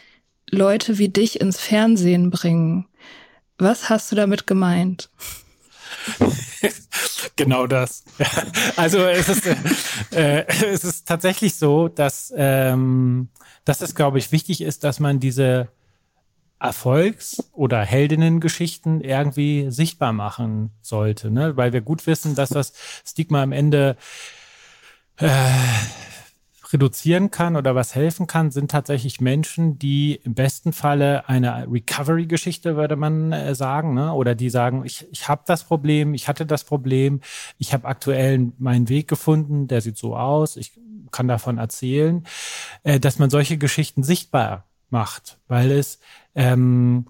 Leute 0.49 0.97
wie 0.97 1.09
dich 1.09 1.41
ins 1.41 1.59
Fernsehen 1.59 2.29
bringen. 2.29 2.87
Was 3.57 3.89
hast 3.89 4.11
du 4.11 4.15
damit 4.15 4.47
gemeint? 4.47 5.09
genau 7.35 7.67
das. 7.67 8.03
Also 8.75 8.99
es 8.99 9.29
ist, 9.29 9.45
äh, 10.11 10.45
es 10.47 10.83
ist 10.83 11.07
tatsächlich 11.07 11.55
so, 11.55 11.87
dass, 11.87 12.33
ähm, 12.35 13.29
dass 13.63 13.81
es, 13.81 13.95
glaube 13.95 14.17
ich, 14.19 14.31
wichtig 14.31 14.61
ist, 14.61 14.83
dass 14.83 14.99
man 14.99 15.19
diese 15.19 15.69
Erfolgs- 16.59 17.43
oder 17.51 17.81
Heldinnengeschichten 17.81 19.01
irgendwie 19.01 19.67
sichtbar 19.69 20.13
machen 20.13 20.71
sollte, 20.81 21.29
ne? 21.29 21.57
weil 21.57 21.73
wir 21.73 21.81
gut 21.81 22.07
wissen, 22.07 22.35
dass 22.35 22.49
das 22.49 22.73
Stigma 23.05 23.43
am 23.43 23.51
Ende 23.51 23.97
äh, 25.17 25.29
reduzieren 26.71 27.31
kann 27.31 27.55
oder 27.55 27.75
was 27.75 27.95
helfen 27.95 28.27
kann, 28.27 28.51
sind 28.51 28.71
tatsächlich 28.71 29.21
Menschen, 29.21 29.77
die 29.77 30.15
im 30.23 30.33
besten 30.33 30.73
Falle 30.73 31.27
eine 31.29 31.67
Recovery-Geschichte, 31.71 32.75
würde 32.75 32.95
man 32.95 33.31
äh, 33.31 33.55
sagen, 33.55 33.93
ne? 33.93 34.13
oder 34.13 34.35
die 34.35 34.49
sagen, 34.49 34.83
ich, 34.85 35.07
ich 35.11 35.27
habe 35.27 35.43
das 35.45 35.63
Problem, 35.63 36.13
ich 36.13 36.27
hatte 36.27 36.45
das 36.45 36.63
Problem, 36.63 37.21
ich 37.57 37.73
habe 37.73 37.87
aktuell 37.87 38.51
meinen 38.57 38.89
Weg 38.89 39.07
gefunden, 39.07 39.67
der 39.67 39.81
sieht 39.81 39.97
so 39.97 40.15
aus, 40.15 40.57
ich 40.57 40.73
kann 41.11 41.27
davon 41.27 41.57
erzählen, 41.57 42.25
äh, 42.83 42.99
dass 42.99 43.19
man 43.19 43.29
solche 43.29 43.57
Geschichten 43.57 44.03
sichtbar 44.03 44.65
macht, 44.89 45.39
weil 45.47 45.71
es 45.71 45.99
ähm, 46.35 47.05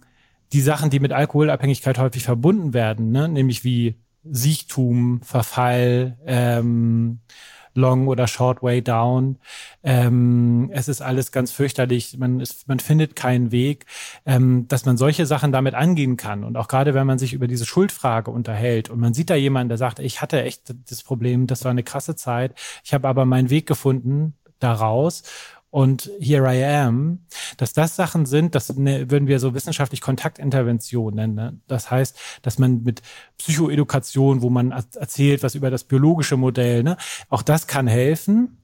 die 0.53 0.61
Sachen, 0.61 0.89
die 0.89 0.99
mit 0.99 1.11
Alkoholabhängigkeit 1.11 1.97
häufig 1.97 2.23
verbunden 2.23 2.73
werden, 2.73 3.11
ne? 3.11 3.27
nämlich 3.27 3.63
wie 3.63 3.95
Siechtum, 4.23 5.21
Verfall, 5.21 6.17
ähm, 6.25 7.19
Long 7.75 8.07
oder 8.07 8.27
Short 8.27 8.63
Way 8.63 8.81
Down. 8.81 9.38
Ähm, 9.83 10.69
es 10.73 10.88
ist 10.88 11.01
alles 11.01 11.31
ganz 11.31 11.51
fürchterlich. 11.51 12.17
Man, 12.17 12.39
ist, 12.39 12.67
man 12.67 12.79
findet 12.79 13.15
keinen 13.15 13.51
Weg, 13.51 13.85
ähm, 14.25 14.67
dass 14.67 14.85
man 14.85 14.97
solche 14.97 15.25
Sachen 15.25 15.51
damit 15.51 15.75
angehen 15.75 16.17
kann. 16.17 16.43
Und 16.43 16.57
auch 16.57 16.67
gerade, 16.67 16.93
wenn 16.93 17.05
man 17.05 17.19
sich 17.19 17.33
über 17.33 17.47
diese 17.47 17.65
Schuldfrage 17.65 18.31
unterhält 18.31 18.89
und 18.89 18.99
man 18.99 19.13
sieht 19.13 19.29
da 19.29 19.35
jemanden, 19.35 19.69
der 19.69 19.77
sagt, 19.77 19.99
ich 19.99 20.21
hatte 20.21 20.41
echt 20.41 20.73
das 20.89 21.03
Problem, 21.03 21.47
das 21.47 21.63
war 21.63 21.71
eine 21.71 21.83
krasse 21.83 22.15
Zeit. 22.15 22.55
Ich 22.83 22.93
habe 22.93 23.07
aber 23.07 23.25
meinen 23.25 23.49
Weg 23.49 23.67
gefunden 23.67 24.33
daraus 24.59 25.23
und 25.75 26.09
Here 26.21 26.55
I 26.55 26.63
Am, 26.63 27.19
dass 27.57 27.73
das 27.73 27.97
Sachen 27.97 28.25
sind, 28.25 28.55
das 28.55 28.73
ne, 28.77 29.11
würden 29.11 29.27
wir 29.27 29.41
so 29.41 29.53
wissenschaftlich 29.53 29.99
Kontaktintervention 29.99 31.15
nennen. 31.15 31.35
Ne? 31.35 31.59
Das 31.67 31.91
heißt, 31.91 32.17
dass 32.43 32.57
man 32.57 32.83
mit 32.83 33.01
Psychoedukation, 33.38 34.41
wo 34.41 34.49
man 34.49 34.71
erzählt, 34.71 35.43
was 35.43 35.53
über 35.53 35.69
das 35.69 35.83
biologische 35.83 36.38
Modell, 36.38 36.81
ne? 36.83 36.95
auch 37.27 37.41
das 37.41 37.67
kann 37.67 37.88
helfen. 37.88 38.57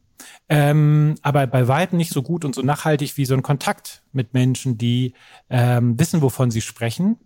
Ähm, 0.47 1.15
aber 1.21 1.47
bei 1.47 1.67
weitem 1.67 1.97
nicht 1.97 2.13
so 2.13 2.23
gut 2.23 2.45
und 2.45 2.55
so 2.55 2.61
nachhaltig 2.61 3.17
wie 3.17 3.25
so 3.25 3.33
ein 3.33 3.43
Kontakt 3.43 4.03
mit 4.13 4.33
Menschen, 4.33 4.77
die 4.77 5.13
ähm, 5.49 5.99
wissen, 5.99 6.21
wovon 6.21 6.49
sie 6.49 6.61
sprechen 6.61 7.17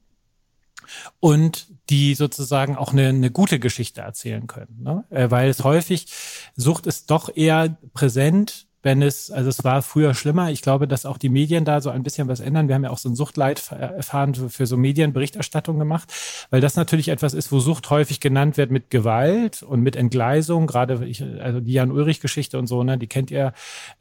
und 1.19 1.67
die 1.91 2.15
sozusagen 2.15 2.75
auch 2.75 2.91
eine, 2.91 3.09
eine 3.09 3.29
gute 3.29 3.59
Geschichte 3.59 4.01
erzählen 4.01 4.47
können. 4.47 4.81
Ne? 4.81 5.03
Äh, 5.11 5.29
weil 5.29 5.47
es 5.47 5.63
häufig, 5.63 6.07
Sucht 6.55 6.87
ist 6.87 7.11
doch 7.11 7.29
eher 7.35 7.77
präsent 7.93 8.64
wenn 8.85 9.01
es, 9.01 9.31
also 9.31 9.49
es 9.49 9.63
war 9.63 9.81
früher 9.81 10.13
schlimmer. 10.13 10.51
Ich 10.51 10.61
glaube, 10.61 10.87
dass 10.87 11.07
auch 11.07 11.17
die 11.17 11.29
Medien 11.29 11.65
da 11.65 11.81
so 11.81 11.89
ein 11.89 12.03
bisschen 12.03 12.27
was 12.27 12.39
ändern. 12.39 12.67
Wir 12.67 12.75
haben 12.75 12.83
ja 12.83 12.91
auch 12.91 12.99
so 12.99 13.09
ein 13.09 13.15
Suchtleitverfahren 13.15 14.35
für 14.35 14.67
so 14.67 14.77
Medienberichterstattung 14.77 15.79
gemacht, 15.79 16.13
weil 16.51 16.61
das 16.61 16.75
natürlich 16.75 17.07
etwas 17.07 17.33
ist, 17.33 17.51
wo 17.51 17.59
Sucht 17.59 17.89
häufig 17.89 18.19
genannt 18.19 18.57
wird 18.57 18.69
mit 18.69 18.91
Gewalt 18.91 19.63
und 19.63 19.81
mit 19.81 19.95
Entgleisung. 19.95 20.67
Gerade 20.67 21.03
ich, 21.03 21.23
also 21.23 21.61
die 21.61 21.73
Jan-Ulrich-Geschichte 21.73 22.59
und 22.59 22.67
so, 22.67 22.83
ne, 22.83 22.99
die 22.99 23.07
kennt 23.07 23.31
ihr 23.31 23.53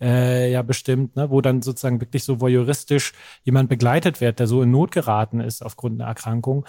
äh, 0.02 0.52
ja 0.52 0.60
bestimmt, 0.60 1.16
ne, 1.16 1.30
wo 1.30 1.40
dann 1.40 1.62
sozusagen 1.62 2.02
wirklich 2.02 2.24
so 2.24 2.42
voyeuristisch 2.42 3.14
jemand 3.42 3.70
begleitet 3.70 4.20
wird, 4.20 4.38
der 4.38 4.46
so 4.46 4.60
in 4.60 4.70
Not 4.70 4.90
geraten 4.90 5.40
ist 5.40 5.64
aufgrund 5.64 5.98
einer 5.98 6.10
Erkrankung 6.10 6.66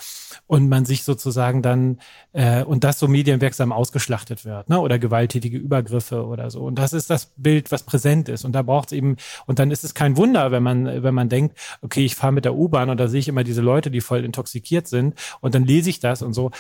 und 0.48 0.70
man 0.70 0.86
sich 0.86 1.04
sozusagen 1.04 1.62
dann 1.62 2.00
äh, 2.32 2.64
und 2.64 2.86
das 2.86 2.98
so 2.98 3.10
medienwirksam 3.10 3.74
ausgeschlachtet 3.74 4.46
wird, 4.46 4.70
ne, 4.70 4.80
oder 4.80 5.00
gewalttätige 5.00 5.58
Übergriffe 5.58 6.26
oder 6.26 6.50
so. 6.50 6.62
Und 6.62 6.80
das 6.80 6.94
ist 6.94 7.10
das 7.10 7.34
Bild, 7.36 7.74
was 7.74 7.84
präsent 7.84 8.05
präsent 8.06 8.30
ist. 8.30 8.46
Und 8.46 8.54
da 8.54 8.62
braucht 8.62 8.90
es 8.90 8.98
eben, 8.98 9.18
und 9.48 9.58
dann 9.58 9.72
ist 9.72 9.84
es 9.84 9.94
kein 9.94 10.16
Wunder, 10.16 10.52
wenn 10.52 10.62
man, 10.62 11.04
wenn 11.04 11.14
man 11.14 11.30
denkt, 11.30 11.58
okay, 11.82 12.06
ich 12.06 12.16
fahre 12.16 12.34
mit 12.34 12.46
der 12.46 12.56
U-Bahn 12.56 12.90
und 12.90 13.00
da 13.00 13.08
sehe 13.08 13.20
ich 13.20 13.28
immer 13.28 13.44
diese 13.44 13.62
Leute, 13.62 13.90
die 13.90 14.02
voll 14.02 14.24
intoxikiert 14.24 14.88
sind 14.88 15.16
und 15.42 15.56
dann 15.56 15.66
lese 15.66 15.90
ich 15.90 16.00
das 16.00 16.22
und 16.22 16.34
so 16.34 16.52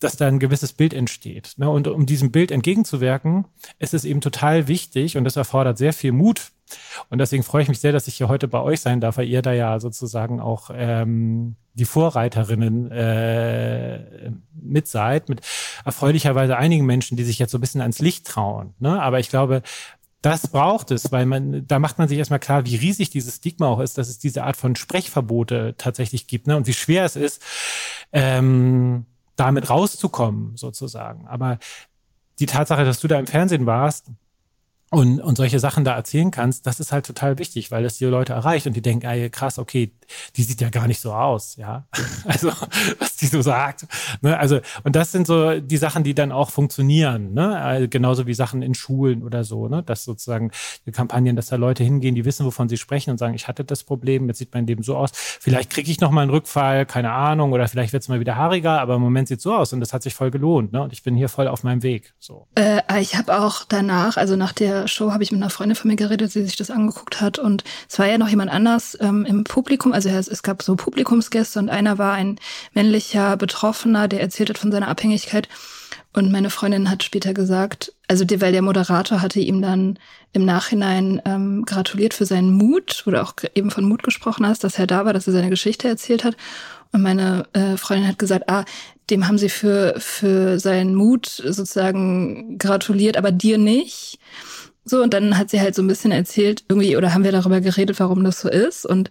dass 0.00 0.16
da 0.16 0.26
ein 0.26 0.40
gewisses 0.40 0.72
Bild 0.72 0.94
entsteht. 0.94 1.52
Ne? 1.58 1.70
Und 1.70 1.86
um 1.86 2.06
diesem 2.06 2.32
Bild 2.32 2.50
entgegenzuwirken, 2.50 3.44
ist 3.78 3.94
es 3.94 4.04
eben 4.04 4.20
total 4.20 4.66
wichtig 4.66 5.16
und 5.16 5.22
das 5.22 5.36
erfordert 5.36 5.78
sehr 5.78 5.92
viel 5.92 6.10
Mut. 6.10 6.50
Und 7.08 7.18
deswegen 7.18 7.44
freue 7.44 7.62
ich 7.62 7.68
mich 7.68 7.78
sehr, 7.78 7.92
dass 7.92 8.08
ich 8.08 8.16
hier 8.16 8.26
heute 8.26 8.48
bei 8.48 8.58
euch 8.58 8.80
sein 8.80 9.00
darf, 9.00 9.16
weil 9.16 9.28
ihr 9.28 9.42
da 9.42 9.52
ja 9.52 9.78
sozusagen 9.78 10.40
auch 10.40 10.70
ähm, 10.74 11.54
die 11.74 11.84
Vorreiterinnen 11.84 12.90
äh, 12.90 14.32
mit 14.60 14.88
seid, 14.88 15.28
mit 15.28 15.40
erfreulicherweise 15.84 16.56
einigen 16.56 16.84
Menschen, 16.84 17.16
die 17.16 17.22
sich 17.22 17.38
jetzt 17.38 17.52
so 17.52 17.58
ein 17.58 17.60
bisschen 17.60 17.80
ans 17.80 18.00
Licht 18.00 18.26
trauen. 18.26 18.74
Ne? 18.80 19.00
Aber 19.00 19.20
ich 19.20 19.30
glaube, 19.30 19.62
das 20.22 20.46
braucht 20.46 20.92
es, 20.92 21.10
weil 21.10 21.26
man, 21.26 21.66
da 21.66 21.80
macht 21.80 21.98
man 21.98 22.08
sich 22.08 22.16
erstmal 22.16 22.38
klar, 22.38 22.64
wie 22.64 22.76
riesig 22.76 23.10
dieses 23.10 23.36
Stigma 23.36 23.66
auch 23.66 23.80
ist, 23.80 23.98
dass 23.98 24.08
es 24.08 24.18
diese 24.18 24.44
Art 24.44 24.56
von 24.56 24.76
Sprechverbote 24.76 25.74
tatsächlich 25.76 26.28
gibt, 26.28 26.46
ne? 26.46 26.56
Und 26.56 26.68
wie 26.68 26.72
schwer 26.72 27.04
es 27.04 27.16
ist, 27.16 27.42
ähm, 28.12 29.06
damit 29.34 29.68
rauszukommen, 29.68 30.56
sozusagen. 30.56 31.26
Aber 31.26 31.58
die 32.38 32.46
Tatsache, 32.46 32.84
dass 32.84 33.00
du 33.00 33.08
da 33.08 33.18
im 33.18 33.26
Fernsehen 33.26 33.66
warst, 33.66 34.06
und, 34.92 35.20
und 35.20 35.36
solche 35.36 35.58
Sachen 35.58 35.84
da 35.84 35.94
erzählen 35.94 36.30
kannst, 36.30 36.66
das 36.66 36.78
ist 36.78 36.92
halt 36.92 37.06
total 37.06 37.38
wichtig, 37.38 37.70
weil 37.70 37.82
das 37.82 37.96
die 37.96 38.04
Leute 38.04 38.34
erreicht 38.34 38.66
und 38.66 38.76
die 38.76 38.82
denken, 38.82 39.06
ey, 39.06 39.30
krass, 39.30 39.58
okay, 39.58 39.90
die 40.36 40.42
sieht 40.42 40.60
ja 40.60 40.68
gar 40.68 40.86
nicht 40.86 41.00
so 41.00 41.14
aus, 41.14 41.56
ja. 41.56 41.86
Also, 42.24 42.52
was 42.98 43.16
die 43.16 43.26
so 43.26 43.40
sagt. 43.40 43.86
Ne? 44.20 44.38
Also, 44.38 44.60
und 44.84 44.94
das 44.94 45.10
sind 45.10 45.26
so 45.26 45.58
die 45.60 45.78
Sachen, 45.78 46.04
die 46.04 46.14
dann 46.14 46.30
auch 46.30 46.50
funktionieren, 46.50 47.32
ne? 47.32 47.56
Also, 47.58 47.88
genauso 47.88 48.26
wie 48.26 48.34
Sachen 48.34 48.60
in 48.60 48.74
Schulen 48.74 49.22
oder 49.22 49.44
so, 49.44 49.66
ne? 49.66 49.82
Dass 49.82 50.04
sozusagen 50.04 50.50
die 50.84 50.92
Kampagnen, 50.92 51.36
dass 51.36 51.46
da 51.46 51.56
Leute 51.56 51.82
hingehen, 51.82 52.14
die 52.14 52.26
wissen, 52.26 52.44
wovon 52.44 52.68
sie 52.68 52.76
sprechen 52.76 53.10
und 53.10 53.18
sagen, 53.18 53.34
ich 53.34 53.48
hatte 53.48 53.64
das 53.64 53.84
Problem, 53.84 54.28
jetzt 54.28 54.38
sieht 54.38 54.52
mein 54.52 54.66
Leben 54.66 54.82
so 54.82 54.96
aus. 54.96 55.10
Vielleicht 55.14 55.70
kriege 55.70 55.90
ich 55.90 56.00
noch 56.00 56.10
mal 56.10 56.20
einen 56.20 56.30
Rückfall, 56.30 56.84
keine 56.84 57.12
Ahnung, 57.12 57.52
oder 57.52 57.66
vielleicht 57.66 57.94
wird 57.94 58.02
es 58.02 58.08
mal 58.10 58.20
wieder 58.20 58.36
haariger, 58.36 58.80
aber 58.80 58.96
im 58.96 59.00
Moment 59.00 59.28
sieht 59.28 59.38
es 59.38 59.44
so 59.44 59.54
aus 59.54 59.72
und 59.72 59.80
das 59.80 59.94
hat 59.94 60.02
sich 60.02 60.14
voll 60.14 60.30
gelohnt, 60.30 60.72
ne? 60.72 60.82
Und 60.82 60.92
ich 60.92 61.02
bin 61.02 61.16
hier 61.16 61.30
voll 61.30 61.48
auf 61.48 61.64
meinem 61.64 61.82
Weg. 61.82 62.12
So. 62.18 62.46
Äh, 62.56 62.82
ich 63.00 63.16
habe 63.16 63.40
auch 63.40 63.64
danach, 63.66 64.18
also 64.18 64.36
nach 64.36 64.52
Show 64.88 65.12
habe 65.12 65.22
ich 65.22 65.32
mit 65.32 65.40
einer 65.40 65.50
Freundin 65.50 65.76
von 65.76 65.90
mir 65.90 65.96
geredet, 65.96 66.34
die 66.34 66.42
sich 66.42 66.56
das 66.56 66.70
angeguckt 66.70 67.20
hat. 67.20 67.38
Und 67.38 67.64
es 67.88 67.98
war 67.98 68.06
ja 68.06 68.18
noch 68.18 68.28
jemand 68.28 68.50
anders 68.50 68.96
ähm, 69.00 69.24
im 69.24 69.44
Publikum. 69.44 69.92
Also 69.92 70.08
es, 70.08 70.28
es 70.28 70.42
gab 70.42 70.62
so 70.62 70.76
Publikumsgäste 70.76 71.58
und 71.58 71.68
einer 71.68 71.98
war 71.98 72.12
ein 72.14 72.38
männlicher 72.74 73.36
Betroffener, 73.36 74.08
der 74.08 74.20
erzählt 74.20 74.50
hat 74.50 74.58
von 74.58 74.72
seiner 74.72 74.88
Abhängigkeit. 74.88 75.48
Und 76.14 76.30
meine 76.30 76.50
Freundin 76.50 76.90
hat 76.90 77.02
später 77.02 77.32
gesagt, 77.32 77.92
also 78.06 78.24
die, 78.24 78.40
weil 78.42 78.52
der 78.52 78.60
Moderator 78.60 79.22
hatte 79.22 79.40
ihm 79.40 79.62
dann 79.62 79.98
im 80.34 80.44
Nachhinein 80.44 81.22
ähm, 81.24 81.64
gratuliert 81.64 82.12
für 82.12 82.26
seinen 82.26 82.52
Mut, 82.52 83.02
wo 83.06 83.10
du 83.10 83.22
auch 83.22 83.32
eben 83.54 83.70
von 83.70 83.84
Mut 83.84 84.02
gesprochen 84.02 84.46
hast, 84.46 84.62
dass 84.62 84.78
er 84.78 84.86
da 84.86 85.06
war, 85.06 85.14
dass 85.14 85.26
er 85.26 85.32
seine 85.32 85.48
Geschichte 85.48 85.88
erzählt 85.88 86.24
hat. 86.24 86.36
Und 86.92 87.00
meine 87.00 87.46
äh, 87.54 87.78
Freundin 87.78 88.06
hat 88.06 88.18
gesagt, 88.18 88.50
ah, 88.50 88.66
dem 89.08 89.26
haben 89.26 89.38
sie 89.38 89.48
für, 89.48 89.94
für 89.98 90.60
seinen 90.60 90.94
Mut 90.94 91.26
sozusagen 91.26 92.58
gratuliert, 92.58 93.16
aber 93.16 93.32
dir 93.32 93.56
nicht. 93.56 94.18
So, 94.84 95.02
und 95.02 95.14
dann 95.14 95.38
hat 95.38 95.50
sie 95.50 95.60
halt 95.60 95.74
so 95.74 95.82
ein 95.82 95.86
bisschen 95.86 96.12
erzählt, 96.12 96.64
irgendwie, 96.68 96.96
oder 96.96 97.14
haben 97.14 97.24
wir 97.24 97.32
darüber 97.32 97.60
geredet, 97.60 98.00
warum 98.00 98.24
das 98.24 98.40
so 98.40 98.48
ist. 98.48 98.84
Und 98.84 99.10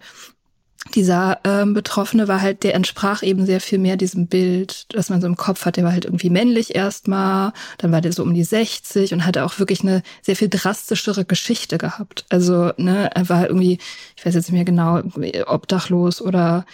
dieser 0.96 1.40
ähm, 1.44 1.74
Betroffene 1.74 2.28
war 2.28 2.42
halt, 2.42 2.64
der 2.64 2.74
entsprach 2.76 3.24
eben 3.24 3.46
sehr 3.46 3.62
viel 3.62 3.78
mehr 3.78 3.98
diesem 3.98 4.28
Bild, 4.28 4.88
das 4.94 5.10
man 5.10 5.22
so 5.22 5.28
im 5.28 5.38
Kopf 5.38 5.66
hat. 5.66 5.78
Der 5.78 5.84
war 5.84 5.92
halt 5.92 6.06
irgendwie 6.06 6.30
männlich 6.30 6.76
erstmal, 6.76 7.54
dann 7.78 7.92
war 7.92 8.02
der 8.02 8.12
so 8.12 8.24
um 8.24 8.34
die 8.34 8.44
60 8.44 9.14
und 9.14 9.26
hatte 9.26 9.46
auch 9.46 9.60
wirklich 9.60 9.82
eine 9.82 10.02
sehr 10.22 10.36
viel 10.36 10.50
drastischere 10.50 11.24
Geschichte 11.24 11.78
gehabt. 11.78 12.26
Also, 12.30 12.72
ne, 12.78 13.10
er 13.14 13.30
war 13.30 13.38
halt 13.38 13.50
irgendwie, 13.50 13.78
ich 14.18 14.26
weiß 14.26 14.34
jetzt 14.34 14.52
nicht 14.52 14.54
mehr 14.54 14.66
genau, 14.66 15.02
obdachlos 15.48 16.22
oder, 16.22 16.66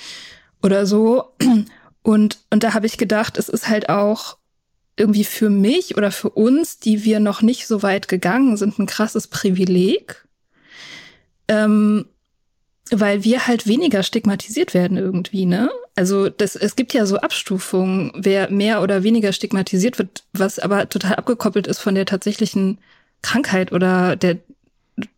oder 0.64 0.86
so. 0.86 1.34
Und, 2.02 2.38
und 2.50 2.64
da 2.64 2.74
habe 2.74 2.86
ich 2.86 2.98
gedacht, 2.98 3.38
es 3.38 3.50
ist 3.50 3.68
halt 3.68 3.90
auch 3.90 4.38
irgendwie 4.98 5.24
für 5.24 5.50
mich 5.50 5.96
oder 5.96 6.12
für 6.12 6.30
uns, 6.32 6.80
die 6.80 7.04
wir 7.06 7.20
noch 7.20 7.42
nicht 7.42 7.68
so 7.68 7.84
weit 7.84 8.08
gegangen 8.08 8.58
sind, 8.58 8.80
ein 8.80 8.88
krasses 8.88 9.28
Privileg, 9.28 10.26
ähm, 11.48 12.06
weil 12.90 13.24
wir 13.24 13.48
halt 13.48 13.68
weniger 13.68 14.02
stigmatisiert 14.02 14.74
werden 14.74 14.98
irgendwie, 14.98 15.46
ne? 15.46 15.70
Also 15.96 16.30
das, 16.30 16.56
es 16.56 16.76
gibt 16.76 16.94
ja 16.94 17.06
so 17.06 17.18
Abstufungen, 17.18 18.12
wer 18.16 18.50
mehr 18.50 18.82
oder 18.82 19.04
weniger 19.04 19.34
stigmatisiert 19.34 20.00
wird, 20.00 20.24
was 20.34 20.60
aber 20.60 20.90
total 20.90 21.16
abgekoppelt 21.16 21.68
ist 21.68 21.80
von 21.80 21.96
der 21.96 22.06
tatsächlichen 22.06 22.80
Krankheit 23.22 23.72
oder 23.72 24.16
der, 24.16 24.38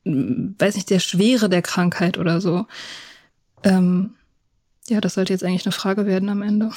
weiß 0.04 0.76
nicht, 0.76 0.90
der 0.90 1.00
Schwere 1.00 1.50
der 1.50 1.62
Krankheit 1.62 2.18
oder 2.18 2.42
so. 2.42 2.66
Ähm, 3.64 4.16
ja, 4.88 5.00
das 5.00 5.14
sollte 5.14 5.34
jetzt 5.34 5.44
eigentlich 5.44 5.66
eine 5.66 5.74
Frage 5.74 6.06
werden 6.06 6.30
am 6.30 6.42
Ende. 6.42 6.72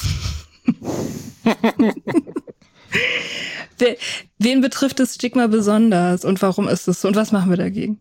Wen 4.38 4.60
betrifft 4.60 5.00
das 5.00 5.14
Stigma 5.14 5.46
besonders 5.46 6.24
und 6.24 6.40
warum 6.42 6.68
ist 6.68 6.88
es 6.88 7.00
so 7.00 7.08
und 7.08 7.16
was 7.16 7.32
machen 7.32 7.50
wir 7.50 7.56
dagegen? 7.56 8.00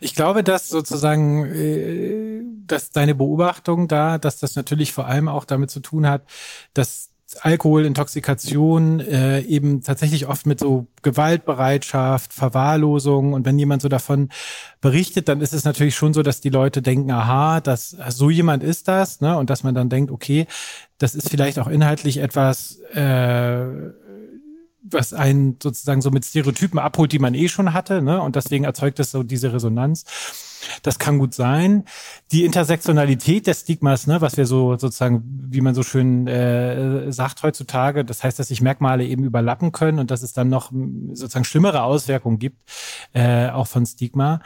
Ich 0.00 0.14
glaube, 0.14 0.44
dass 0.44 0.68
sozusagen, 0.68 1.44
äh, 1.46 2.42
dass 2.66 2.90
deine 2.90 3.14
Beobachtung 3.14 3.88
da, 3.88 4.18
dass 4.18 4.38
das 4.38 4.54
natürlich 4.54 4.92
vor 4.92 5.06
allem 5.06 5.28
auch 5.28 5.44
damit 5.44 5.70
zu 5.70 5.80
tun 5.80 6.06
hat, 6.06 6.22
dass 6.74 7.10
Alkoholintoxikation 7.42 9.00
äh, 9.00 9.40
eben 9.40 9.82
tatsächlich 9.82 10.26
oft 10.26 10.46
mit 10.46 10.60
so 10.60 10.86
Gewaltbereitschaft, 11.02 12.32
Verwahrlosung 12.32 13.34
und 13.34 13.44
wenn 13.44 13.58
jemand 13.58 13.82
so 13.82 13.88
davon 13.88 14.30
berichtet, 14.80 15.28
dann 15.28 15.42
ist 15.42 15.52
es 15.52 15.64
natürlich 15.64 15.94
schon 15.94 16.14
so, 16.14 16.22
dass 16.22 16.40
die 16.40 16.48
Leute 16.48 16.80
denken, 16.80 17.10
aha, 17.10 17.60
dass 17.60 17.90
so 18.08 18.30
jemand 18.30 18.62
ist 18.62 18.88
das, 18.88 19.20
ne? 19.20 19.36
Und 19.36 19.50
dass 19.50 19.62
man 19.62 19.74
dann 19.74 19.90
denkt, 19.90 20.10
okay, 20.10 20.46
das 20.96 21.14
ist 21.14 21.28
vielleicht 21.28 21.58
auch 21.58 21.68
inhaltlich 21.68 22.18
etwas, 22.18 22.80
äh, 22.94 23.64
was 24.82 25.12
einen 25.12 25.56
sozusagen 25.62 26.00
so 26.00 26.10
mit 26.10 26.24
Stereotypen 26.24 26.78
abholt, 26.78 27.12
die 27.12 27.18
man 27.18 27.34
eh 27.34 27.48
schon 27.48 27.72
hatte, 27.72 28.02
ne? 28.02 28.20
Und 28.22 28.36
deswegen 28.36 28.64
erzeugt 28.64 29.00
es 29.00 29.10
so 29.10 29.22
diese 29.22 29.52
Resonanz. 29.52 30.04
Das 30.82 30.98
kann 30.98 31.18
gut 31.18 31.34
sein. 31.34 31.84
Die 32.32 32.44
Intersektionalität 32.44 33.46
des 33.46 33.60
Stigmas, 33.60 34.06
ne, 34.06 34.20
was 34.20 34.36
wir 34.36 34.46
so 34.46 34.76
sozusagen, 34.76 35.22
wie 35.50 35.60
man 35.60 35.74
so 35.74 35.82
schön 35.82 36.26
äh, 36.26 37.12
sagt 37.12 37.42
heutzutage, 37.42 38.04
das 38.04 38.24
heißt, 38.24 38.38
dass 38.38 38.48
sich 38.48 38.60
Merkmale 38.60 39.04
eben 39.04 39.24
überlappen 39.24 39.72
können 39.72 39.98
und 39.98 40.10
dass 40.10 40.22
es 40.22 40.32
dann 40.32 40.48
noch 40.48 40.72
sozusagen 41.12 41.44
schlimmere 41.44 41.82
Auswirkungen 41.82 42.38
gibt, 42.38 42.62
äh, 43.12 43.50
auch 43.50 43.66
von 43.66 43.86
Stigma. 43.86 44.40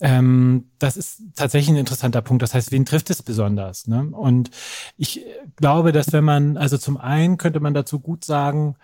Ähm, 0.00 0.70
das 0.80 0.96
ist 0.96 1.22
tatsächlich 1.36 1.70
ein 1.70 1.76
interessanter 1.76 2.22
Punkt. 2.22 2.42
Das 2.42 2.54
heißt, 2.54 2.72
wen 2.72 2.84
trifft 2.84 3.08
es 3.10 3.22
besonders? 3.22 3.86
Ne? 3.86 4.08
Und 4.10 4.50
ich 4.96 5.24
glaube, 5.56 5.92
dass 5.92 6.12
wenn 6.12 6.24
man, 6.24 6.56
also 6.56 6.76
zum 6.76 6.96
einen 6.96 7.36
könnte 7.36 7.60
man 7.60 7.72
dazu 7.72 8.00
gut 8.00 8.24
sagen, 8.24 8.74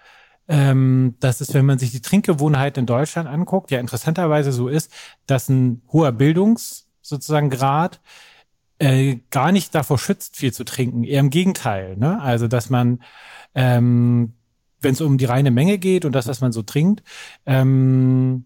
ähm, 0.49 1.14
dass 1.20 1.40
es, 1.40 1.53
wenn 1.55 1.66
man 1.66 1.78
sich 1.78 1.90
die 1.90 2.01
Trinkgewohnheiten 2.01 2.80
in 2.80 2.86
Deutschland 2.86 3.28
anguckt, 3.28 3.70
ja 3.70 3.78
interessanterweise 3.78 4.51
so 4.51 4.68
ist, 4.68 4.90
dass 5.26 5.49
ein 5.49 5.82
hoher 5.92 6.12
Bildungs 6.12 6.88
sozusagen 7.03 7.51
Grad 7.51 8.01
äh, 8.78 9.18
gar 9.30 9.53
nicht 9.53 9.74
davor 9.74 9.99
schützt, 9.99 10.36
viel 10.36 10.53
zu 10.53 10.64
trinken. 10.64 11.05
Eher 11.05 11.20
im 11.20 11.30
Gegenteil. 11.30 11.96
Ne? 11.96 12.20
Also, 12.20 12.49
dass 12.49 12.70
man, 12.70 13.03
ähm, 13.55 14.34
wenn 14.80 14.92
es 14.92 15.01
um 15.01 15.18
die 15.18 15.24
reine 15.24 15.51
Menge 15.51 15.78
geht 15.78 16.05
und 16.05 16.12
das, 16.12 16.28
was 16.28 16.40
man 16.40 16.53
so 16.53 16.62
trinkt, 16.62 17.03
ähm, 17.44 18.44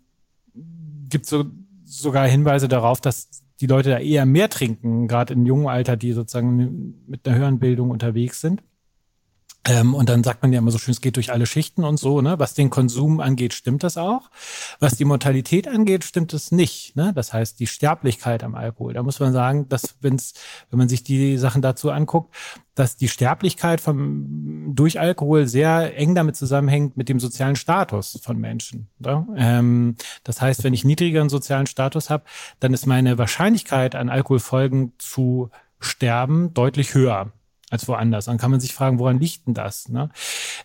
gibt 1.08 1.26
so 1.26 1.44
sogar 1.84 2.26
Hinweise 2.26 2.68
darauf, 2.68 3.00
dass 3.00 3.42
die 3.60 3.66
Leute 3.66 3.90
da 3.90 3.98
eher 3.98 4.24
mehr 4.24 4.48
trinken, 4.48 5.06
gerade 5.06 5.34
in 5.34 5.44
jungen 5.44 5.68
Alter, 5.68 5.96
die 5.96 6.12
sozusagen 6.12 7.04
mit 7.06 7.28
einer 7.28 7.36
höheren 7.36 7.58
Bildung 7.58 7.90
unterwegs 7.90 8.40
sind. 8.40 8.62
Ähm, 9.64 9.94
und 9.94 10.08
dann 10.08 10.24
sagt 10.24 10.42
man 10.42 10.52
ja 10.52 10.58
immer 10.58 10.72
so 10.72 10.78
schön, 10.78 10.92
es 10.92 11.00
geht 11.00 11.14
durch 11.16 11.32
alle 11.32 11.46
Schichten 11.46 11.84
und 11.84 11.96
so, 11.96 12.20
ne? 12.20 12.38
Was 12.38 12.54
den 12.54 12.68
Konsum 12.68 13.20
angeht, 13.20 13.54
stimmt 13.54 13.84
das 13.84 13.96
auch. 13.96 14.30
Was 14.80 14.96
die 14.96 15.04
Mortalität 15.04 15.68
angeht, 15.68 16.02
stimmt 16.04 16.32
es 16.32 16.50
nicht. 16.50 16.96
Ne? 16.96 17.12
Das 17.14 17.32
heißt, 17.32 17.60
die 17.60 17.68
Sterblichkeit 17.68 18.42
am 18.42 18.56
Alkohol. 18.56 18.92
Da 18.94 19.04
muss 19.04 19.20
man 19.20 19.32
sagen, 19.32 19.68
dass 19.68 19.94
wenn's, 20.00 20.34
wenn 20.70 20.78
man 20.78 20.88
sich 20.88 21.04
die 21.04 21.38
Sachen 21.38 21.62
dazu 21.62 21.90
anguckt, 21.90 22.34
dass 22.74 22.96
die 22.96 23.06
Sterblichkeit 23.06 23.80
vom, 23.80 24.72
durch 24.74 24.98
Alkohol 24.98 25.46
sehr 25.46 25.96
eng 25.96 26.16
damit 26.16 26.34
zusammenhängt 26.34 26.96
mit 26.96 27.08
dem 27.08 27.20
sozialen 27.20 27.54
Status 27.54 28.18
von 28.20 28.38
Menschen. 28.38 28.88
Ne? 28.98 29.26
Ähm, 29.36 29.96
das 30.24 30.40
heißt, 30.40 30.64
wenn 30.64 30.74
ich 30.74 30.84
niedrigeren 30.84 31.28
sozialen 31.28 31.66
Status 31.66 32.10
habe, 32.10 32.24
dann 32.58 32.74
ist 32.74 32.86
meine 32.86 33.16
Wahrscheinlichkeit 33.16 33.94
an 33.94 34.08
Alkoholfolgen 34.08 34.94
zu 34.98 35.50
sterben 35.78 36.52
deutlich 36.52 36.94
höher 36.94 37.32
als 37.72 37.88
woanders. 37.88 38.26
Dann 38.26 38.38
kann 38.38 38.50
man 38.50 38.60
sich 38.60 38.74
fragen, 38.74 38.98
woran 38.98 39.18
liegt 39.18 39.46
denn 39.46 39.54
das? 39.54 39.88
Ne? 39.88 40.10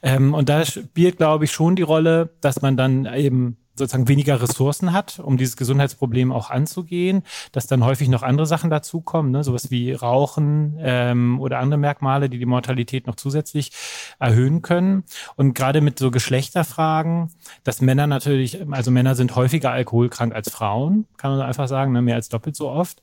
Ähm, 0.01 0.33
und 0.33 0.49
da 0.49 0.65
spielt, 0.65 1.17
glaube 1.17 1.45
ich, 1.45 1.51
schon 1.51 1.75
die 1.75 1.83
Rolle, 1.83 2.29
dass 2.41 2.61
man 2.61 2.77
dann 2.77 3.05
eben 3.05 3.57
sozusagen 3.77 4.07
weniger 4.07 4.41
Ressourcen 4.41 4.91
hat, 4.91 5.19
um 5.19 5.37
dieses 5.37 5.55
Gesundheitsproblem 5.55 6.31
auch 6.31 6.49
anzugehen, 6.49 7.23
dass 7.51 7.67
dann 7.67 7.85
häufig 7.85 8.09
noch 8.09 8.23
andere 8.23 8.47
Sachen 8.47 8.69
dazukommen, 8.69 9.31
ne? 9.31 9.43
sowas 9.43 9.69
wie 9.69 9.93
Rauchen 9.93 10.77
ähm, 10.79 11.39
oder 11.39 11.59
andere 11.59 11.79
Merkmale, 11.79 12.29
die 12.29 12.39
die 12.39 12.45
Mortalität 12.45 13.07
noch 13.07 13.15
zusätzlich 13.15 13.71
erhöhen 14.19 14.61
können. 14.61 15.03
Und 15.35 15.53
gerade 15.53 15.81
mit 15.81 15.99
so 15.99 16.11
Geschlechterfragen, 16.11 17.29
dass 17.63 17.81
Männer 17.81 18.07
natürlich, 18.07 18.59
also 18.71 18.91
Männer 18.91 19.15
sind 19.15 19.35
häufiger 19.35 19.71
alkoholkrank 19.71 20.33
als 20.33 20.49
Frauen, 20.49 21.05
kann 21.17 21.31
man 21.31 21.41
einfach 21.41 21.67
sagen, 21.67 21.91
ne? 21.91 22.01
mehr 22.01 22.15
als 22.15 22.29
doppelt 22.29 22.55
so 22.55 22.69
oft. 22.69 23.01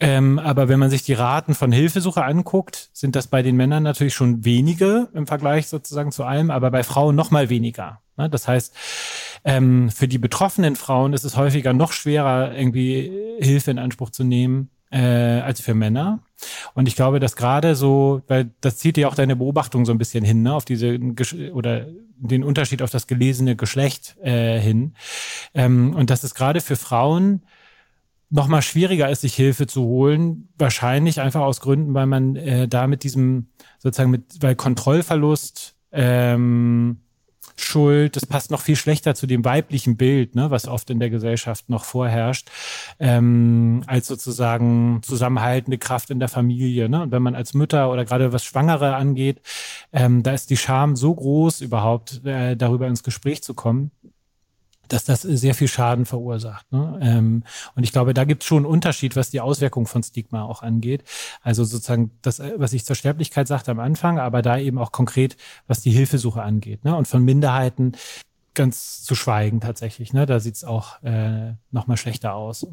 Ähm, 0.00 0.38
aber 0.38 0.68
wenn 0.68 0.78
man 0.78 0.90
sich 0.90 1.02
die 1.02 1.14
Raten 1.14 1.54
von 1.54 1.72
Hilfesuche 1.72 2.24
anguckt, 2.24 2.90
sind 2.92 3.16
das 3.16 3.26
bei 3.26 3.42
den 3.42 3.56
Männern 3.56 3.82
natürlich 3.82 4.14
schon 4.14 4.44
wenige 4.44 5.08
im 5.12 5.26
Vergleich 5.26 5.66
sozusagen 5.66 6.12
zu 6.12 6.24
allem, 6.24 6.50
aber 6.50 6.70
bei 6.70 6.84
Frauen 6.84 7.16
noch 7.16 7.32
mal 7.32 7.48
weniger. 7.50 8.00
Ne? 8.16 8.30
Das 8.30 8.46
heißt, 8.46 8.74
ähm, 9.44 9.90
für 9.90 10.06
die 10.06 10.18
betroffenen 10.18 10.76
Frauen 10.76 11.14
ist 11.14 11.24
es 11.24 11.36
häufiger 11.36 11.72
noch 11.72 11.92
schwerer, 11.92 12.54
irgendwie 12.56 13.10
Hilfe 13.40 13.72
in 13.72 13.78
Anspruch 13.78 14.10
zu 14.10 14.22
nehmen 14.22 14.70
äh, 14.90 15.40
als 15.40 15.60
für 15.60 15.74
Männer. 15.74 16.20
Und 16.74 16.86
ich 16.86 16.94
glaube, 16.94 17.18
dass 17.18 17.34
gerade 17.34 17.74
so, 17.74 18.22
weil 18.28 18.50
das 18.60 18.78
zieht 18.78 18.96
ja 18.96 19.08
auch 19.08 19.14
deine 19.14 19.34
Beobachtung 19.36 19.84
so 19.84 19.92
ein 19.92 19.98
bisschen 19.98 20.24
hin, 20.24 20.42
ne, 20.42 20.54
auf 20.54 20.64
diese 20.64 20.98
oder 21.52 21.86
den 22.16 22.44
Unterschied 22.44 22.82
auf 22.82 22.90
das 22.90 23.06
gelesene 23.06 23.56
Geschlecht 23.56 24.16
äh, 24.22 24.60
hin. 24.60 24.94
Ähm, 25.54 25.94
und 25.94 26.10
dass 26.10 26.24
es 26.24 26.34
gerade 26.34 26.60
für 26.60 26.76
Frauen 26.76 27.42
noch 28.30 28.48
mal 28.48 28.62
schwieriger 28.62 29.08
ist, 29.08 29.22
sich 29.22 29.34
Hilfe 29.34 29.66
zu 29.66 29.82
holen. 29.82 30.48
Wahrscheinlich 30.58 31.20
einfach 31.20 31.40
aus 31.40 31.60
Gründen, 31.60 31.94
weil 31.94 32.06
man 32.06 32.36
äh, 32.36 32.68
da 32.68 32.86
mit 32.86 33.04
diesem 33.04 33.48
sozusagen 33.78 34.10
mit, 34.10 34.42
weil 34.42 34.54
Kontrollverlust, 34.54 35.76
ähm, 35.92 36.98
Schuld. 37.60 38.16
Das 38.16 38.26
passt 38.26 38.50
noch 38.50 38.60
viel 38.60 38.76
schlechter 38.76 39.14
zu 39.14 39.26
dem 39.26 39.44
weiblichen 39.44 39.96
Bild, 39.96 40.34
ne, 40.34 40.50
was 40.50 40.68
oft 40.68 40.90
in 40.90 41.00
der 41.00 41.10
Gesellschaft 41.10 41.68
noch 41.68 41.84
vorherrscht, 41.84 42.48
ähm, 42.98 43.82
als 43.86 44.06
sozusagen 44.06 45.00
zusammenhaltende 45.02 45.78
Kraft 45.78 46.10
in 46.10 46.20
der 46.20 46.28
Familie. 46.28 46.88
Ne? 46.88 47.02
Und 47.02 47.12
wenn 47.12 47.22
man 47.22 47.34
als 47.34 47.54
Mütter 47.54 47.90
oder 47.90 48.04
gerade 48.04 48.32
was 48.32 48.44
Schwangere 48.44 48.94
angeht, 48.94 49.40
ähm, 49.92 50.22
da 50.22 50.32
ist 50.32 50.50
die 50.50 50.56
Scham 50.56 50.96
so 50.96 51.14
groß, 51.14 51.60
überhaupt 51.60 52.24
äh, 52.24 52.56
darüber 52.56 52.86
ins 52.86 53.02
Gespräch 53.02 53.42
zu 53.42 53.54
kommen 53.54 53.90
dass 54.88 55.04
das 55.04 55.22
sehr 55.22 55.54
viel 55.54 55.68
Schaden 55.68 56.06
verursacht. 56.06 56.70
Ne? 56.72 56.98
Ähm, 57.00 57.44
und 57.74 57.84
ich 57.84 57.92
glaube, 57.92 58.14
da 58.14 58.24
gibt 58.24 58.42
es 58.42 58.48
schon 58.48 58.58
einen 58.58 58.66
Unterschied, 58.66 59.16
was 59.16 59.30
die 59.30 59.40
Auswirkung 59.40 59.86
von 59.86 60.02
Stigma 60.02 60.42
auch 60.42 60.62
angeht. 60.62 61.04
Also 61.42 61.64
sozusagen 61.64 62.10
das, 62.22 62.40
was 62.56 62.72
ich 62.72 62.84
zur 62.84 62.96
Sterblichkeit 62.96 63.48
sagte 63.48 63.70
am 63.70 63.80
Anfang, 63.80 64.18
aber 64.18 64.42
da 64.42 64.58
eben 64.58 64.78
auch 64.78 64.92
konkret, 64.92 65.36
was 65.66 65.80
die 65.80 65.90
Hilfesuche 65.90 66.42
angeht. 66.42 66.84
Ne? 66.84 66.96
Und 66.96 67.06
von 67.06 67.24
Minderheiten 67.24 67.92
ganz 68.54 69.02
zu 69.02 69.14
schweigen 69.14 69.60
tatsächlich. 69.60 70.12
Ne? 70.12 70.26
Da 70.26 70.40
sieht 70.40 70.56
es 70.56 70.64
auch 70.64 71.02
äh, 71.02 71.52
noch 71.70 71.86
mal 71.86 71.96
schlechter 71.96 72.34
aus. 72.34 72.66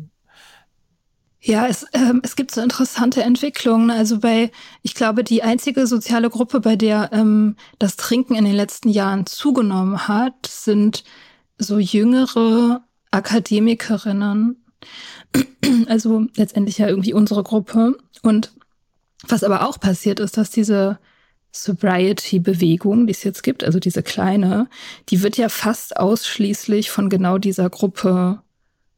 Ja, 1.48 1.68
es, 1.68 1.86
ähm, 1.94 2.22
es 2.24 2.36
gibt 2.36 2.50
so 2.50 2.60
interessante 2.60 3.22
Entwicklungen. 3.22 3.92
Also 3.92 4.20
bei, 4.20 4.52
ich 4.82 4.96
glaube, 4.96 5.24
die 5.24 5.44
einzige 5.44 5.86
soziale 5.86 6.32
Gruppe, 6.32 6.60
bei 6.60 6.76
der 6.76 7.12
ähm, 7.14 7.56
das 7.78 7.98
Trinken 7.98 8.34
in 8.34 8.46
den 8.46 8.56
letzten 8.56 8.90
Jahren 8.90 9.28
zugenommen 9.28 10.08
hat, 10.08 10.48
sind 10.48 11.04
so 11.58 11.80
jüngere 11.80 12.84
Akademikerinnen, 13.12 14.64
also 15.88 16.26
letztendlich 16.36 16.78
ja 16.78 16.88
irgendwie 16.88 17.14
unsere 17.14 17.44
Gruppe. 17.44 17.98
Und 18.22 18.52
was 19.28 19.44
aber 19.44 19.68
auch 19.68 19.80
passiert 19.80 20.20
ist, 20.20 20.38
dass 20.38 20.52
diese 20.52 21.00
Sobriety-Bewegung, 21.52 23.08
die 23.08 23.12
es 23.12 23.24
jetzt 23.24 23.42
gibt, 23.42 23.64
also 23.64 23.80
diese 23.80 24.04
kleine, 24.04 24.68
die 25.10 25.24
wird 25.24 25.38
ja 25.38 25.50
fast 25.50 25.98
ausschließlich 25.98 26.92
von 26.92 27.10
genau 27.10 27.38
dieser 27.38 27.70
Gruppe 27.70 28.42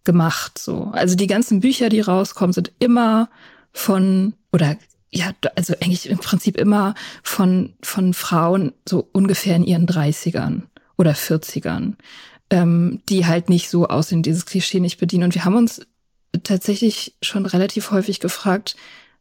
gemacht. 0.03 0.57
So, 0.57 0.85
also 0.93 1.15
die 1.15 1.27
ganzen 1.27 1.59
Bücher, 1.59 1.89
die 1.89 2.01
rauskommen, 2.01 2.53
sind 2.53 2.71
immer 2.79 3.29
von 3.71 4.33
oder 4.51 4.77
ja, 5.11 5.31
also 5.55 5.73
eigentlich 5.79 6.09
im 6.09 6.17
Prinzip 6.17 6.57
immer 6.57 6.95
von 7.23 7.73
von 7.83 8.13
Frauen 8.13 8.73
so 8.87 9.07
ungefähr 9.11 9.55
in 9.55 9.63
ihren 9.63 9.85
30ern 9.85 10.63
oder 10.97 11.11
40ern 11.11 11.93
ähm, 12.49 13.01
die 13.09 13.25
halt 13.25 13.49
nicht 13.49 13.69
so 13.69 13.87
aussehen, 13.87 14.23
dieses 14.23 14.45
Klischee 14.45 14.79
nicht 14.79 14.99
bedienen. 14.99 15.25
Und 15.25 15.35
wir 15.35 15.45
haben 15.45 15.55
uns 15.55 15.85
tatsächlich 16.43 17.15
schon 17.21 17.45
relativ 17.45 17.91
häufig 17.91 18.19
gefragt, 18.19 18.75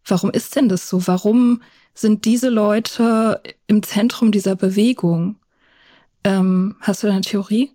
warum 0.04 0.30
ist 0.30 0.56
denn 0.56 0.68
das 0.68 0.88
so? 0.88 1.06
Warum 1.06 1.62
sind 1.94 2.24
diese 2.24 2.48
Leute 2.48 3.42
im 3.66 3.82
Zentrum 3.82 4.32
dieser 4.32 4.54
Bewegung? 4.54 5.36
Ähm, 6.24 6.76
hast 6.80 7.02
du 7.02 7.06
da 7.06 7.14
eine 7.14 7.22
Theorie? 7.22 7.72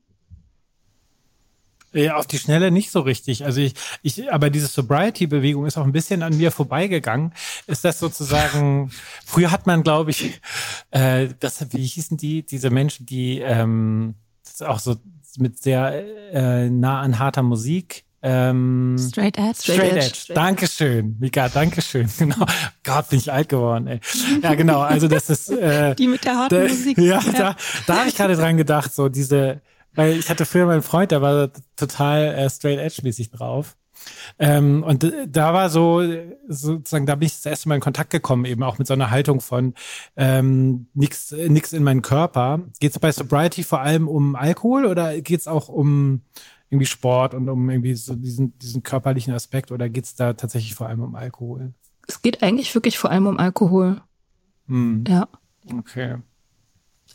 Ja, 1.94 2.16
auf 2.16 2.26
die 2.26 2.40
Schnelle 2.40 2.72
nicht 2.72 2.90
so 2.90 3.02
richtig. 3.02 3.44
Also 3.44 3.60
ich, 3.60 3.74
ich, 4.02 4.32
aber 4.32 4.50
diese 4.50 4.68
Sobriety-Bewegung 4.68 5.66
ist 5.66 5.78
auch 5.78 5.84
ein 5.84 5.92
bisschen 5.92 6.24
an 6.24 6.38
mir 6.38 6.52
vorbeigegangen. 6.52 7.34
Ist 7.68 7.84
das 7.84 8.00
sozusagen, 8.00 8.92
früher 9.26 9.52
hat 9.52 9.68
man, 9.68 9.84
glaube 9.84 10.12
ich, 10.12 10.40
äh, 10.92 11.30
das, 11.40 11.66
wie 11.74 11.86
hießen 11.86 12.16
die, 12.16 12.46
diese 12.46 12.70
Menschen, 12.70 13.06
die 13.06 13.40
ähm, 13.40 14.16
auch 14.62 14.80
so 14.80 14.96
mit 15.40 15.62
sehr 15.62 15.94
äh, 16.34 16.70
nah 16.70 17.02
an 17.02 17.20
harter 17.20 17.44
Musik. 17.44 18.06
Ähm, 18.24 18.98
Straight 19.00 19.38
Edge. 19.38 19.56
Straight, 19.62 19.78
Straight 19.78 19.94
Edge. 19.94 20.06
Edge. 20.06 20.34
Dankeschön, 20.34 21.18
Mika, 21.20 21.50
Dankeschön. 21.50 22.08
Genau. 22.20 22.46
Gott, 22.84 23.10
bin 23.10 23.20
ich 23.20 23.32
alt 23.32 23.50
geworden, 23.50 23.88
ey. 23.88 24.00
Ja, 24.44 24.54
genau. 24.54 24.82
Also 24.82 25.08
das 25.08 25.30
ist 25.30 25.50
äh, 25.50 25.96
die 25.98 26.08
mit 26.08 26.24
der 26.24 26.36
harten 26.36 26.56
da, 26.56 26.68
Musik. 26.68 26.98
Ja, 27.00 27.20
ja. 27.20 27.32
da, 27.32 27.56
da 27.88 27.98
habe 27.98 28.10
ich 28.10 28.16
gerade 28.16 28.36
dran 28.36 28.58
gedacht, 28.58 28.94
so 28.94 29.10
diese, 29.10 29.62
weil 29.96 30.18
ich 30.18 30.30
hatte 30.30 30.46
früher 30.46 30.68
meinen 30.68 30.84
Freund, 30.84 31.12
der 31.12 31.22
war 31.22 31.50
total 31.76 32.36
äh, 32.36 32.50
Straight 32.50 32.80
Edge 32.80 33.02
mäßig 33.04 33.32
drauf. 33.32 33.76
Ähm, 34.40 34.84
und 34.84 35.12
da 35.28 35.54
war 35.54 35.70
so, 35.70 36.04
sozusagen, 36.48 37.06
da 37.06 37.16
bin 37.16 37.28
ich 37.28 37.34
das 37.34 37.46
erste 37.46 37.70
Mal 37.70 37.76
in 37.76 37.82
Kontakt 37.82 38.10
gekommen, 38.10 38.46
eben 38.46 38.64
auch 38.64 38.78
mit 38.78 38.88
so 38.88 38.94
einer 38.94 39.12
Haltung 39.12 39.42
von 39.42 39.74
ähm, 40.16 40.88
nichts 40.94 41.32
nix 41.32 41.74
in 41.74 41.84
meinen 41.84 42.02
Körper. 42.02 42.62
Geht 42.80 42.92
es 42.92 43.00
bei 43.00 43.12
Sobriety 43.12 43.64
vor 43.64 43.82
allem 43.82 44.08
um 44.08 44.36
Alkohol 44.36 44.86
oder 44.86 45.22
geht 45.22 45.40
es 45.42 45.48
auch 45.48 45.70
um 45.70 46.22
irgendwie 46.70 46.86
Sport 46.86 47.34
und 47.34 47.50
um 47.50 47.70
irgendwie 47.70 47.96
so 47.96 48.16
diesen, 48.16 48.58
diesen 48.60 48.82
körperlichen 48.82 49.34
Aspekt 49.34 49.72
oder 49.72 49.90
geht 49.90 50.06
es 50.06 50.16
da 50.16 50.34
tatsächlich 50.34 50.74
vor 50.74 50.88
allem 50.88 51.02
um 51.02 51.16
Alkohol? 51.16 51.74
Es 52.08 52.22
geht 52.22 52.42
eigentlich 52.42 52.74
wirklich 52.74 52.98
vor 52.98 53.12
allem 53.12 53.28
um 53.28 53.38
Alkohol. 53.38 54.02
Hm. 54.68 55.04
Ja. 55.08 55.28
Okay. 55.78 56.18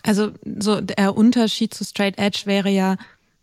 Also 0.03 0.31
so 0.59 0.81
der 0.81 1.17
Unterschied 1.17 1.75
zu 1.75 1.85
Straight 1.85 2.19
Edge 2.19 2.43
wäre 2.45 2.69
ja, 2.69 2.97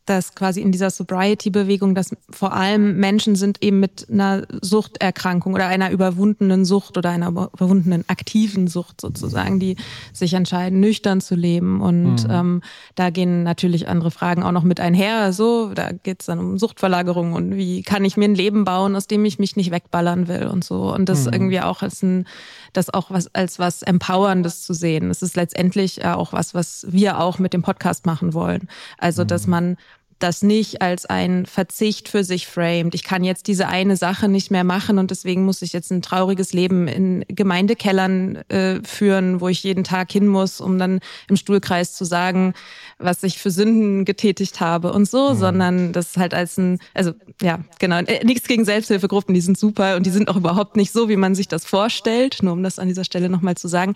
dass 0.06 0.36
quasi 0.36 0.62
in 0.62 0.72
dieser 0.72 0.90
Sobriety-Bewegung, 0.90 1.96
dass 1.96 2.12
vor 2.30 2.54
allem 2.54 2.98
Menschen 2.98 3.36
sind 3.36 3.64
eben 3.64 3.80
mit 3.80 4.08
einer 4.12 4.46
Suchterkrankung 4.62 5.54
oder 5.54 5.68
einer 5.68 5.92
überwundenen 5.92 6.66
Sucht 6.66 6.98
oder 6.98 7.10
einer 7.10 7.30
überwundenen 7.30 8.04
aktiven 8.08 8.68
Sucht 8.68 9.00
sozusagen, 9.00 9.60
die 9.60 9.78
sich 10.12 10.34
entscheiden, 10.34 10.80
nüchtern 10.80 11.22
zu 11.22 11.36
leben. 11.36 11.82
Und 11.82 12.28
mhm. 12.28 12.32
ähm, 12.32 12.62
da 12.96 13.10
gehen 13.10 13.44
natürlich 13.44 13.88
andere 13.88 14.12
Fragen 14.12 14.44
auch 14.44 14.52
noch 14.52 14.64
mit 14.64 14.80
einher. 14.80 15.32
So, 15.32 15.74
da 15.74 15.92
geht's 15.92 16.26
dann 16.26 16.40
um 16.40 16.58
Suchtverlagerung 16.58 17.34
und 17.34 17.56
wie 17.56 17.82
kann 17.82 18.04
ich 18.04 18.18
mir 18.18 18.26
ein 18.26 18.36
Leben 18.36 18.66
bauen, 18.66 18.96
aus 18.96 19.08
dem 19.08 19.24
ich 19.26 19.40
mich 19.40 19.56
nicht 19.56 19.72
wegballern 19.72 20.28
will 20.28 20.48
und 20.48 20.64
so. 20.64 20.94
Und 20.94 21.08
das 21.08 21.26
mhm. 21.26 21.34
irgendwie 21.34 21.62
auch 21.62 21.82
als 21.82 22.04
ein, 22.04 22.26
das 22.74 22.94
auch 22.94 23.12
was 23.12 23.34
als 23.34 23.60
was 23.60 23.82
Empowerndes 23.82 24.64
zu 24.64 24.74
sehen. 24.74 25.10
Es 25.10 25.22
ist 25.22 25.36
letztendlich 25.36 26.06
auch 26.06 26.34
was, 26.34 26.54
was 26.54 26.86
wir 26.90 27.20
auch 27.20 27.40
mit 27.40 27.54
dem 27.54 27.62
Podcast 27.62 28.06
machen 28.06 28.34
wollen. 28.34 28.68
Also, 28.98 29.24
dass 29.24 29.46
mhm. 29.46 29.52
man 29.52 29.78
das 30.24 30.42
nicht 30.42 30.82
als 30.82 31.06
ein 31.06 31.46
Verzicht 31.46 32.08
für 32.08 32.24
sich 32.24 32.48
framed. 32.48 32.96
Ich 32.96 33.04
kann 33.04 33.26
jetzt 33.26 33.48
diese 33.48 33.68
eine 33.68 33.98
Sache 33.98 34.30
nicht 34.30 34.52
mehr 34.52 34.64
machen 34.64 34.98
und 34.98 35.12
deswegen 35.12 35.44
muss 35.44 35.62
ich 35.62 35.74
jetzt 35.74 35.92
ein 35.92 36.02
trauriges 36.02 36.54
Leben 36.54 36.88
in 36.88 37.26
Gemeindekellern 37.28 38.38
äh, 38.48 38.80
führen, 38.84 39.42
wo 39.42 39.50
ich 39.50 39.62
jeden 39.64 39.84
Tag 39.84 40.12
hin 40.14 40.28
muss, 40.28 40.62
um 40.62 40.80
dann 40.80 41.02
im 41.28 41.36
Stuhlkreis 41.36 41.94
zu 41.94 42.06
sagen, 42.06 42.54
was 43.00 43.22
ich 43.24 43.38
für 43.38 43.52
Sünden 43.52 44.06
getätigt 44.06 44.62
habe 44.62 44.94
und 44.94 45.10
so, 45.10 45.32
mhm. 45.32 45.38
sondern 45.38 45.92
das 45.92 46.16
halt 46.16 46.34
als 46.34 46.58
ein, 46.58 46.80
also 46.94 47.12
ja, 47.42 47.60
genau, 47.80 47.98
äh, 47.98 48.24
nichts 48.24 48.48
gegen 48.48 48.64
Selbsthilfegruppen, 48.64 49.36
die 49.36 49.42
sind 49.42 49.58
super 49.58 49.98
und 49.98 50.06
die 50.06 50.12
sind 50.12 50.30
auch 50.30 50.38
überhaupt 50.38 50.78
nicht 50.78 50.94
so, 50.94 51.10
wie 51.10 51.18
man 51.18 51.36
sich 51.36 51.50
das 51.50 51.66
vorstellt, 51.66 52.38
nur 52.42 52.54
um 52.54 52.64
das 52.64 52.80
an 52.80 52.88
dieser 52.88 53.04
Stelle 53.04 53.28
nochmal 53.28 53.56
zu 53.56 53.68
sagen. 53.68 53.94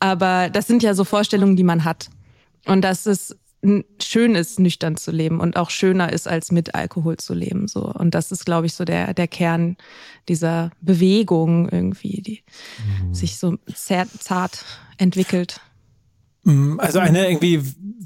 Aber 0.00 0.48
das 0.48 0.66
sind 0.66 0.82
ja 0.82 0.94
so 0.94 1.04
Vorstellungen, 1.04 1.56
die 1.56 1.64
man 1.64 1.84
hat. 1.84 2.08
Und 2.64 2.82
das 2.82 3.06
ist 3.06 3.36
schön 4.02 4.34
ist, 4.34 4.58
nüchtern 4.60 4.96
zu 4.96 5.10
leben 5.10 5.40
und 5.40 5.56
auch 5.56 5.70
schöner 5.70 6.12
ist, 6.12 6.28
als 6.28 6.52
mit 6.52 6.74
Alkohol 6.74 7.16
zu 7.16 7.34
leben. 7.34 7.68
So. 7.68 7.84
Und 7.84 8.14
das 8.14 8.32
ist, 8.32 8.44
glaube 8.44 8.66
ich, 8.66 8.74
so 8.74 8.84
der, 8.84 9.14
der 9.14 9.28
Kern 9.28 9.76
dieser 10.28 10.70
Bewegung 10.80 11.68
irgendwie, 11.68 12.22
die 12.22 12.42
mhm. 13.02 13.14
sich 13.14 13.38
so 13.38 13.56
zart 13.74 14.64
entwickelt. 14.98 15.60
Mm, 16.46 16.78
also 16.78 17.00
eine 17.00 17.28
irgendwie, 17.28 17.60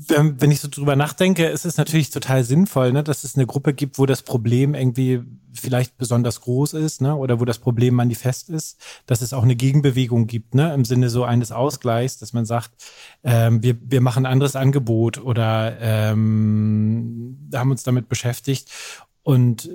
wenn 0.09 0.51
ich 0.51 0.61
so 0.61 0.69
drüber 0.69 0.97
nachdenke, 0.97 1.45
ist 1.47 1.67
es 1.67 1.77
natürlich 1.77 2.09
total 2.09 2.43
sinnvoll, 2.43 2.91
ne, 2.91 3.05
dass 3.05 3.23
es 3.23 3.37
eine 3.37 3.47
Gruppe 3.47 3.75
gibt, 3.75 3.99
wo 3.99 4.07
das 4.07 4.23
Problem 4.23 4.75
irgendwie 4.75 5.21
vielleicht 5.53 5.99
besonders 5.99 6.41
groß 6.41 6.73
ist, 6.73 7.03
ne, 7.03 7.15
oder 7.15 7.39
wo 7.39 7.45
das 7.45 7.59
Problem 7.59 7.95
manifest 7.95 8.49
ist, 8.49 8.81
dass 9.05 9.21
es 9.21 9.35
auch 9.35 9.43
eine 9.43 9.57
Gegenbewegung 9.57 10.27
gibt, 10.27 10.55
ne, 10.55 10.73
im 10.73 10.87
Sinne 10.87 11.11
so 11.11 11.25
eines 11.25 11.53
Ausgleichs, 11.53 12.17
dass 12.17 12.33
man 12.33 12.47
sagt, 12.47 12.71
ähm, 13.25 13.63
wir, 13.63 13.77
wir 13.83 14.01
machen 14.01 14.25
ein 14.25 14.33
anderes 14.33 14.57
Angebot 14.57 15.19
oder 15.23 15.77
ähm, 15.79 17.51
haben 17.55 17.71
uns 17.71 17.83
damit 17.83 18.09
beschäftigt 18.09 18.71
und 19.23 19.67
äh, 19.67 19.71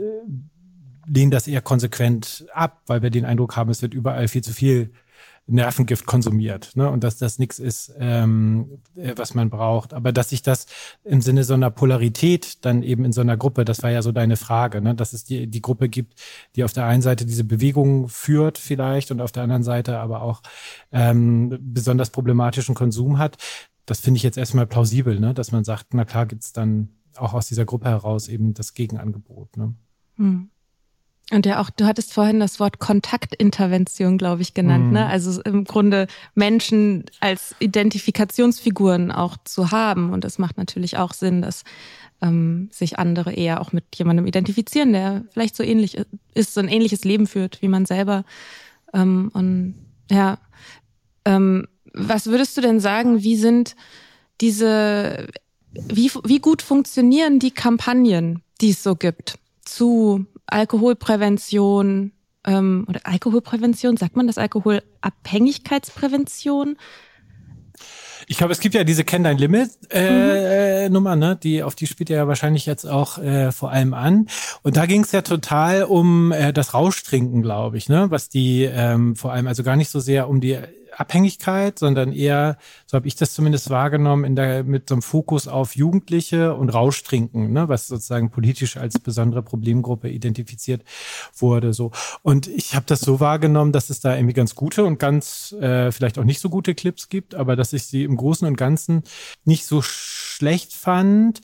lehnen 1.07 1.30
das 1.30 1.47
eher 1.47 1.61
konsequent 1.61 2.47
ab, 2.51 2.82
weil 2.88 3.03
wir 3.03 3.11
den 3.11 3.26
Eindruck 3.26 3.55
haben, 3.55 3.70
es 3.70 3.84
wird 3.84 3.93
überall 3.93 4.28
viel 4.28 4.43
zu 4.43 4.53
viel 4.53 4.91
Nervengift 5.47 6.07
konsumiert 6.07 6.71
ne? 6.75 6.89
und 6.89 7.03
dass 7.03 7.17
das 7.17 7.37
nichts 7.37 7.59
ist, 7.59 7.93
ähm, 7.99 8.79
äh, 8.95 9.13
was 9.15 9.35
man 9.35 9.51
braucht. 9.51 9.93
Aber 9.93 10.11
dass 10.11 10.29
sich 10.29 10.41
das 10.41 10.65
im 11.03 11.21
Sinne 11.21 11.43
so 11.43 11.53
einer 11.53 11.69
Polarität 11.69 12.65
dann 12.65 12.81
eben 12.81 13.05
in 13.05 13.11
so 13.11 13.21
einer 13.21 13.37
Gruppe, 13.37 13.63
das 13.63 13.83
war 13.83 13.91
ja 13.91 14.01
so 14.01 14.11
deine 14.11 14.37
Frage, 14.37 14.81
ne? 14.81 14.95
dass 14.95 15.13
es 15.13 15.23
die, 15.23 15.45
die 15.47 15.61
Gruppe 15.61 15.87
gibt, 15.87 16.19
die 16.55 16.63
auf 16.63 16.73
der 16.73 16.85
einen 16.85 17.03
Seite 17.03 17.27
diese 17.27 17.43
Bewegung 17.43 18.09
führt 18.09 18.57
vielleicht 18.57 19.11
und 19.11 19.21
auf 19.21 19.31
der 19.31 19.43
anderen 19.43 19.63
Seite 19.63 19.99
aber 19.99 20.23
auch 20.23 20.41
ähm, 20.91 21.57
besonders 21.61 22.09
problematischen 22.09 22.73
Konsum 22.73 23.19
hat. 23.19 23.37
Das 23.85 23.99
finde 23.99 24.17
ich 24.17 24.23
jetzt 24.23 24.37
erstmal 24.37 24.65
plausibel, 24.65 25.19
ne? 25.19 25.35
dass 25.35 25.51
man 25.51 25.63
sagt, 25.63 25.93
na 25.93 26.05
klar 26.05 26.25
gibt's 26.25 26.53
dann 26.53 26.89
auch 27.17 27.33
aus 27.33 27.47
dieser 27.47 27.65
Gruppe 27.65 27.89
heraus 27.89 28.29
eben 28.29 28.55
das 28.55 28.73
Gegenangebot. 28.73 29.57
Ne? 29.57 29.75
Hm. 30.15 30.49
Und 31.32 31.47
ja 31.47 31.59
auch, 31.59 31.71
du 31.71 31.86
hattest 31.86 32.13
vorhin 32.13 32.39
das 32.39 32.59
Wort 32.59 32.78
Kontaktintervention, 32.78 34.19
glaube 34.19 34.43
ich, 34.43 34.53
genannt. 34.53 34.88
Mhm. 34.88 34.93
Ne? 34.93 35.05
Also 35.07 35.41
im 35.41 35.63
Grunde 35.63 36.07
Menschen 36.36 37.05
als 37.19 37.55
Identifikationsfiguren 37.59 39.11
auch 39.11 39.36
zu 39.43 39.71
haben. 39.71 40.13
Und 40.13 40.23
es 40.23 40.38
macht 40.38 40.57
natürlich 40.57 40.97
auch 40.97 41.13
Sinn, 41.13 41.41
dass 41.41 41.63
ähm, 42.21 42.69
sich 42.71 42.99
andere 42.99 43.34
eher 43.34 43.59
auch 43.59 43.73
mit 43.73 43.86
jemandem 43.95 44.28
identifizieren, 44.28 44.93
der 44.93 45.23
vielleicht 45.32 45.55
so 45.55 45.63
ähnlich 45.63 45.97
ist, 46.36 46.53
so 46.53 46.59
ein 46.59 46.67
ähnliches 46.67 47.03
Leben 47.03 47.26
führt 47.26 47.61
wie 47.61 47.69
man 47.69 47.88
selber. 47.88 48.23
Ähm, 48.93 49.32
und 49.34 49.76
ja, 50.11 50.38
ähm, 51.26 51.67
was 51.93 52.28
würdest 52.28 52.55
du 52.55 52.61
denn 52.61 52.80
sagen, 52.80 53.23
wie 53.23 53.36
sind 53.36 53.76
diese 54.41 55.28
wie, 55.73 56.11
wie 56.23 56.39
gut 56.39 56.61
funktionieren 56.61 57.39
die 57.39 57.51
Kampagnen, 57.51 58.41
die 58.61 58.69
es 58.69 58.84
so 58.84 58.95
gibt 58.95 59.39
zu 59.63 60.26
Alkoholprävention 60.47 62.13
ähm, 62.45 62.85
oder 62.87 63.01
Alkoholprävention, 63.03 63.97
sagt 63.97 64.15
man 64.15 64.27
das 64.27 64.37
Alkoholabhängigkeitsprävention? 64.37 66.77
Ich 68.27 68.37
glaube, 68.37 68.53
es 68.53 68.59
gibt 68.59 68.75
ja 68.75 68.83
diese 68.83 69.03
Kenn 69.03 69.23
dein 69.23 69.37
Limit 69.37 69.71
äh, 69.91 70.87
mhm. 70.87 70.93
Nummer, 70.93 71.15
ne? 71.15 71.37
Die 71.41 71.63
auf 71.63 71.75
die 71.75 71.87
spielt 71.87 72.09
ja 72.09 72.27
wahrscheinlich 72.27 72.65
jetzt 72.65 72.85
auch 72.85 73.17
äh, 73.17 73.51
vor 73.51 73.71
allem 73.71 73.93
an. 73.93 74.27
Und 74.63 74.77
da 74.77 74.85
ging 74.85 75.03
es 75.03 75.11
ja 75.11 75.21
total 75.21 75.83
um 75.83 76.31
äh, 76.31 76.53
das 76.53 76.73
Rauschtrinken, 76.73 77.41
glaube 77.41 77.77
ich, 77.77 77.89
ne? 77.89 78.07
Was 78.09 78.29
die 78.29 78.63
ähm, 78.63 79.15
vor 79.15 79.31
allem 79.31 79.47
also 79.47 79.63
gar 79.63 79.75
nicht 79.75 79.89
so 79.89 79.99
sehr 79.99 80.27
um 80.27 80.41
die 80.41 80.57
Abhängigkeit, 80.95 81.79
sondern 81.79 82.11
eher, 82.11 82.57
so 82.85 82.95
habe 82.95 83.07
ich 83.07 83.15
das 83.15 83.33
zumindest 83.33 83.69
wahrgenommen, 83.69 84.23
in 84.23 84.35
der, 84.35 84.63
mit 84.63 84.89
so 84.89 84.95
einem 84.95 85.01
Fokus 85.01 85.47
auf 85.47 85.75
Jugendliche 85.75 86.53
und 86.55 86.69
Rauschtrinken, 86.69 87.51
ne, 87.51 87.67
was 87.69 87.87
sozusagen 87.87 88.31
politisch 88.31 88.77
als 88.77 88.99
besondere 88.99 89.43
Problemgruppe 89.43 90.09
identifiziert 90.09 90.83
wurde. 91.35 91.73
So. 91.73 91.91
Und 92.21 92.47
ich 92.47 92.75
habe 92.75 92.85
das 92.87 93.01
so 93.01 93.19
wahrgenommen, 93.19 93.71
dass 93.71 93.89
es 93.89 93.99
da 93.99 94.15
irgendwie 94.15 94.33
ganz 94.33 94.55
gute 94.55 94.85
und 94.85 94.97
ganz 94.99 95.53
äh, 95.59 95.91
vielleicht 95.91 96.17
auch 96.17 96.23
nicht 96.23 96.39
so 96.39 96.49
gute 96.49 96.75
Clips 96.75 97.09
gibt, 97.09 97.35
aber 97.35 97.55
dass 97.55 97.73
ich 97.73 97.85
sie 97.85 98.03
im 98.03 98.17
Großen 98.17 98.47
und 98.47 98.57
Ganzen 98.57 99.03
nicht 99.43 99.65
so 99.65 99.81
schlecht 99.81 100.73
fand 100.73 101.41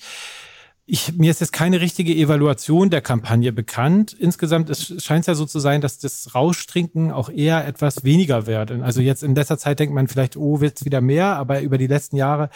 ich, 0.93 1.17
mir 1.17 1.31
ist 1.31 1.39
jetzt 1.39 1.53
keine 1.53 1.79
richtige 1.79 2.13
Evaluation 2.13 2.89
der 2.89 2.99
Kampagne 2.99 3.53
bekannt. 3.53 4.11
Insgesamt 4.11 4.69
es 4.69 5.01
scheint 5.01 5.25
ja 5.25 5.35
so 5.35 5.45
zu 5.45 5.59
sein, 5.59 5.79
dass 5.79 5.99
das 5.99 6.35
Rauschtrinken 6.35 7.13
auch 7.13 7.29
eher 7.29 7.65
etwas 7.65 8.03
weniger 8.03 8.45
wird. 8.45 8.71
Also 8.71 8.99
jetzt 8.99 9.23
in 9.23 9.33
letzter 9.33 9.57
Zeit 9.57 9.79
denkt 9.79 9.95
man 9.95 10.09
vielleicht, 10.09 10.35
oh, 10.35 10.59
wird's 10.59 10.83
wieder 10.83 10.99
mehr, 10.99 11.37
aber 11.37 11.61
über 11.61 11.77
die 11.77 11.87
letzten 11.87 12.17
Jahre 12.17 12.49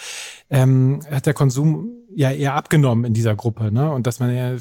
ähm, 0.50 1.00
hat 1.10 1.28
der 1.28 1.34
Konsum 1.34 1.88
ja 2.14 2.30
eher 2.30 2.56
abgenommen 2.56 3.06
in 3.06 3.14
dieser 3.14 3.38
Gruppe. 3.38 3.72
Ne? 3.72 3.90
Und 3.90 4.06
dass 4.06 4.20
man 4.20 4.36
ja 4.36 4.58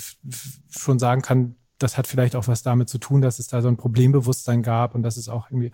schon 0.71 1.01
sagen 1.01 1.23
kann, 1.23 1.57
das 1.79 1.99
hat 1.99 2.07
vielleicht 2.07 2.37
auch 2.37 2.47
was 2.47 2.63
damit 2.63 2.89
zu 2.89 2.99
tun, 2.99 3.23
dass 3.23 3.41
es 3.41 3.49
da 3.49 3.61
so 3.61 3.67
ein 3.67 3.77
Problembewusstsein 3.77 4.63
gab 4.63 4.95
und 4.95 5.03
dass 5.03 5.17
es 5.17 5.29
auch 5.29 5.51
irgendwie 5.51 5.73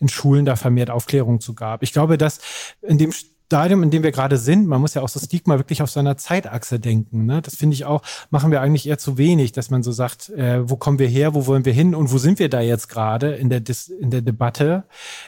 in 0.00 0.10
Schulen 0.10 0.44
da 0.44 0.54
vermehrt 0.54 0.90
Aufklärung 0.90 1.40
zu 1.40 1.54
gab. 1.54 1.82
Ich 1.82 1.94
glaube, 1.94 2.18
dass 2.18 2.40
in 2.82 2.98
dem 2.98 3.10
Stadium, 3.48 3.82
in 3.82 3.90
dem 3.90 4.02
wir 4.02 4.12
gerade 4.12 4.36
sind, 4.36 4.66
man 4.66 4.78
muss 4.78 4.92
ja 4.92 5.00
auch 5.00 5.08
so 5.08 5.18
Stigma 5.18 5.56
wirklich 5.56 5.80
auf 5.80 5.90
seiner 5.90 6.18
Zeitachse 6.18 6.78
denken. 6.78 7.24
Ne? 7.24 7.40
Das 7.40 7.56
finde 7.56 7.72
ich 7.72 7.86
auch, 7.86 8.02
machen 8.28 8.50
wir 8.50 8.60
eigentlich 8.60 8.86
eher 8.86 8.98
zu 8.98 9.16
wenig, 9.16 9.52
dass 9.52 9.70
man 9.70 9.82
so 9.82 9.90
sagt, 9.90 10.28
äh, 10.28 10.68
wo 10.68 10.76
kommen 10.76 10.98
wir 10.98 11.08
her, 11.08 11.32
wo 11.32 11.46
wollen 11.46 11.64
wir 11.64 11.72
hin 11.72 11.94
und 11.94 12.12
wo 12.12 12.18
sind 12.18 12.40
wir 12.40 12.50
da 12.50 12.60
jetzt 12.60 12.88
gerade 12.88 13.30
in 13.36 13.48
der, 13.48 13.62
in 14.00 14.10
der 14.10 14.20
Debatte? 14.20 14.84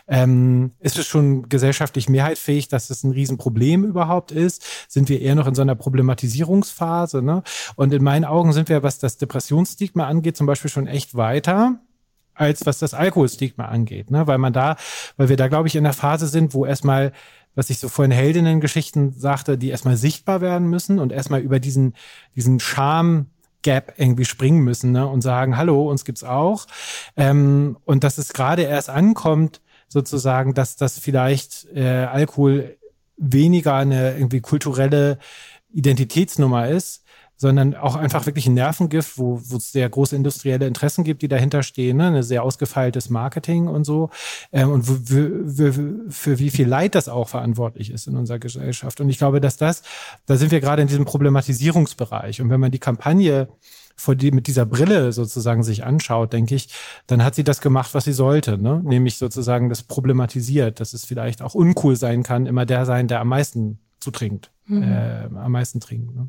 Ähm, 0.07 0.73
ist 0.81 0.99
es 0.99 1.07
schon 1.07 1.49
gesellschaftlich 1.49 2.11
mehrheitfähig, 2.11 2.69
dass 2.69 2.91
es 2.91 3.05
ein 3.05 3.13
Riesenproblem 3.13 3.85
überhaupt 3.85 4.33
ist? 4.33 4.67
Sind 4.87 5.09
wir 5.09 5.23
eher 5.23 5.35
noch 5.35 5.47
in 5.47 5.55
so 5.55 5.63
einer 5.63 5.75
Problematisierungsphase? 5.75 7.23
Ne? 7.23 7.43
Und 7.77 7.95
in 7.95 8.05
meinen 8.05 8.27
Augen 8.27 8.53
sind 8.53 8.69
wir, 8.69 8.83
was 8.83 8.99
das 8.99 9.17
Depressionsstigma 9.17 10.07
angeht, 10.07 10.37
zum 10.37 10.47
Beispiel 10.47 10.71
schon 10.71 10.87
echt 10.87 11.15
weiter 11.15 11.81
als 12.41 12.65
was 12.65 12.79
das 12.79 12.95
Alkoholstigma 12.95 13.67
angeht, 13.67 14.11
ne? 14.11 14.27
weil 14.27 14.39
man 14.39 14.55
da, 14.55 14.77
weil 15.19 15.29
wir 15.29 15.37
da, 15.37 15.49
glaube 15.49 15.69
ich, 15.69 15.77
in 15.77 15.85
der 15.85 15.93
Phase 15.93 16.27
sind, 16.27 16.55
wo 16.55 16.65
erstmal 16.65 17.13
was 17.55 17.71
ich 17.71 17.79
so 17.79 17.89
vorhin 17.89 18.13
Heldinnen-Geschichten 18.13 19.13
sagte, 19.13 19.59
die 19.59 19.71
erstmal 19.71 19.97
sichtbar 19.97 20.41
werden 20.41 20.69
müssen 20.69 20.99
und 20.99 21.13
erstmal 21.13 21.41
über 21.41 21.61
diesen, 21.61 21.95
diesen 22.37 22.61
Charme 22.61 23.27
Gap 23.63 23.95
irgendwie 23.97 24.25
springen 24.25 24.63
müssen 24.63 24.93
ne? 24.93 25.07
und 25.07 25.21
sagen, 25.21 25.57
hallo, 25.57 25.91
uns 25.91 26.05
gibt's 26.05 26.25
auch. 26.25 26.67
Ähm, 27.17 27.77
und 27.85 28.05
dass 28.05 28.19
es 28.19 28.33
gerade 28.33 28.63
erst 28.63 28.89
ankommt, 28.89 29.61
sozusagen, 29.89 30.55
dass 30.55 30.77
das 30.77 30.99
vielleicht 30.99 31.67
äh, 31.75 32.05
Alkohol 32.05 32.79
weniger 33.17 33.75
eine 33.75 34.15
irgendwie 34.15 34.41
kulturelle 34.41 35.19
Identitätsnummer 35.73 36.69
ist, 36.69 37.05
sondern 37.41 37.75
auch 37.75 37.97
einfach 37.97 38.27
wirklich 38.27 38.47
ein 38.47 38.55
Nervengift, 38.55 39.17
wo, 39.17 39.41
wo 39.43 39.57
es 39.57 39.73
sehr 39.73 39.89
große 39.89 40.15
industrielle 40.15 40.67
Interessen 40.67 41.05
gibt, 41.05 41.23
die 41.23 41.29
dahinter 41.29 41.63
stehen, 41.63 41.97
ne? 41.97 42.09
ein 42.09 42.23
sehr 42.23 42.43
ausgefeiltes 42.43 43.09
Marketing 43.09 43.67
und 43.67 43.85
so 43.85 44.11
ähm, 44.53 44.71
und 44.71 44.83
für, 44.83 46.39
wie 46.39 46.51
viel 46.51 46.69
Leid 46.69 46.95
das 46.95 47.09
auch 47.09 47.29
verantwortlich 47.29 47.91
ist 47.91 48.07
in 48.07 48.17
unserer 48.17 48.39
Gesellschaft. 48.39 49.01
Und 49.01 49.09
ich 49.09 49.17
glaube, 49.17 49.41
dass 49.41 49.57
das, 49.57 49.83
da 50.27 50.37
sind 50.37 50.53
wir 50.53 50.61
gerade 50.61 50.83
in 50.83 50.89
diesem 50.89 51.07
Problematisierungsbereich. 51.07 52.43
Und 52.43 52.51
wenn 52.51 52.61
man 52.61 52.73
die 52.73 52.79
Kampagne 52.79 53.49
vor 53.97 54.17
die, 54.17 54.33
mit 54.33 54.47
dieser 54.47 54.67
Brille 54.67 55.13
sozusagen 55.13 55.63
sich 55.63 55.83
anschaut, 55.85 56.35
denke 56.35 56.55
ich, 56.55 56.69
dann 57.07 57.25
hat 57.25 57.35
sie 57.35 57.45
das 57.45 57.63
gemacht, 57.63 57.95
was 57.95 58.05
sie 58.05 58.13
sollte, 58.13 58.59
ne? 58.59 58.83
nämlich 58.85 59.17
sozusagen 59.17 59.71
das 59.71 59.83
problematisiert, 59.83 60.79
dass 60.79 60.93
es 60.93 61.07
vielleicht 61.07 61.41
auch 61.41 61.55
uncool 61.55 61.97
sein 61.97 62.23
kann, 62.23 62.45
immer 62.45 62.67
der 62.67 62.85
sein, 62.85 63.09
der 63.09 63.21
am 63.21 63.29
meisten 63.29 63.79
zu 64.01 64.11
trinkt 64.11 64.51
mhm. 64.71 64.83
äh, 64.83 65.29
am 65.37 65.53
meisten 65.53 65.81
trinken. 65.81 66.15
Ne? 66.15 66.29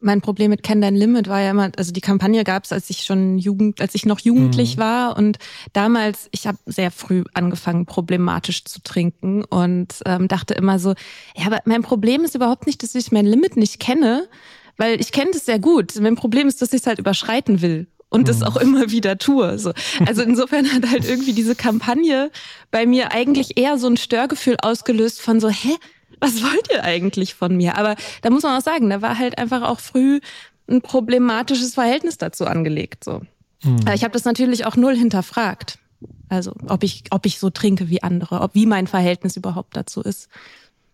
Mein 0.00 0.20
Problem 0.20 0.50
mit 0.50 0.62
Ken 0.62 0.80
Dein 0.80 0.94
Limit 0.94 1.28
war 1.28 1.40
ja 1.40 1.50
immer, 1.50 1.70
also 1.76 1.92
die 1.92 2.00
Kampagne 2.00 2.44
gab 2.44 2.64
es, 2.64 2.72
als 2.72 2.88
ich 2.90 3.04
schon 3.04 3.38
Jugend, 3.38 3.80
als 3.80 3.94
ich 3.94 4.06
noch 4.06 4.20
jugendlich 4.20 4.76
mhm. 4.76 4.80
war 4.80 5.16
und 5.16 5.38
damals, 5.72 6.28
ich 6.30 6.46
habe 6.46 6.58
sehr 6.66 6.90
früh 6.90 7.24
angefangen, 7.34 7.86
problematisch 7.86 8.64
zu 8.64 8.82
trinken 8.82 9.44
und 9.44 10.00
ähm, 10.06 10.28
dachte 10.28 10.54
immer 10.54 10.78
so, 10.78 10.94
ja, 11.36 11.46
aber 11.46 11.60
mein 11.64 11.82
Problem 11.82 12.22
ist 12.22 12.34
überhaupt 12.34 12.66
nicht, 12.66 12.82
dass 12.82 12.94
ich 12.94 13.10
mein 13.10 13.26
Limit 13.26 13.56
nicht 13.56 13.80
kenne, 13.80 14.28
weil 14.76 15.00
ich 15.00 15.10
kenne 15.10 15.30
es 15.32 15.44
sehr 15.44 15.58
gut. 15.58 15.98
Mein 16.00 16.14
Problem 16.14 16.46
ist, 16.46 16.62
dass 16.62 16.72
ich 16.72 16.82
es 16.82 16.86
halt 16.86 17.00
überschreiten 17.00 17.62
will 17.62 17.88
und 18.10 18.28
das 18.28 18.38
mhm. 18.38 18.44
auch 18.44 18.56
immer 18.56 18.90
wieder 18.90 19.18
tue. 19.18 19.58
So. 19.58 19.72
Also 20.06 20.22
insofern 20.22 20.72
hat 20.72 20.88
halt 20.88 21.08
irgendwie 21.08 21.32
diese 21.32 21.54
Kampagne 21.54 22.30
bei 22.70 22.86
mir 22.86 23.12
eigentlich 23.12 23.58
eher 23.58 23.78
so 23.78 23.88
ein 23.88 23.96
Störgefühl 23.96 24.56
ausgelöst 24.62 25.20
von 25.20 25.40
so, 25.40 25.48
hä, 25.48 25.76
was 26.20 26.42
wollt 26.42 26.68
ihr 26.72 26.84
eigentlich 26.84 27.34
von 27.34 27.56
mir? 27.56 27.76
Aber 27.76 27.96
da 28.22 28.30
muss 28.30 28.42
man 28.42 28.58
auch 28.58 28.64
sagen, 28.64 28.90
da 28.90 29.02
war 29.02 29.18
halt 29.18 29.38
einfach 29.38 29.62
auch 29.62 29.80
früh 29.80 30.20
ein 30.68 30.82
problematisches 30.82 31.74
Verhältnis 31.74 32.18
dazu 32.18 32.46
angelegt. 32.46 33.04
So. 33.04 33.22
Mhm. 33.62 33.80
Ich 33.94 34.04
habe 34.04 34.12
das 34.12 34.24
natürlich 34.24 34.66
auch 34.66 34.76
null 34.76 34.96
hinterfragt. 34.96 35.78
Also 36.28 36.52
ob 36.68 36.84
ich, 36.84 37.04
ob 37.10 37.26
ich 37.26 37.38
so 37.38 37.50
trinke 37.50 37.88
wie 37.88 38.02
andere, 38.02 38.40
ob 38.40 38.54
wie 38.54 38.66
mein 38.66 38.86
Verhältnis 38.86 39.36
überhaupt 39.36 39.76
dazu 39.76 40.02
ist. 40.02 40.28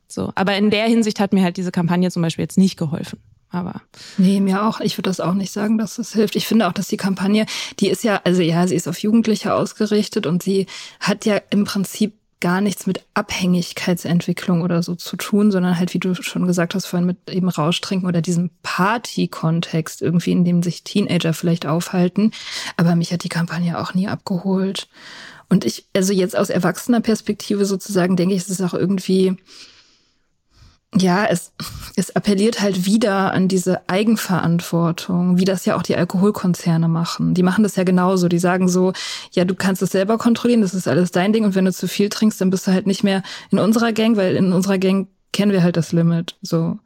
So. 0.07 0.33
Aber 0.35 0.57
in 0.57 0.71
der 0.71 0.87
Hinsicht 0.87 1.21
hat 1.21 1.33
mir 1.33 1.43
halt 1.43 1.57
diese 1.57 1.73
Kampagne 1.73 2.11
zum 2.11 2.23
Beispiel 2.23 2.45
jetzt 2.45 2.59
nicht 2.59 2.79
geholfen. 2.79 3.19
Aber 3.51 3.83
nee, 4.19 4.41
mir 4.41 4.67
auch. 4.67 4.81
Ich 4.81 4.99
würde 4.99 5.11
das 5.11 5.21
auch 5.21 5.35
nicht 5.35 5.53
sagen, 5.53 5.79
dass 5.79 5.97
das 5.97 6.13
hilft. 6.13 6.35
Ich 6.35 6.47
finde 6.47 6.67
auch, 6.67 6.73
dass 6.73 6.89
die 6.89 6.97
Kampagne, 6.97 7.47
die 7.79 7.89
ist 7.89 8.03
ja, 8.03 8.21
also 8.25 8.43
ja, 8.43 8.67
sie 8.67 8.75
ist 8.75 8.89
auf 8.89 8.99
Jugendliche 8.99 9.55
ausgerichtet 9.55 10.27
und 10.27 10.43
sie 10.43 10.67
hat 10.99 11.25
ja 11.25 11.41
im 11.51 11.65
Prinzip 11.65 12.15
gar 12.45 12.61
nichts 12.61 12.87
mit 12.87 13.03
Abhängigkeitsentwicklung 13.15 14.61
oder 14.61 14.83
so 14.83 14.95
zu 14.95 15.17
tun, 15.17 15.51
sondern 15.51 15.79
halt, 15.79 15.95
wie 15.95 15.99
du 15.99 16.15
schon 16.15 16.47
gesagt 16.47 16.75
hast, 16.75 16.85
vorhin 16.85 17.07
mit 17.07 17.17
eben 17.31 17.49
Rauschtrinken 17.49 18.07
oder 18.07 18.21
diesem 18.21 18.51
Party-Kontext 18.63 20.03
irgendwie, 20.03 20.33
in 20.33 20.45
dem 20.45 20.63
sich 20.63 20.85
Teenager 20.85 21.33
vielleicht 21.33 21.65
aufhalten. 21.65 22.33
Aber 22.77 22.97
mich 22.97 23.15
hat 23.15 23.25
die 23.25 23.31
Kampagne 23.31 23.79
auch 23.79 23.95
nie 23.95 24.09
abgeholt. 24.09 24.89
Und 25.49 25.65
ich, 25.65 25.87
also 25.97 26.13
jetzt 26.13 26.37
aus 26.37 26.51
erwachsener 26.51 27.01
Perspektive 27.01 27.65
sozusagen, 27.65 28.15
denke 28.15 28.35
ich, 28.35 28.43
es 28.43 28.51
ist 28.51 28.61
auch 28.61 28.75
irgendwie, 28.75 29.39
ja, 30.97 31.27
es, 31.27 31.53
es 31.97 32.15
appelliert 32.15 32.61
halt 32.61 32.87
wieder 32.87 33.33
an 33.33 33.49
diese 33.49 33.89
Eigenverantwortung, 33.89 35.39
wie 35.39 35.45
das 35.45 35.65
ja 35.65 35.77
auch 35.77 35.83
die 35.83 35.97
Alkoholkonzerne 35.97 36.89
machen. 36.89 37.35
Die 37.35 37.43
machen 37.43 37.63
das 37.63 37.77
ja 37.77 37.85
genauso. 37.85 38.29
Die 38.29 38.39
sagen 38.39 38.69
so, 38.69 38.93
ja, 39.33 39.45
du 39.45 39.55
kannst 39.55 39.83
es 39.83 39.91
selber 39.91 40.19
kontrollieren, 40.19 40.61
das 40.61 40.75
ist 40.75 40.89
alles 40.89 41.11
dein 41.11 41.33
Ding 41.33 41.45
und 41.45 41.55
wenn 41.55 41.65
du 41.65 41.73
zu 41.73 41.89
viel 41.89 42.09
trinkst, 42.09 42.41
dann 42.41 42.51
bist 42.51 42.67
du 42.67 42.73
halt 42.73 42.87
nicht 42.87 43.05
mehr 43.05 43.23
in 43.51 43.59
unserer 43.59 43.93
Gang, 43.93 44.17
weil 44.17 44.37
in 44.37 44.53
unserer 44.53 44.79
Gang 44.79 45.09
kennen 45.33 45.53
wir 45.53 45.63
halt 45.63 45.77
das 45.77 45.93
Limit, 45.93 46.37
so. 46.43 46.79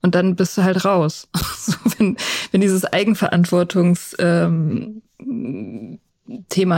Und 0.00 0.14
dann 0.16 0.34
bist 0.34 0.58
du 0.58 0.64
halt 0.64 0.84
raus. 0.84 1.28
so, 1.58 1.74
wenn, 1.98 2.16
wenn 2.50 2.60
dieses 2.60 2.84
Eigenverantwortungs, 2.84 4.16
ähm, 4.18 5.02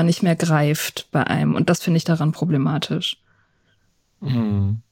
nicht 0.05 0.23
mehr 0.23 0.37
greift 0.37 1.09
bei 1.11 1.27
einem. 1.27 1.55
Und 1.55 1.71
das 1.71 1.83
finde 1.83 1.99
ich 1.99 2.05
daran 2.05 2.33
problematisch. 2.33 3.17
Mhm. 4.21 4.83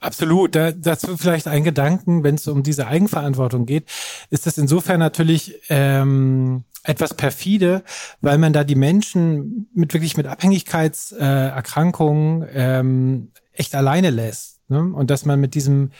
Absolut. 0.00 0.54
Da, 0.54 0.72
dazu 0.72 1.16
vielleicht 1.16 1.48
ein 1.48 1.64
Gedanken, 1.64 2.22
wenn 2.24 2.34
es 2.34 2.46
um 2.46 2.62
diese 2.62 2.86
Eigenverantwortung 2.86 3.64
geht, 3.66 3.88
ist 4.30 4.46
das 4.46 4.58
insofern 4.58 5.00
natürlich 5.00 5.60
ähm, 5.68 6.64
etwas 6.82 7.14
perfide, 7.14 7.82
weil 8.20 8.38
man 8.38 8.52
da 8.52 8.64
die 8.64 8.74
Menschen 8.74 9.68
mit 9.74 9.94
wirklich 9.94 10.16
mit 10.16 10.26
Abhängigkeitserkrankungen 10.26 12.42
äh, 12.42 12.80
ähm, 12.80 13.30
echt 13.52 13.74
alleine 13.74 14.10
lässt. 14.10 14.60
Ne? 14.68 14.80
Und 14.80 15.10
dass 15.10 15.24
man 15.24 15.40
mit 15.40 15.54
diesem 15.54 15.92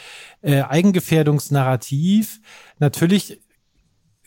äh, 0.43 0.63
Eigengefährdungsnarrativ 0.63 2.41
natürlich 2.79 3.41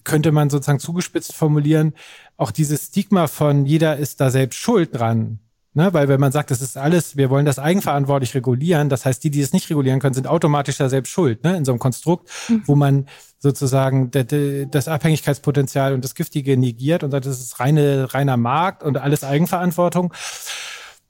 könnte 0.03 0.31
man 0.31 0.49
sozusagen 0.49 0.79
zugespitzt 0.79 1.33
formulieren, 1.33 1.93
auch 2.37 2.51
dieses 2.51 2.85
Stigma 2.85 3.27
von 3.27 3.65
jeder 3.65 3.97
ist 3.97 4.21
da 4.21 4.29
selbst 4.29 4.57
schuld 4.57 4.95
dran 4.95 5.39
Ne? 5.73 5.93
Weil 5.93 6.07
wenn 6.07 6.19
man 6.19 6.31
sagt, 6.31 6.51
das 6.51 6.61
ist 6.61 6.77
alles, 6.77 7.17
wir 7.17 7.29
wollen 7.29 7.45
das 7.45 7.59
eigenverantwortlich 7.59 8.33
regulieren, 8.33 8.89
das 8.89 9.05
heißt, 9.05 9.23
die, 9.23 9.31
die 9.31 9.41
es 9.41 9.53
nicht 9.53 9.69
regulieren 9.69 9.99
können, 9.99 10.15
sind 10.15 10.27
automatisch 10.27 10.77
da 10.77 10.89
selbst 10.89 11.11
schuld, 11.11 11.43
ne? 11.43 11.55
in 11.55 11.65
so 11.65 11.71
einem 11.71 11.79
Konstrukt, 11.79 12.29
mhm. 12.49 12.63
wo 12.65 12.75
man 12.75 13.07
sozusagen 13.39 14.09
das 14.09 14.87
Abhängigkeitspotenzial 14.87 15.93
und 15.93 16.03
das 16.03 16.15
Giftige 16.15 16.57
negiert 16.57 17.03
und 17.03 17.11
sagt, 17.11 17.25
das 17.27 17.39
ist 17.39 17.59
reine, 17.59 18.13
reiner 18.13 18.37
Markt 18.37 18.81
und 18.81 18.97
alles 18.97 19.23
Eigenverantwortung 19.23 20.11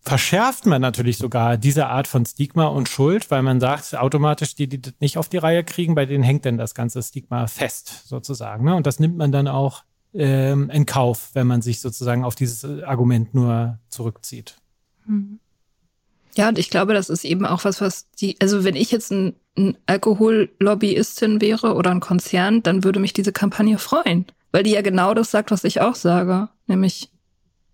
verschärft 0.07 0.65
man 0.65 0.81
natürlich 0.81 1.17
sogar 1.17 1.57
diese 1.57 1.87
Art 1.87 2.07
von 2.07 2.25
Stigma 2.25 2.67
und 2.67 2.87
Schuld, 2.87 3.29
weil 3.29 3.41
man 3.41 3.59
sagt, 3.59 3.95
automatisch 3.95 4.55
die, 4.55 4.67
die 4.67 4.81
das 4.81 4.93
nicht 4.99 5.17
auf 5.17 5.27
die 5.27 5.37
Reihe 5.37 5.63
kriegen, 5.63 5.95
bei 5.95 6.05
denen 6.05 6.23
hängt 6.23 6.45
denn 6.45 6.57
das 6.57 6.73
ganze 6.73 7.03
Stigma 7.03 7.47
fest, 7.47 8.07
sozusagen. 8.07 8.63
Ne? 8.65 8.75
Und 8.75 8.87
das 8.87 8.99
nimmt 8.99 9.17
man 9.17 9.31
dann 9.31 9.47
auch 9.47 9.83
ähm, 10.17 10.69
in 10.69 10.85
Kauf, 10.85 11.29
wenn 11.33 11.47
man 11.47 11.61
sich 11.61 11.79
sozusagen 11.79 12.23
auf 12.23 12.35
dieses 12.35 12.65
Argument 12.83 13.33
nur 13.33 13.79
zurückzieht. 13.89 14.55
Mhm. 15.05 15.39
Ja, 16.35 16.49
und 16.49 16.59
ich 16.59 16.69
glaube, 16.69 16.93
das 16.93 17.09
ist 17.09 17.23
eben 17.23 17.45
auch 17.45 17.65
was, 17.65 17.81
was 17.81 18.09
die, 18.11 18.35
also 18.39 18.63
wenn 18.63 18.75
ich 18.75 18.91
jetzt 18.91 19.11
ein, 19.11 19.35
ein 19.57 19.75
Alkohollobbyistin 19.87 21.41
wäre 21.41 21.73
oder 21.73 21.89
ein 21.89 21.99
Konzern, 21.99 22.61
dann 22.61 22.83
würde 22.83 22.99
mich 22.99 23.13
diese 23.13 23.31
Kampagne 23.31 23.79
freuen, 23.79 24.25
weil 24.51 24.61
die 24.61 24.71
ja 24.71 24.81
genau 24.81 25.15
das 25.15 25.31
sagt, 25.31 25.49
was 25.49 25.63
ich 25.63 25.81
auch 25.81 25.95
sage, 25.95 26.49
nämlich 26.67 27.09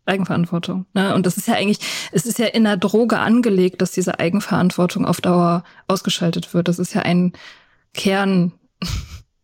Eigenverantwortung. 0.06 0.86
Ne? 0.94 1.14
Und 1.14 1.26
das 1.26 1.38
ist 1.38 1.48
ja 1.48 1.56
eigentlich, 1.56 1.80
es 2.12 2.26
ist 2.26 2.40
ja 2.40 2.46
in 2.48 2.64
der 2.64 2.78
Droge 2.78 3.20
angelegt, 3.20 3.82
dass 3.82 3.92
diese 3.92 4.20
Eigenverantwortung 4.20 5.06
auf 5.06 5.20
Dauer 5.20 5.64
ausgeschaltet 5.88 6.54
wird. 6.54 6.70
Das 6.70 6.80
ist 6.80 6.94
ja 6.94 7.02
ein 7.02 7.34
Kern, 7.94 8.54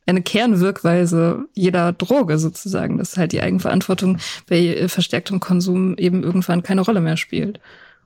eine 0.09 0.21
Kernwirkweise 0.21 1.45
jeder 1.53 1.93
Droge 1.93 2.37
sozusagen, 2.39 2.97
dass 2.97 3.17
halt 3.17 3.31
die 3.31 3.41
Eigenverantwortung 3.41 4.17
bei 4.47 4.87
verstärktem 4.87 5.39
Konsum 5.39 5.97
eben 5.97 6.23
irgendwann 6.23 6.63
keine 6.63 6.81
Rolle 6.81 7.01
mehr 7.01 7.17
spielt 7.17 7.59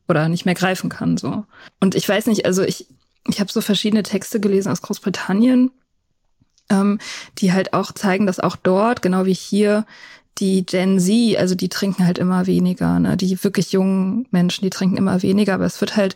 oder 0.07 0.27
nicht 0.29 0.45
mehr 0.45 0.55
greifen 0.55 0.89
kann 0.89 1.17
so. 1.17 1.45
Und 1.79 1.95
ich 1.95 2.07
weiß 2.07 2.27
nicht, 2.27 2.45
also 2.45 2.61
ich 2.63 2.87
ich 3.27 3.39
habe 3.39 3.51
so 3.51 3.61
verschiedene 3.61 4.03
Texte 4.03 4.39
gelesen 4.39 4.71
aus 4.71 4.81
Großbritannien, 4.81 5.71
ähm, 6.69 6.99
die 7.37 7.53
halt 7.53 7.73
auch 7.73 7.91
zeigen, 7.91 8.25
dass 8.25 8.39
auch 8.39 8.55
dort 8.55 9.01
genau 9.01 9.25
wie 9.25 9.33
hier 9.33 9.85
die 10.39 10.65
Gen 10.65 10.99
Z, 10.99 11.37
also 11.37 11.55
die 11.55 11.69
trinken 11.69 12.05
halt 12.05 12.17
immer 12.17 12.47
weniger, 12.47 12.99
ne? 12.99 13.15
Die 13.17 13.43
wirklich 13.43 13.71
jungen 13.71 14.27
Menschen, 14.31 14.63
die 14.63 14.71
trinken 14.71 14.97
immer 14.97 15.21
weniger, 15.21 15.53
aber 15.53 15.65
es 15.65 15.79
wird 15.79 15.95
halt 15.95 16.15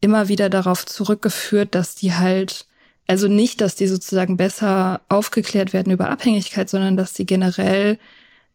immer 0.00 0.28
wieder 0.28 0.48
darauf 0.48 0.86
zurückgeführt, 0.86 1.74
dass 1.74 1.94
die 1.94 2.14
halt 2.14 2.66
also 3.10 3.26
nicht, 3.26 3.60
dass 3.60 3.74
die 3.74 3.88
sozusagen 3.88 4.36
besser 4.36 5.00
aufgeklärt 5.08 5.72
werden 5.72 5.92
über 5.92 6.10
Abhängigkeit, 6.10 6.70
sondern 6.70 6.96
dass 6.96 7.14
sie 7.14 7.26
generell 7.26 7.98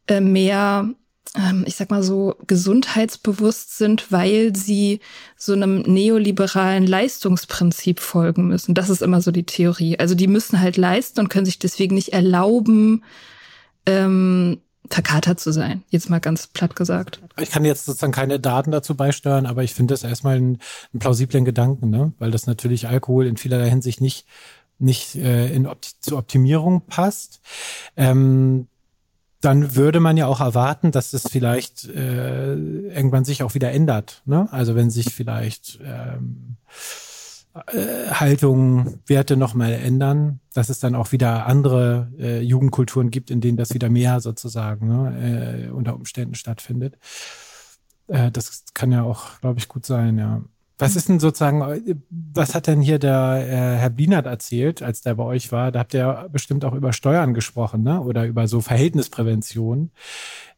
äh, 0.07 0.21
mehr 0.21 0.89
ähm, 1.35 1.63
ich 1.67 1.75
sag 1.75 1.91
mal 1.91 2.03
so, 2.03 2.35
gesundheitsbewusst 2.47 3.77
sind, 3.77 4.11
weil 4.11 4.55
sie 4.55 5.01
so 5.35 5.53
einem 5.53 5.81
neoliberalen 5.81 6.87
Leistungsprinzip 6.87 7.99
folgen 7.99 8.47
müssen. 8.47 8.73
Das 8.73 8.89
ist 8.89 9.01
immer 9.01 9.21
so 9.21 9.31
die 9.31 9.45
Theorie. 9.45 9.99
Also 9.99 10.15
die 10.15 10.27
müssen 10.27 10.61
halt 10.61 10.77
leisten 10.77 11.19
und 11.19 11.29
können 11.29 11.45
sich 11.45 11.59
deswegen 11.59 11.95
nicht 11.95 12.13
erlauben, 12.13 13.03
ähm, 13.85 14.61
verkatert 14.89 15.39
zu 15.39 15.51
sein. 15.51 15.83
Jetzt 15.89 16.09
mal 16.09 16.19
ganz 16.19 16.47
platt 16.47 16.75
gesagt. 16.75 17.21
Ich 17.39 17.51
kann 17.51 17.65
jetzt 17.65 17.85
sozusagen 17.85 18.13
keine 18.13 18.39
Daten 18.39 18.71
dazu 18.71 18.95
beisteuern, 18.95 19.45
aber 19.45 19.63
ich 19.63 19.73
finde 19.73 19.93
das 19.93 20.03
erstmal 20.03 20.37
einen, 20.37 20.59
einen 20.93 20.99
plausiblen 20.99 21.45
Gedanken, 21.45 21.89
ne? 21.89 22.13
weil 22.19 22.31
das 22.31 22.47
natürlich 22.47 22.87
Alkohol 22.87 23.25
in 23.27 23.37
vielerlei 23.37 23.69
Hinsicht 23.69 24.01
nicht 24.01 24.25
nicht 24.77 25.15
äh, 25.15 25.53
in 25.53 25.67
Opt 25.67 25.85
zur 26.01 26.17
Optimierung 26.17 26.81
passt. 26.81 27.41
Ähm, 27.95 28.67
dann 29.41 29.75
würde 29.75 29.99
man 29.99 30.17
ja 30.17 30.25
auch 30.25 30.39
erwarten, 30.39 30.91
dass 30.91 31.13
es 31.13 31.23
vielleicht 31.29 31.85
äh, 31.85 32.55
irgendwann 32.55 33.25
sich 33.25 33.43
auch 33.43 33.53
wieder 33.53 33.71
ändert. 33.71 34.23
Ne? 34.25 34.47
Also 34.51 34.75
wenn 34.75 34.89
sich 34.89 35.13
vielleicht 35.13 35.79
ähm, 35.83 36.57
äh, 37.67 38.11
Haltungen, 38.11 38.99
Werte 39.07 39.37
nochmal 39.37 39.73
ändern, 39.73 40.41
dass 40.53 40.69
es 40.69 40.79
dann 40.79 40.93
auch 40.93 41.13
wieder 41.13 41.45
andere 41.45 42.11
äh, 42.19 42.41
Jugendkulturen 42.41 43.11
gibt, 43.11 43.31
in 43.31 43.39
denen 43.39 43.57
das 43.57 43.73
wieder 43.73 43.89
mehr 43.89 44.19
sozusagen 44.19 44.87
ne, 44.87 45.67
äh, 45.67 45.69
unter 45.69 45.95
Umständen 45.95 46.35
stattfindet. 46.35 46.97
Äh, 48.07 48.29
das 48.31 48.65
kann 48.73 48.91
ja 48.91 49.03
auch, 49.03 49.39
glaube 49.39 49.59
ich, 49.59 49.69
gut 49.69 49.85
sein, 49.85 50.17
ja. 50.17 50.41
Was 50.77 50.97
ist 50.97 51.07
denn 51.07 51.21
sozusagen, 51.21 51.95
was 52.09 52.53
hat 52.53 52.67
denn 52.67 52.81
hier 52.81 52.99
der 52.99 53.45
äh, 53.47 53.77
Herr 53.77 53.89
Bienert 53.89 54.25
erzählt, 54.25 54.81
als 54.81 54.99
der 54.99 55.15
bei 55.15 55.23
euch 55.23 55.53
war? 55.53 55.71
Da 55.71 55.79
habt 55.79 55.93
ihr 55.93 56.27
bestimmt 56.29 56.65
auch 56.65 56.73
über 56.73 56.91
Steuern 56.91 57.33
gesprochen, 57.33 57.83
ne? 57.83 58.01
Oder 58.01 58.25
über 58.25 58.49
so 58.49 58.59
Verhältnisprävention. 58.59 59.91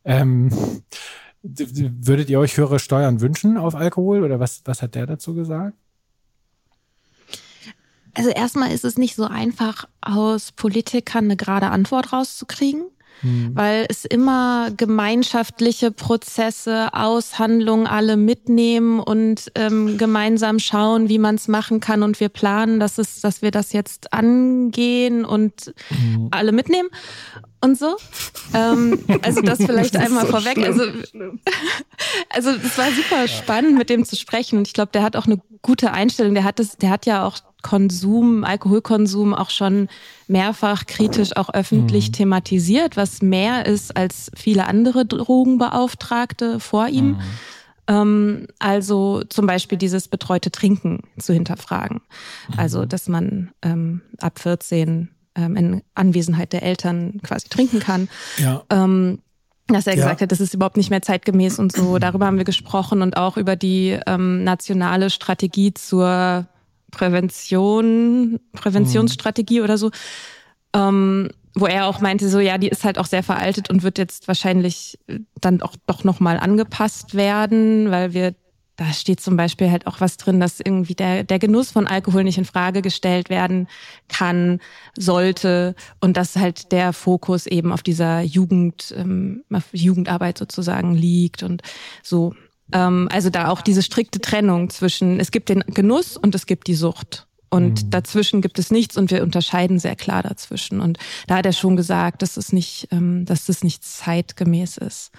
Ähm, 0.04 0.50
würdet 1.44 2.32
ihr 2.32 2.40
euch 2.40 2.58
höhere 2.58 2.80
Steuern 2.80 3.22
wünschen 3.22 3.58
auf 3.58 3.76
Alkohol 3.76 4.24
oder 4.24 4.40
was, 4.40 4.64
was 4.66 4.82
hat 4.82 4.96
der 4.96 5.06
dazu 5.06 5.36
gesagt? 5.36 5.78
Also 8.18 8.32
erstmal 8.32 8.72
ist 8.72 8.84
es 8.84 8.98
nicht 8.98 9.16
so 9.16 9.26
einfach, 9.26 9.88
aus 10.02 10.52
Politikern 10.52 11.26
eine 11.26 11.38
gerade 11.38 11.70
Antwort 11.70 12.12
rauszukriegen. 12.12 12.86
Mhm. 13.24 13.52
weil 13.56 13.88
es 13.90 14.06
immer 14.06 14.70
gemeinschaftliche 14.76 15.92
Prozesse, 15.92 16.94
Aushandlungen 16.94 17.88
alle 17.88 18.16
mitnehmen 18.16 19.00
und 19.00 19.52
ähm, 19.56 19.98
gemeinsam 19.98 20.60
schauen, 20.60 21.10
wie 21.10 21.18
man 21.18 21.34
es 21.34 21.48
machen 21.48 21.80
kann 21.80 22.04
und 22.04 22.20
wir 22.20 22.30
planen, 22.30 22.80
dass 22.80 23.00
es, 23.00 23.22
dass 23.22 23.42
wir 23.42 23.50
das 23.50 23.74
jetzt 23.74 24.14
angehen 24.14 25.26
und 25.26 25.74
mhm. 25.90 26.28
alle 26.30 26.52
mitnehmen 26.52 26.90
und 27.62 27.78
so. 27.78 27.98
Ähm, 28.54 29.00
also 29.22 29.42
das 29.42 29.58
vielleicht 29.66 29.96
das 29.96 30.06
einmal 30.06 30.26
so 30.26 30.32
vorweg. 30.32 30.54
Schlimm. 30.54 30.66
Also, 30.66 30.84
also 32.30 32.50
es 32.52 32.78
war 32.78 32.92
super 32.92 33.28
spannend, 33.28 33.78
mit 33.78 33.90
dem 33.90 34.06
zu 34.06 34.16
sprechen. 34.16 34.58
Und 34.58 34.68
ich 34.68 34.74
glaube, 34.74 34.92
der 34.94 35.04
hat 35.04 35.16
auch 35.16 35.26
eine 35.26 35.40
gute 35.62 35.92
Einstellung. 35.92 36.34
Der 36.34 36.44
hat 36.44 36.60
das, 36.60 36.78
der 36.78 36.90
hat 36.90 37.06
ja 37.06 37.26
auch 37.26 37.40
Konsum, 37.64 38.44
Alkoholkonsum 38.44 39.34
auch 39.34 39.50
schon 39.50 39.90
mehrfach 40.28 40.86
kritisch 40.86 41.36
auch 41.36 41.54
öffentlich 41.54 42.10
mhm. 42.10 42.14
thematisiert, 42.14 42.96
was 42.96 43.22
mehr 43.22 43.66
ist 43.66 43.98
als 43.98 44.32
viele 44.36 44.66
andere 44.66 45.06
Drogenbeauftragte 45.06 46.60
vor 46.60 46.88
ihm. 46.88 47.10
Mhm. 47.10 47.22
Ähm, 47.88 48.48
also 48.60 49.24
zum 49.28 49.48
Beispiel 49.48 49.78
dieses 49.78 50.08
betreute 50.08 50.52
Trinken 50.52 51.02
zu 51.20 51.34
hinterfragen. 51.34 52.02
Mhm. 52.50 52.60
Also, 52.60 52.86
dass 52.86 53.08
man 53.08 53.52
ähm, 53.64 54.02
ab 54.20 54.40
14 54.40 55.10
ähm, 55.38 55.56
in 55.56 55.82
Anwesenheit 55.96 56.52
der 56.52 56.64
Eltern 56.64 57.22
quasi 57.24 57.48
trinken 57.48 57.80
kann. 57.80 58.10
Ja. 58.38 58.64
Ähm, 58.70 59.20
dass 59.68 59.86
er 59.86 59.96
gesagt 59.96 60.22
ja. 60.22 60.24
hat, 60.24 60.32
das 60.32 60.40
ist 60.40 60.54
überhaupt 60.54 60.78
nicht 60.78 60.90
mehr 60.90 61.02
zeitgemäß 61.02 61.60
und 61.60 61.72
so. 61.72 61.98
Darüber 62.00 62.26
haben 62.26 62.38
wir 62.38 62.46
gesprochen 62.46 63.02
und 63.02 63.18
auch 63.18 63.38
über 63.38 63.56
die 63.56 64.00
ähm, 64.08 64.44
nationale 64.44 65.10
Strategie 65.10 65.74
zur 65.74 66.48
Prävention, 66.92 68.40
Präventionsstrategie 68.54 69.60
mhm. 69.60 69.64
oder 69.64 69.78
so. 69.78 69.92
Ähm, 70.74 71.30
wo 71.60 71.66
er 71.66 71.88
auch 71.88 72.02
meinte, 72.02 72.30
so 72.30 72.40
ja, 72.40 72.58
die 72.58 72.68
ist 72.68 72.84
halt 72.84 73.00
auch 73.00 73.08
sehr 73.08 73.24
veraltet 73.24 73.70
und 73.70 73.82
wird 73.82 73.98
jetzt 73.98 74.28
wahrscheinlich 74.28 75.00
dann 75.42 75.62
auch 75.62 75.76
doch 75.88 76.04
nochmal 76.04 76.40
angepasst 76.40 77.16
werden, 77.16 77.90
weil 77.90 78.14
wir 78.14 78.36
da 78.78 78.94
steht 78.94 79.20
zum 79.20 79.36
Beispiel 79.36 79.72
halt 79.72 79.88
auch 79.88 80.00
was 80.02 80.18
drin, 80.18 80.40
dass 80.40 80.60
irgendwie 80.60 80.94
der, 80.94 81.24
der 81.24 81.40
Genuss 81.40 81.72
von 81.72 81.88
Alkohol 81.88 82.24
nicht 82.24 82.38
in 82.38 82.46
Frage 82.46 82.84
gestellt 82.84 83.30
werden 83.30 83.68
kann, 84.08 84.60
sollte 84.96 85.76
und 86.00 86.16
dass 86.16 86.36
halt 86.36 86.72
der 86.72 86.94
Fokus 86.94 87.48
eben 87.48 87.74
auf 87.74 87.82
dieser 87.82 88.22
Jugend, 88.22 88.94
ähm, 88.96 89.44
auf 89.52 89.66
Jugendarbeit 89.72 90.38
sozusagen 90.38 90.94
liegt 90.94 91.42
und 91.42 91.64
so. 92.04 92.36
Ähm, 92.72 93.10
also 93.12 93.32
da 93.32 93.50
auch 93.50 93.62
diese 93.62 93.82
strikte 93.82 94.22
Trennung 94.22 94.70
zwischen, 94.70 95.20
es 95.20 95.32
gibt 95.32 95.50
den 95.50 95.62
Genuss 95.62 96.16
und 96.16 96.36
es 96.36 96.46
gibt 96.46 96.68
die 96.68 96.76
Sucht. 96.76 97.26
Und 97.50 97.86
mhm. 97.86 97.90
dazwischen 97.90 98.42
gibt 98.42 98.60
es 98.60 98.72
nichts 98.72 98.96
und 98.98 99.10
wir 99.10 99.24
unterscheiden 99.24 99.80
sehr 99.80 99.96
klar 99.96 100.22
dazwischen. 100.22 100.82
Und 100.82 101.00
da 101.28 101.38
hat 101.38 101.46
er 101.46 101.54
schon 101.54 101.78
gesagt, 101.78 102.22
dass 102.22 102.38
es 102.38 102.54
nicht, 102.54 102.90
ähm, 102.92 103.26
dass 103.26 103.46
das 103.46 103.64
nicht 103.64 103.84
zeitgemäß 103.84 104.78
ist. 104.78 105.12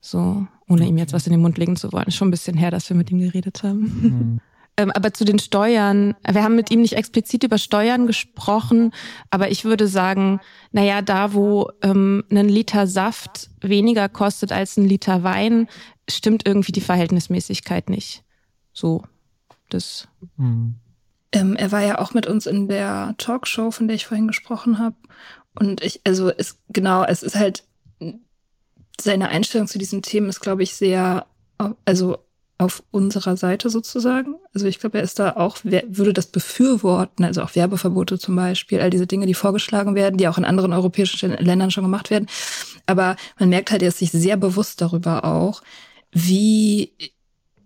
So, 0.00 0.46
ohne 0.68 0.86
ihm 0.86 0.98
jetzt 0.98 1.12
was 1.12 1.26
in 1.26 1.32
den 1.32 1.42
Mund 1.42 1.58
legen 1.58 1.76
zu 1.76 1.92
wollen. 1.92 2.06
Ist 2.06 2.16
schon 2.16 2.28
ein 2.28 2.32
bisschen 2.32 2.56
her, 2.56 2.70
dass 2.70 2.88
wir 2.88 2.96
mit 2.96 3.10
ihm 3.10 3.18
geredet 3.18 3.62
haben. 3.62 3.80
Mhm. 3.80 4.40
ähm, 4.76 4.90
aber 4.90 5.12
zu 5.12 5.24
den 5.24 5.38
Steuern, 5.38 6.14
wir 6.28 6.42
haben 6.42 6.56
mit 6.56 6.70
ihm 6.70 6.82
nicht 6.82 6.94
explizit 6.94 7.44
über 7.44 7.58
Steuern 7.58 8.06
gesprochen, 8.06 8.92
aber 9.30 9.50
ich 9.50 9.64
würde 9.64 9.88
sagen, 9.88 10.40
naja, 10.72 11.02
da 11.02 11.34
wo 11.34 11.70
ähm, 11.82 12.24
ein 12.30 12.48
Liter 12.48 12.86
Saft 12.86 13.50
weniger 13.60 14.08
kostet 14.08 14.52
als 14.52 14.76
ein 14.76 14.86
Liter 14.86 15.22
Wein, 15.22 15.68
stimmt 16.08 16.46
irgendwie 16.46 16.72
die 16.72 16.80
Verhältnismäßigkeit 16.80 17.90
nicht. 17.90 18.24
So, 18.72 19.04
das. 19.68 20.08
Mhm. 20.36 20.76
Ähm, 21.32 21.56
er 21.56 21.72
war 21.72 21.82
ja 21.82 21.98
auch 21.98 22.14
mit 22.14 22.26
uns 22.26 22.46
in 22.46 22.68
der 22.68 23.14
Talkshow, 23.18 23.70
von 23.70 23.88
der 23.88 23.96
ich 23.96 24.06
vorhin 24.06 24.28
gesprochen 24.28 24.78
habe. 24.78 24.96
Und 25.58 25.82
ich, 25.82 26.00
also 26.04 26.30
es 26.30 26.58
genau, 26.68 27.04
es 27.04 27.22
ist 27.22 27.36
halt 27.36 27.64
seine 29.00 29.28
Einstellung 29.28 29.66
zu 29.66 29.78
diesem 29.78 30.02
Thema 30.02 30.28
ist, 30.28 30.40
glaube 30.40 30.62
ich, 30.62 30.74
sehr, 30.74 31.26
also 31.84 32.18
auf 32.56 32.84
unserer 32.92 33.36
Seite 33.36 33.68
sozusagen. 33.68 34.36
Also 34.54 34.66
ich 34.66 34.78
glaube, 34.78 34.98
er 34.98 35.04
ist 35.04 35.18
da 35.18 35.32
auch, 35.32 35.58
würde 35.64 36.12
das 36.12 36.26
befürworten, 36.26 37.24
also 37.24 37.42
auch 37.42 37.56
Werbeverbote 37.56 38.18
zum 38.18 38.36
Beispiel, 38.36 38.80
all 38.80 38.90
diese 38.90 39.08
Dinge, 39.08 39.26
die 39.26 39.34
vorgeschlagen 39.34 39.96
werden, 39.96 40.18
die 40.18 40.28
auch 40.28 40.38
in 40.38 40.44
anderen 40.44 40.72
europäischen 40.72 41.32
Ländern 41.32 41.72
schon 41.72 41.84
gemacht 41.84 42.10
werden. 42.10 42.28
Aber 42.86 43.16
man 43.38 43.48
merkt 43.48 43.72
halt, 43.72 43.82
er 43.82 43.88
ist 43.88 43.98
sich 43.98 44.12
sehr 44.12 44.36
bewusst 44.36 44.80
darüber 44.80 45.24
auch, 45.24 45.62
wie 46.12 46.92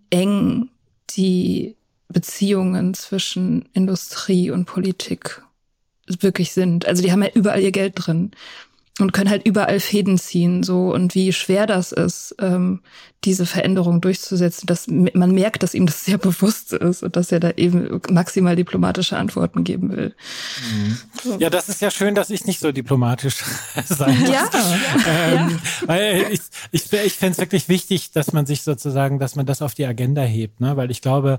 eng 0.09 0.71
die 1.11 1.77
Beziehungen 2.09 2.95
zwischen 2.95 3.69
Industrie 3.75 4.51
und 4.51 4.65
Politik 4.65 5.43
wirklich 6.07 6.53
sind. 6.53 6.87
Also 6.87 7.03
die 7.03 7.13
haben 7.13 7.23
ja 7.23 7.31
überall 7.35 7.61
ihr 7.61 7.73
Geld 7.73 7.93
drin. 7.97 8.31
Und 8.99 9.13
können 9.13 9.31
halt 9.31 9.47
überall 9.47 9.81
Fäden 9.81 10.19
ziehen, 10.19 10.63
so 10.63 10.93
und 10.93 11.15
wie 11.15 11.33
schwer 11.33 11.67
das 11.67 11.93
ist, 11.93 12.35
ähm, 12.41 12.81
diese 13.25 13.47
Veränderung 13.47 14.01
durchzusetzen, 14.01 14.67
dass 14.67 14.87
man 14.87 15.33
merkt, 15.33 15.63
dass 15.63 15.75
ihm 15.75 15.87
das 15.87 16.05
sehr 16.05 16.19
bewusst 16.19 16.73
ist 16.73 17.03
und 17.03 17.17
dass 17.17 17.33
er 17.33 17.41
da 17.41 17.51
eben 17.53 18.01
maximal 18.11 18.57
diplomatische 18.57 19.17
Antworten 19.17 19.65
geben 19.65 19.97
will. 19.97 20.15
Mhm. 20.73 21.41
Ja, 21.41 21.51
das 21.51 21.69
ist 21.69 21.81
ja 21.81 21.91
schön, 21.91 22.15
dass 22.15 22.31
ich 22.31 22.45
nicht 22.45 22.61
so 22.61 22.73
diplomatisch 22.73 23.39
sein 23.87 24.21
muss. 24.21 24.31
Ja, 24.31 24.49
ähm, 25.09 25.51
ja. 25.51 25.59
Weil 25.87 26.27
ich, 26.31 26.41
ich, 26.71 26.93
ich 26.93 27.13
fände 27.15 27.33
es 27.33 27.39
wirklich 27.39 27.69
wichtig, 27.69 28.13
dass 28.13 28.33
man 28.33 28.47
sich 28.47 28.63
sozusagen, 28.63 29.19
dass 29.19 29.37
man 29.37 29.47
das 29.47 29.63
auf 29.63 29.75
die 29.75 29.87
Agenda 29.87 30.23
hebt, 30.23 30.61
ne? 30.61 30.77
weil 30.77 30.91
ich 30.91 31.03
glaube, 31.03 31.39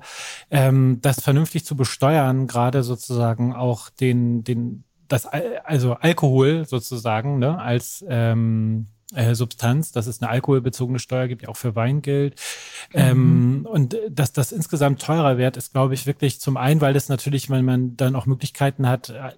ähm, 0.51 0.99
das 1.01 1.21
vernünftig 1.21 1.65
zu 1.65 1.75
besteuern, 1.75 2.47
gerade 2.47 2.83
sozusagen 2.83 3.53
auch 3.53 3.89
den, 3.89 4.43
den 4.43 4.83
das 5.09 5.25
also 5.25 5.93
Alkohol 5.95 6.65
sozusagen 6.65 7.39
ne, 7.39 7.59
als 7.59 8.05
ähm, 8.07 8.87
äh, 9.13 9.33
Substanz, 9.33 9.91
dass 9.91 10.07
es 10.07 10.21
eine 10.21 10.29
alkoholbezogene 10.29 10.99
Steuer 10.99 11.27
gibt, 11.27 11.41
ja 11.41 11.49
auch 11.49 11.57
für 11.57 11.75
Wein 11.75 12.01
gilt. 12.01 12.39
Ähm, 12.93 13.59
mhm. 13.59 13.65
und 13.65 13.97
dass 14.09 14.33
das 14.33 14.51
insgesamt 14.51 15.01
teurer 15.01 15.37
wird, 15.37 15.57
ist, 15.57 15.73
glaube 15.73 15.93
ich, 15.93 16.05
wirklich 16.05 16.39
zum 16.39 16.57
einen, 16.57 16.79
weil 16.81 16.93
das 16.93 17.09
natürlich, 17.09 17.49
wenn 17.49 17.65
man 17.65 17.97
dann 17.97 18.15
auch 18.15 18.25
Möglichkeiten 18.25 18.87
hat, 18.87 19.09
äh, 19.09 19.31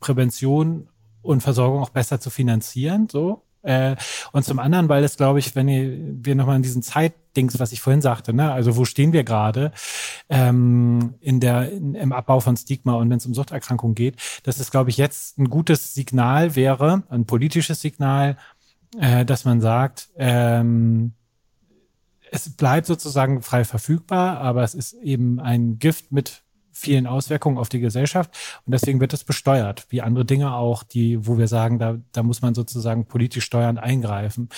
Prävention 0.00 0.88
und 1.22 1.40
Versorgung 1.40 1.80
auch 1.82 1.90
besser 1.90 2.20
zu 2.20 2.30
finanzieren, 2.30 3.08
so. 3.10 3.43
Äh, 3.64 3.96
und 4.32 4.44
zum 4.44 4.58
anderen, 4.58 4.88
weil 4.88 5.02
es, 5.04 5.16
glaube 5.16 5.38
ich, 5.38 5.56
wenn 5.56 6.24
wir 6.24 6.34
nochmal 6.34 6.56
in 6.56 6.62
diesen 6.62 6.82
Zeitdings, 6.82 7.58
was 7.58 7.72
ich 7.72 7.80
vorhin 7.80 8.02
sagte, 8.02 8.34
ne, 8.34 8.52
also 8.52 8.76
wo 8.76 8.84
stehen 8.84 9.12
wir 9.12 9.24
gerade 9.24 9.72
ähm, 10.28 11.14
in 11.20 11.40
der 11.40 11.72
in, 11.72 11.94
im 11.94 12.12
Abbau 12.12 12.40
von 12.40 12.56
Stigma 12.56 12.94
und 12.94 13.08
wenn 13.10 13.16
es 13.16 13.26
um 13.26 13.34
Suchterkrankungen 13.34 13.94
geht, 13.94 14.16
dass 14.42 14.60
es, 14.60 14.70
glaube 14.70 14.90
ich, 14.90 14.98
jetzt 14.98 15.38
ein 15.38 15.48
gutes 15.48 15.94
Signal 15.94 16.54
wäre, 16.56 17.04
ein 17.08 17.24
politisches 17.24 17.80
Signal, 17.80 18.36
äh, 19.00 19.24
dass 19.24 19.46
man 19.46 19.60
sagt, 19.62 20.10
ähm, 20.16 21.14
es 22.30 22.50
bleibt 22.50 22.86
sozusagen 22.86 23.42
frei 23.42 23.64
verfügbar, 23.64 24.38
aber 24.38 24.62
es 24.62 24.74
ist 24.74 24.92
eben 24.94 25.40
ein 25.40 25.78
Gift 25.78 26.12
mit 26.12 26.43
vielen 26.74 27.06
Auswirkungen 27.06 27.58
auf 27.58 27.68
die 27.68 27.80
Gesellschaft. 27.80 28.30
Und 28.66 28.72
deswegen 28.72 29.00
wird 29.00 29.12
es 29.12 29.24
besteuert, 29.24 29.86
wie 29.88 30.02
andere 30.02 30.24
Dinge 30.24 30.54
auch, 30.54 30.82
die, 30.82 31.26
wo 31.26 31.38
wir 31.38 31.48
sagen, 31.48 31.78
da, 31.78 31.96
da 32.12 32.22
muss 32.22 32.42
man 32.42 32.54
sozusagen 32.54 33.06
politisch 33.06 33.44
steuernd 33.44 33.78
eingreifen 33.78 34.48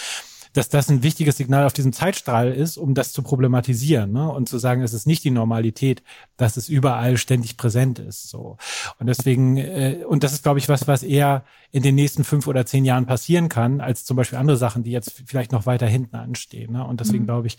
dass 0.57 0.69
das 0.69 0.89
ein 0.89 1.03
wichtiges 1.03 1.37
Signal 1.37 1.67
auf 1.67 1.73
diesem 1.73 1.93
Zeitstrahl 1.93 2.53
ist, 2.53 2.79
um 2.79 2.95
das 2.95 3.13
zu 3.13 3.23
problematisieren 3.23 4.13
ne? 4.13 4.31
und 4.31 4.49
zu 4.49 4.59
sagen, 4.59 4.83
es 4.83 4.95
ist 4.95 5.07
nicht 5.07 5.25
die 5.25 5.31
Normalität, 5.31 6.03
dass 6.37 6.57
es 6.57 6.69
überall 6.69 7.19
ständig 7.19 7.57
präsent 7.57 7.99
ist. 7.99 8.29
So 8.31 8.57
und 8.99 9.07
deswegen 9.07 9.59
äh, 9.59 10.05
und 10.09 10.25
das 10.25 10.33
ist, 10.33 10.43
glaube 10.43 10.59
ich, 10.59 10.69
was, 10.69 10.89
was 10.89 11.03
eher 11.03 11.45
in 11.73 11.83
den 11.83 11.95
nächsten 11.95 12.25
fünf 12.25 12.47
oder 12.47 12.65
zehn 12.65 12.85
Jahren 12.85 13.07
passieren 13.07 13.49
kann, 13.49 13.81
als 13.81 14.05
zum 14.05 14.17
Beispiel 14.17 14.39
andere 14.39 14.57
Sachen, 14.57 14.83
die 14.83 14.93
jetzt 14.93 15.23
vielleicht 15.27 15.53
noch 15.53 15.67
weiter 15.67 15.87
hinten 15.87 16.17
anstehen. 16.17 16.73
Ne? 16.73 16.87
Und 16.87 17.01
deswegen 17.01 17.25
mhm. 17.25 17.27
glaube 17.27 17.47
ich, 17.49 17.59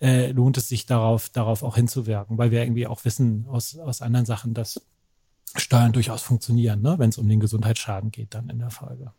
äh, 0.00 0.32
lohnt 0.32 0.56
es 0.56 0.68
sich 0.68 0.86
darauf, 0.86 1.28
darauf 1.28 1.62
auch 1.62 1.76
hinzuwirken, 1.76 2.38
weil 2.38 2.50
wir 2.50 2.62
irgendwie 2.62 2.86
auch 2.86 3.04
wissen 3.04 3.46
aus 3.48 3.78
aus 3.78 4.00
anderen 4.00 4.26
Sachen, 4.26 4.54
dass 4.54 4.80
Steuern 5.56 5.92
durchaus 5.92 6.22
funktionieren, 6.22 6.80
ne? 6.80 6.98
wenn 6.98 7.10
es 7.10 7.18
um 7.18 7.28
den 7.28 7.40
Gesundheitsschaden 7.40 8.10
geht, 8.10 8.34
dann 8.34 8.48
in 8.48 8.60
der 8.60 8.70
Folge. 8.70 9.12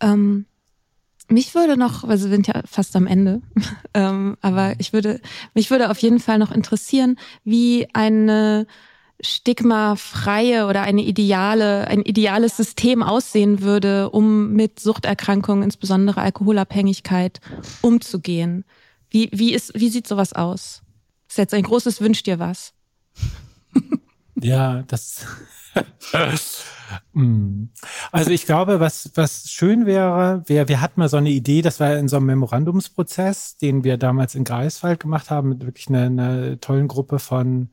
Ähm, 0.00 0.46
mich 1.28 1.54
würde 1.54 1.76
noch, 1.76 2.02
weil 2.04 2.20
wir 2.20 2.28
sind 2.28 2.46
ja 2.46 2.62
fast 2.64 2.94
am 2.96 3.06
Ende, 3.06 3.40
ähm, 3.94 4.36
aber 4.40 4.74
ich 4.78 4.92
würde, 4.92 5.20
mich 5.54 5.70
würde 5.70 5.90
auf 5.90 5.98
jeden 5.98 6.20
Fall 6.20 6.38
noch 6.38 6.52
interessieren, 6.52 7.18
wie 7.44 7.88
eine 7.92 8.66
stigmafreie 9.20 10.66
oder 10.66 10.82
eine 10.82 11.02
ideale, 11.02 11.86
ein 11.86 12.02
ideales 12.02 12.56
System 12.56 13.02
aussehen 13.02 13.62
würde, 13.62 14.10
um 14.10 14.52
mit 14.52 14.80
Suchterkrankungen, 14.80 15.62
insbesondere 15.62 16.20
Alkoholabhängigkeit, 16.20 17.40
umzugehen. 17.82 18.64
Wie, 19.10 19.30
wie 19.32 19.54
ist, 19.54 19.78
wie 19.78 19.90
sieht 19.90 20.08
sowas 20.08 20.32
aus? 20.32 20.82
Ist 21.28 21.38
jetzt 21.38 21.54
ein 21.54 21.62
großes 21.62 22.00
Wünsch 22.00 22.22
dir 22.24 22.38
was. 22.38 22.74
Ja, 24.42 24.82
das 24.82 25.26
Mm. 27.14 27.68
Also 28.12 28.30
ich 28.30 28.46
glaube, 28.46 28.80
was, 28.80 29.10
was 29.14 29.50
schön 29.50 29.86
wäre, 29.86 30.42
wir, 30.46 30.68
wir 30.68 30.80
hatten 30.80 31.00
mal 31.00 31.08
so 31.08 31.16
eine 31.16 31.30
Idee, 31.30 31.62
das 31.62 31.80
war 31.80 31.96
in 31.96 32.08
so 32.08 32.16
einem 32.16 32.26
Memorandumsprozess, 32.26 33.56
den 33.56 33.84
wir 33.84 33.96
damals 33.96 34.34
in 34.34 34.44
Greifswald 34.44 35.00
gemacht 35.00 35.30
haben, 35.30 35.48
mit 35.50 35.64
wirklich 35.64 35.88
einer, 35.88 36.02
einer 36.02 36.60
tollen 36.60 36.88
Gruppe 36.88 37.18
von, 37.18 37.70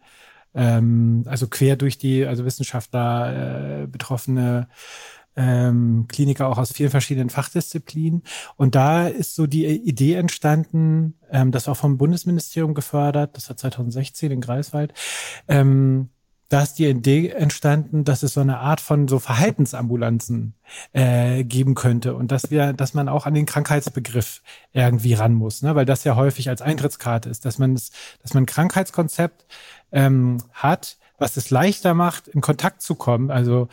ähm, 0.53 1.23
also 1.27 1.47
quer 1.47 1.75
durch 1.75 1.97
die, 1.97 2.25
also 2.25 2.45
Wissenschaftler, 2.45 3.83
äh, 3.83 3.87
Betroffene, 3.87 4.69
ähm, 5.35 6.05
Kliniker 6.07 6.47
auch 6.47 6.57
aus 6.57 6.71
vielen 6.73 6.89
verschiedenen 6.89 7.29
Fachdisziplinen. 7.29 8.23
Und 8.55 8.75
da 8.75 9.07
ist 9.07 9.35
so 9.35 9.47
die 9.47 9.65
Idee 9.65 10.15
entstanden, 10.15 11.15
ähm, 11.31 11.51
das 11.51 11.67
auch 11.67 11.77
vom 11.77 11.97
Bundesministerium 11.97 12.73
gefördert, 12.73 13.37
das 13.37 13.49
war 13.49 13.57
2016 13.57 14.31
in 14.31 14.41
Greifswald, 14.41 14.93
ähm, 15.47 16.09
da 16.49 16.63
ist 16.63 16.73
die 16.73 16.87
Idee 16.87 17.29
entstanden, 17.29 18.03
dass 18.03 18.23
es 18.23 18.33
so 18.33 18.41
eine 18.41 18.57
Art 18.57 18.81
von 18.81 19.07
so 19.07 19.19
Verhaltensambulanzen 19.19 20.55
äh, 20.93 21.43
geben 21.43 21.75
könnte 21.75 22.15
und 22.15 22.31
dass 22.31 22.49
wir, 22.49 22.73
dass 22.73 22.95
man 22.95 23.07
auch 23.07 23.27
an 23.27 23.35
den 23.35 23.45
Krankheitsbegriff 23.45 24.41
irgendwie 24.73 25.13
ran 25.13 25.35
muss, 25.35 25.61
ne? 25.61 25.75
weil 25.75 25.85
das 25.85 26.03
ja 26.03 26.15
häufig 26.15 26.49
als 26.49 26.63
Eintrittskarte 26.63 27.29
ist, 27.29 27.45
dass 27.45 27.59
man 27.59 27.75
es, 27.75 27.91
dass 28.23 28.33
man 28.33 28.43
ein 28.43 28.47
Krankheitskonzept 28.47 29.45
ähm, 29.91 30.39
hat, 30.51 30.97
was 31.19 31.37
es 31.37 31.51
leichter 31.51 31.93
macht, 31.93 32.27
in 32.27 32.41
Kontakt 32.41 32.81
zu 32.81 32.95
kommen, 32.95 33.29
also 33.29 33.67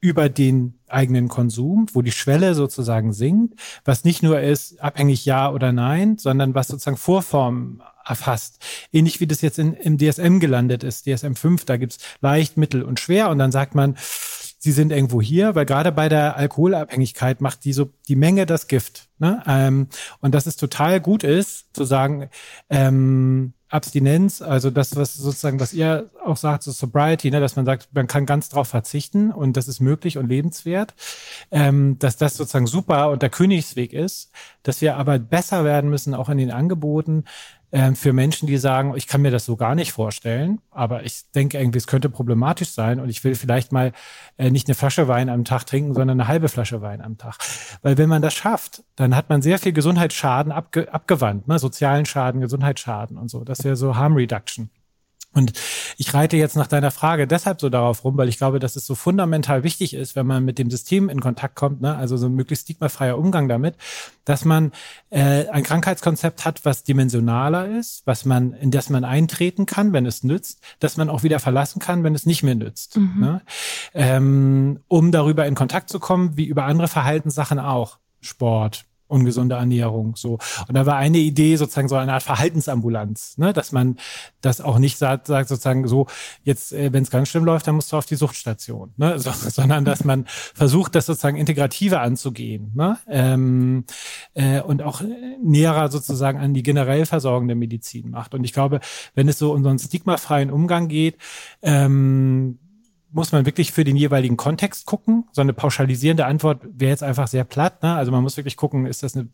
über 0.00 0.28
den 0.28 0.74
eigenen 0.88 1.28
Konsum, 1.28 1.86
wo 1.92 2.02
die 2.02 2.12
Schwelle 2.12 2.54
sozusagen 2.54 3.12
sinkt, 3.12 3.58
was 3.84 4.04
nicht 4.04 4.22
nur 4.22 4.40
ist, 4.40 4.80
abhängig 4.80 5.24
ja 5.24 5.50
oder 5.50 5.72
nein, 5.72 6.18
sondern 6.18 6.54
was 6.54 6.68
sozusagen 6.68 6.96
Vorformen 6.96 7.82
erfasst. 8.04 8.64
Ähnlich 8.92 9.20
wie 9.20 9.26
das 9.26 9.40
jetzt 9.40 9.58
in, 9.58 9.72
im 9.74 9.98
DSM 9.98 10.38
gelandet 10.38 10.84
ist, 10.84 11.06
DSM 11.06 11.34
5, 11.34 11.64
da 11.64 11.76
gibt's 11.76 11.98
leicht, 12.20 12.56
mittel 12.56 12.82
und 12.82 13.00
schwer 13.00 13.30
und 13.30 13.38
dann 13.38 13.52
sagt 13.52 13.74
man, 13.74 13.96
sie 14.58 14.72
sind 14.72 14.92
irgendwo 14.92 15.20
hier, 15.20 15.54
weil 15.54 15.66
gerade 15.66 15.92
bei 15.92 16.08
der 16.08 16.36
Alkoholabhängigkeit 16.36 17.40
macht 17.40 17.64
die 17.64 17.72
so 17.72 17.90
die 18.08 18.16
Menge 18.16 18.46
das 18.46 18.68
Gift. 18.68 19.05
Ne? 19.18 19.42
Ähm, 19.46 19.88
und 20.20 20.34
dass 20.34 20.46
es 20.46 20.56
total 20.56 21.00
gut 21.00 21.24
ist, 21.24 21.74
zu 21.74 21.84
sagen, 21.84 22.28
ähm, 22.68 23.54
Abstinenz, 23.68 24.42
also 24.42 24.70
das, 24.70 24.94
was 24.94 25.14
sozusagen, 25.14 25.58
was 25.58 25.72
ihr 25.72 26.10
auch 26.24 26.36
sagt, 26.36 26.62
so 26.62 26.70
Sobriety, 26.70 27.30
ne, 27.32 27.40
dass 27.40 27.56
man 27.56 27.66
sagt, 27.66 27.88
man 27.92 28.06
kann 28.06 28.24
ganz 28.24 28.48
drauf 28.48 28.68
verzichten 28.68 29.32
und 29.32 29.56
das 29.56 29.66
ist 29.66 29.80
möglich 29.80 30.18
und 30.18 30.28
lebenswert, 30.28 30.94
ähm, 31.50 31.98
dass 31.98 32.16
das 32.16 32.36
sozusagen 32.36 32.68
super 32.68 33.10
und 33.10 33.22
der 33.22 33.30
Königsweg 33.30 33.92
ist, 33.92 34.30
dass 34.62 34.80
wir 34.80 34.96
aber 34.96 35.18
besser 35.18 35.64
werden 35.64 35.90
müssen, 35.90 36.14
auch 36.14 36.28
in 36.28 36.38
den 36.38 36.52
Angeboten, 36.52 37.24
ähm, 37.72 37.96
für 37.96 38.12
Menschen, 38.12 38.46
die 38.46 38.58
sagen, 38.58 38.94
ich 38.96 39.08
kann 39.08 39.22
mir 39.22 39.32
das 39.32 39.44
so 39.44 39.56
gar 39.56 39.74
nicht 39.74 39.92
vorstellen, 39.92 40.60
aber 40.70 41.04
ich 41.04 41.24
denke 41.34 41.58
irgendwie, 41.58 41.78
es 41.78 41.88
könnte 41.88 42.08
problematisch 42.08 42.70
sein 42.70 43.00
und 43.00 43.08
ich 43.08 43.24
will 43.24 43.34
vielleicht 43.34 43.72
mal 43.72 43.92
äh, 44.38 44.50
nicht 44.50 44.68
eine 44.68 44.76
Flasche 44.76 45.08
Wein 45.08 45.28
am 45.28 45.44
Tag 45.44 45.64
trinken, 45.64 45.92
sondern 45.92 46.20
eine 46.20 46.28
halbe 46.28 46.48
Flasche 46.48 46.80
Wein 46.80 47.00
am 47.00 47.18
Tag. 47.18 47.38
Weil 47.82 47.98
wenn 47.98 48.08
man 48.08 48.22
das 48.22 48.34
schafft, 48.34 48.84
dann 48.94 49.05
hat 49.14 49.28
man 49.28 49.42
sehr 49.42 49.58
viel 49.58 49.72
Gesundheitsschaden 49.72 50.50
abge 50.50 50.92
abgewandt, 50.92 51.46
ne? 51.46 51.58
sozialen 51.58 52.06
Schaden, 52.06 52.40
Gesundheitsschaden 52.40 53.18
und 53.18 53.30
so. 53.30 53.44
Das 53.44 53.62
wäre 53.62 53.76
so 53.76 53.96
Harm 53.96 54.14
Reduction. 54.14 54.70
Und 55.36 55.52
ich 55.98 56.14
reite 56.14 56.38
jetzt 56.38 56.56
nach 56.56 56.66
deiner 56.66 56.90
Frage 56.90 57.26
deshalb 57.26 57.60
so 57.60 57.68
darauf 57.68 58.04
rum, 58.04 58.16
weil 58.16 58.28
ich 58.28 58.38
glaube, 58.38 58.58
dass 58.58 58.74
es 58.74 58.86
so 58.86 58.94
fundamental 58.94 59.64
wichtig 59.64 59.92
ist, 59.92 60.16
wenn 60.16 60.26
man 60.26 60.46
mit 60.46 60.58
dem 60.58 60.70
System 60.70 61.10
in 61.10 61.20
Kontakt 61.20 61.56
kommt, 61.56 61.82
ne, 61.82 61.94
also 61.94 62.16
so 62.16 62.26
ein 62.26 62.34
möglichst 62.34 62.64
stigmafreier 62.64 63.18
Umgang 63.18 63.46
damit, 63.46 63.76
dass 64.24 64.46
man 64.46 64.72
äh, 65.10 65.46
ein 65.48 65.62
Krankheitskonzept 65.62 66.46
hat, 66.46 66.64
was 66.64 66.84
dimensionaler 66.84 67.78
ist, 67.78 68.06
was 68.06 68.24
man, 68.24 68.54
in 68.54 68.70
das 68.70 68.88
man 68.88 69.04
eintreten 69.04 69.66
kann, 69.66 69.92
wenn 69.92 70.06
es 70.06 70.24
nützt, 70.24 70.62
dass 70.80 70.96
man 70.96 71.10
auch 71.10 71.22
wieder 71.22 71.38
verlassen 71.38 71.80
kann, 71.80 72.02
wenn 72.02 72.14
es 72.14 72.24
nicht 72.24 72.42
mehr 72.42 72.54
nützt. 72.54 72.96
Mhm. 72.96 73.20
Ne? 73.20 73.42
Ähm, 73.92 74.80
um 74.88 75.12
darüber 75.12 75.46
in 75.46 75.54
Kontakt 75.54 75.90
zu 75.90 76.00
kommen, 76.00 76.38
wie 76.38 76.46
über 76.46 76.64
andere 76.64 76.88
Verhaltenssachen 76.88 77.58
auch. 77.58 77.98
Sport, 78.22 78.86
ungesunde 79.08 79.56
Ernährung 79.56 80.16
so. 80.16 80.38
Und 80.68 80.74
da 80.74 80.86
war 80.86 80.96
eine 80.96 81.18
Idee 81.18 81.56
sozusagen 81.56 81.88
so 81.88 81.96
eine 81.96 82.12
Art 82.12 82.22
Verhaltensambulanz 82.22 83.38
ne 83.38 83.52
dass 83.52 83.72
man 83.72 83.96
das 84.40 84.60
auch 84.60 84.78
nicht 84.78 84.98
sagt, 84.98 85.26
sagt 85.26 85.48
sozusagen 85.48 85.86
so 85.86 86.06
jetzt 86.42 86.72
äh, 86.72 86.92
wenn 86.92 87.02
es 87.02 87.10
ganz 87.10 87.28
schlimm 87.28 87.44
läuft 87.44 87.66
dann 87.66 87.74
musst 87.76 87.92
du 87.92 87.96
auf 87.96 88.06
die 88.06 88.16
Suchtstation 88.16 88.92
ne 88.96 89.18
so, 89.18 89.30
sondern 89.32 89.84
dass 89.84 90.04
man 90.04 90.24
versucht 90.26 90.94
das 90.94 91.06
sozusagen 91.06 91.36
integrativer 91.36 92.00
anzugehen 92.00 92.72
ne 92.74 92.98
ähm, 93.08 93.84
äh, 94.34 94.60
und 94.60 94.82
auch 94.82 95.02
näherer 95.42 95.90
sozusagen 95.90 96.38
an 96.38 96.54
die 96.54 96.62
generell 96.62 97.06
versorgende 97.06 97.54
Medizin 97.54 98.10
macht. 98.10 98.34
Und 98.34 98.44
ich 98.44 98.52
glaube 98.52 98.80
wenn 99.14 99.28
es 99.28 99.38
so 99.38 99.52
um 99.52 99.62
so 99.62 99.68
einen 99.68 99.78
stigmafreien 99.78 100.50
Umgang 100.50 100.88
geht 100.88 101.16
ähm, 101.62 102.58
muss 103.10 103.32
man 103.32 103.46
wirklich 103.46 103.72
für 103.72 103.84
den 103.84 103.96
jeweiligen 103.96 104.36
Kontext 104.36 104.86
gucken. 104.86 105.28
So 105.32 105.40
eine 105.40 105.52
pauschalisierende 105.52 106.26
Antwort 106.26 106.60
wäre 106.62 106.90
jetzt 106.90 107.02
einfach 107.02 107.28
sehr 107.28 107.44
platt. 107.44 107.82
Ne? 107.82 107.94
Also 107.94 108.12
man 108.12 108.22
muss 108.22 108.36
wirklich 108.36 108.56
gucken, 108.56 108.86
ist 108.86 109.02
das 109.02 109.16
eine 109.16 109.28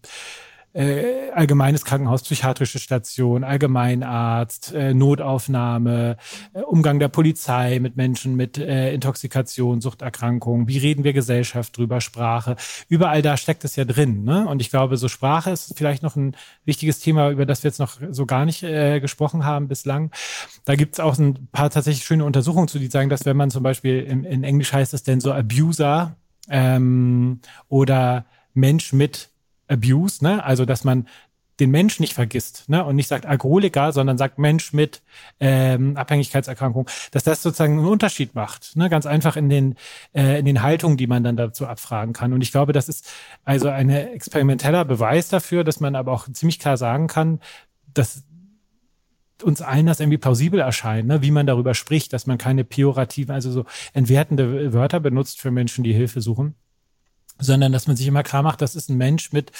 äh, 0.74 1.30
allgemeines 1.34 1.84
Krankenhaus, 1.84 2.22
psychiatrische 2.22 2.78
Station, 2.78 3.44
Allgemeinarzt, 3.44 4.72
äh, 4.72 4.94
Notaufnahme, 4.94 6.16
äh, 6.54 6.60
Umgang 6.60 6.98
der 6.98 7.08
Polizei 7.08 7.78
mit 7.78 7.96
Menschen 7.96 8.36
mit 8.36 8.58
äh, 8.58 8.94
Intoxikation, 8.94 9.80
Suchterkrankungen, 9.80 10.68
wie 10.68 10.78
reden 10.78 11.04
wir 11.04 11.12
Gesellschaft 11.12 11.76
drüber, 11.76 12.00
Sprache, 12.00 12.56
überall 12.88 13.22
da 13.22 13.36
steckt 13.36 13.64
es 13.64 13.76
ja 13.76 13.84
drin. 13.84 14.24
Ne? 14.24 14.46
Und 14.46 14.60
ich 14.62 14.70
glaube, 14.70 14.96
so 14.96 15.08
Sprache 15.08 15.50
ist 15.50 15.74
vielleicht 15.76 16.02
noch 16.02 16.16
ein 16.16 16.36
wichtiges 16.64 17.00
Thema, 17.00 17.30
über 17.30 17.44
das 17.44 17.62
wir 17.62 17.68
jetzt 17.68 17.78
noch 17.78 17.98
so 18.10 18.26
gar 18.26 18.44
nicht 18.44 18.62
äh, 18.62 19.00
gesprochen 19.00 19.44
haben 19.44 19.68
bislang. 19.68 20.10
Da 20.64 20.74
gibt 20.74 20.94
es 20.94 21.00
auch 21.00 21.18
ein 21.18 21.48
paar 21.52 21.70
tatsächlich 21.70 22.04
schöne 22.04 22.24
Untersuchungen 22.24 22.68
zu, 22.68 22.78
die 22.78 22.86
sagen, 22.86 23.10
dass 23.10 23.26
wenn 23.26 23.36
man 23.36 23.50
zum 23.50 23.62
Beispiel 23.62 24.00
in, 24.00 24.24
in 24.24 24.44
Englisch 24.44 24.72
heißt 24.72 24.94
es 24.94 25.02
denn 25.02 25.20
so 25.20 25.32
Abuser 25.32 26.16
ähm, 26.48 27.40
oder 27.68 28.24
Mensch 28.54 28.92
mit 28.92 29.31
Abuse, 29.72 30.22
ne? 30.22 30.44
Also 30.44 30.64
dass 30.64 30.84
man 30.84 31.06
den 31.60 31.70
Mensch 31.70 32.00
nicht 32.00 32.14
vergisst 32.14 32.68
ne? 32.68 32.84
und 32.84 32.96
nicht 32.96 33.08
sagt 33.08 33.26
Alkoholiker, 33.26 33.92
sondern 33.92 34.18
sagt 34.18 34.38
Mensch 34.38 34.72
mit 34.72 35.02
ähm, 35.38 35.96
Abhängigkeitserkrankung, 35.96 36.88
dass 37.10 37.24
das 37.24 37.42
sozusagen 37.42 37.78
einen 37.78 37.86
Unterschied 37.86 38.34
macht. 38.34 38.76
Ne? 38.76 38.88
Ganz 38.88 39.06
einfach 39.06 39.36
in 39.36 39.48
den, 39.48 39.76
äh, 40.12 40.38
in 40.38 40.44
den 40.44 40.62
Haltungen, 40.62 40.96
die 40.96 41.06
man 41.06 41.22
dann 41.22 41.36
dazu 41.36 41.66
abfragen 41.66 42.14
kann. 42.14 42.32
Und 42.32 42.40
ich 42.40 42.52
glaube, 42.52 42.72
das 42.72 42.88
ist 42.88 43.08
also 43.44 43.68
ein 43.68 43.90
experimenteller 43.90 44.84
Beweis 44.84 45.28
dafür, 45.28 45.62
dass 45.62 45.78
man 45.78 45.94
aber 45.94 46.12
auch 46.12 46.26
ziemlich 46.32 46.58
klar 46.58 46.76
sagen 46.76 47.06
kann, 47.06 47.38
dass 47.92 48.24
uns 49.42 49.60
allen 49.60 49.86
das 49.86 50.00
irgendwie 50.00 50.18
plausibel 50.18 50.60
erscheint, 50.60 51.06
ne? 51.08 51.20
wie 51.20 51.32
man 51.32 51.46
darüber 51.46 51.74
spricht, 51.74 52.12
dass 52.12 52.26
man 52.26 52.38
keine 52.38 52.64
pejorativen, 52.64 53.34
also 53.34 53.50
so 53.50 53.64
entwertende 53.92 54.72
Wörter 54.72 55.00
benutzt 55.00 55.40
für 55.40 55.50
Menschen, 55.50 55.84
die 55.84 55.92
Hilfe 55.92 56.20
suchen 56.20 56.54
sondern 57.42 57.72
dass 57.72 57.86
man 57.86 57.96
sich 57.96 58.06
immer 58.06 58.22
klar 58.22 58.42
macht, 58.42 58.62
das 58.62 58.74
ist 58.74 58.88
ein 58.88 58.96
Mensch 58.96 59.32
mit 59.32 59.52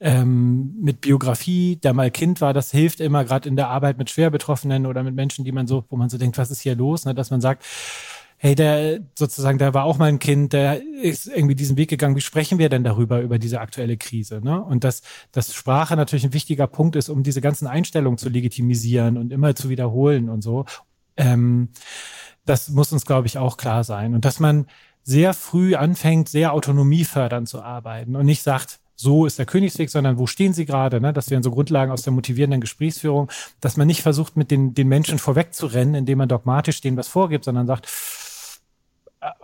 ähm, 0.00 0.74
mit 0.80 1.00
Biografie, 1.00 1.76
der 1.76 1.94
mal 1.94 2.10
Kind 2.10 2.40
war, 2.40 2.52
das 2.52 2.70
hilft 2.70 3.00
immer 3.00 3.24
gerade 3.24 3.48
in 3.48 3.56
der 3.56 3.68
Arbeit 3.68 3.96
mit 3.96 4.10
Schwerbetroffenen 4.10 4.86
oder 4.86 5.02
mit 5.02 5.14
Menschen, 5.14 5.44
die 5.44 5.52
man 5.52 5.66
so, 5.66 5.84
wo 5.88 5.96
man 5.96 6.08
so 6.08 6.18
denkt, 6.18 6.36
was 6.36 6.50
ist 6.50 6.60
hier 6.60 6.74
los, 6.74 7.04
ne? 7.04 7.14
dass 7.14 7.30
man 7.30 7.40
sagt, 7.40 7.64
hey, 8.36 8.54
der 8.54 9.00
sozusagen, 9.18 9.56
der 9.56 9.72
war 9.72 9.84
auch 9.84 9.96
mal 9.96 10.10
ein 10.10 10.18
Kind, 10.18 10.52
der 10.52 10.82
ist 10.82 11.28
irgendwie 11.28 11.54
diesen 11.54 11.78
Weg 11.78 11.88
gegangen. 11.88 12.16
Wie 12.16 12.20
sprechen 12.20 12.58
wir 12.58 12.68
denn 12.68 12.84
darüber, 12.84 13.22
über 13.22 13.38
diese 13.38 13.60
aktuelle 13.60 13.96
Krise? 13.96 14.40
Ne? 14.42 14.62
Und 14.62 14.84
dass, 14.84 15.00
dass 15.32 15.54
Sprache 15.54 15.96
natürlich 15.96 16.24
ein 16.24 16.34
wichtiger 16.34 16.66
Punkt 16.66 16.96
ist, 16.96 17.08
um 17.08 17.22
diese 17.22 17.40
ganzen 17.40 17.66
Einstellungen 17.66 18.18
zu 18.18 18.28
legitimisieren 18.28 19.16
und 19.16 19.32
immer 19.32 19.54
zu 19.54 19.70
wiederholen 19.70 20.28
und 20.28 20.42
so. 20.42 20.66
Ähm, 21.16 21.70
das 22.44 22.68
muss 22.68 22.92
uns, 22.92 23.06
glaube 23.06 23.26
ich, 23.26 23.38
auch 23.38 23.56
klar 23.56 23.84
sein. 23.84 24.14
Und 24.14 24.26
dass 24.26 24.40
man 24.40 24.66
sehr 25.04 25.34
früh 25.34 25.74
anfängt, 25.74 26.28
sehr 26.28 26.52
autonomiefördernd 26.52 27.48
zu 27.48 27.62
arbeiten 27.62 28.16
und 28.16 28.26
nicht 28.26 28.42
sagt, 28.42 28.80
so 28.96 29.26
ist 29.26 29.38
der 29.38 29.46
Königsweg, 29.46 29.90
sondern 29.90 30.18
wo 30.18 30.26
stehen 30.26 30.52
Sie 30.52 30.66
gerade? 30.66 31.00
Ne? 31.00 31.12
Das 31.12 31.30
wären 31.30 31.42
so 31.42 31.50
Grundlagen 31.50 31.92
aus 31.92 32.02
der 32.02 32.12
motivierenden 32.12 32.60
Gesprächsführung, 32.60 33.30
dass 33.60 33.76
man 33.76 33.86
nicht 33.86 34.02
versucht, 34.02 34.36
mit 34.36 34.50
den, 34.50 34.72
den 34.74 34.88
Menschen 34.88 35.18
vorwegzurennen, 35.18 35.94
indem 35.94 36.18
man 36.18 36.28
dogmatisch 36.28 36.80
denen 36.80 36.96
was 36.96 37.08
vorgibt, 37.08 37.44
sondern 37.44 37.66
sagt, 37.66 37.86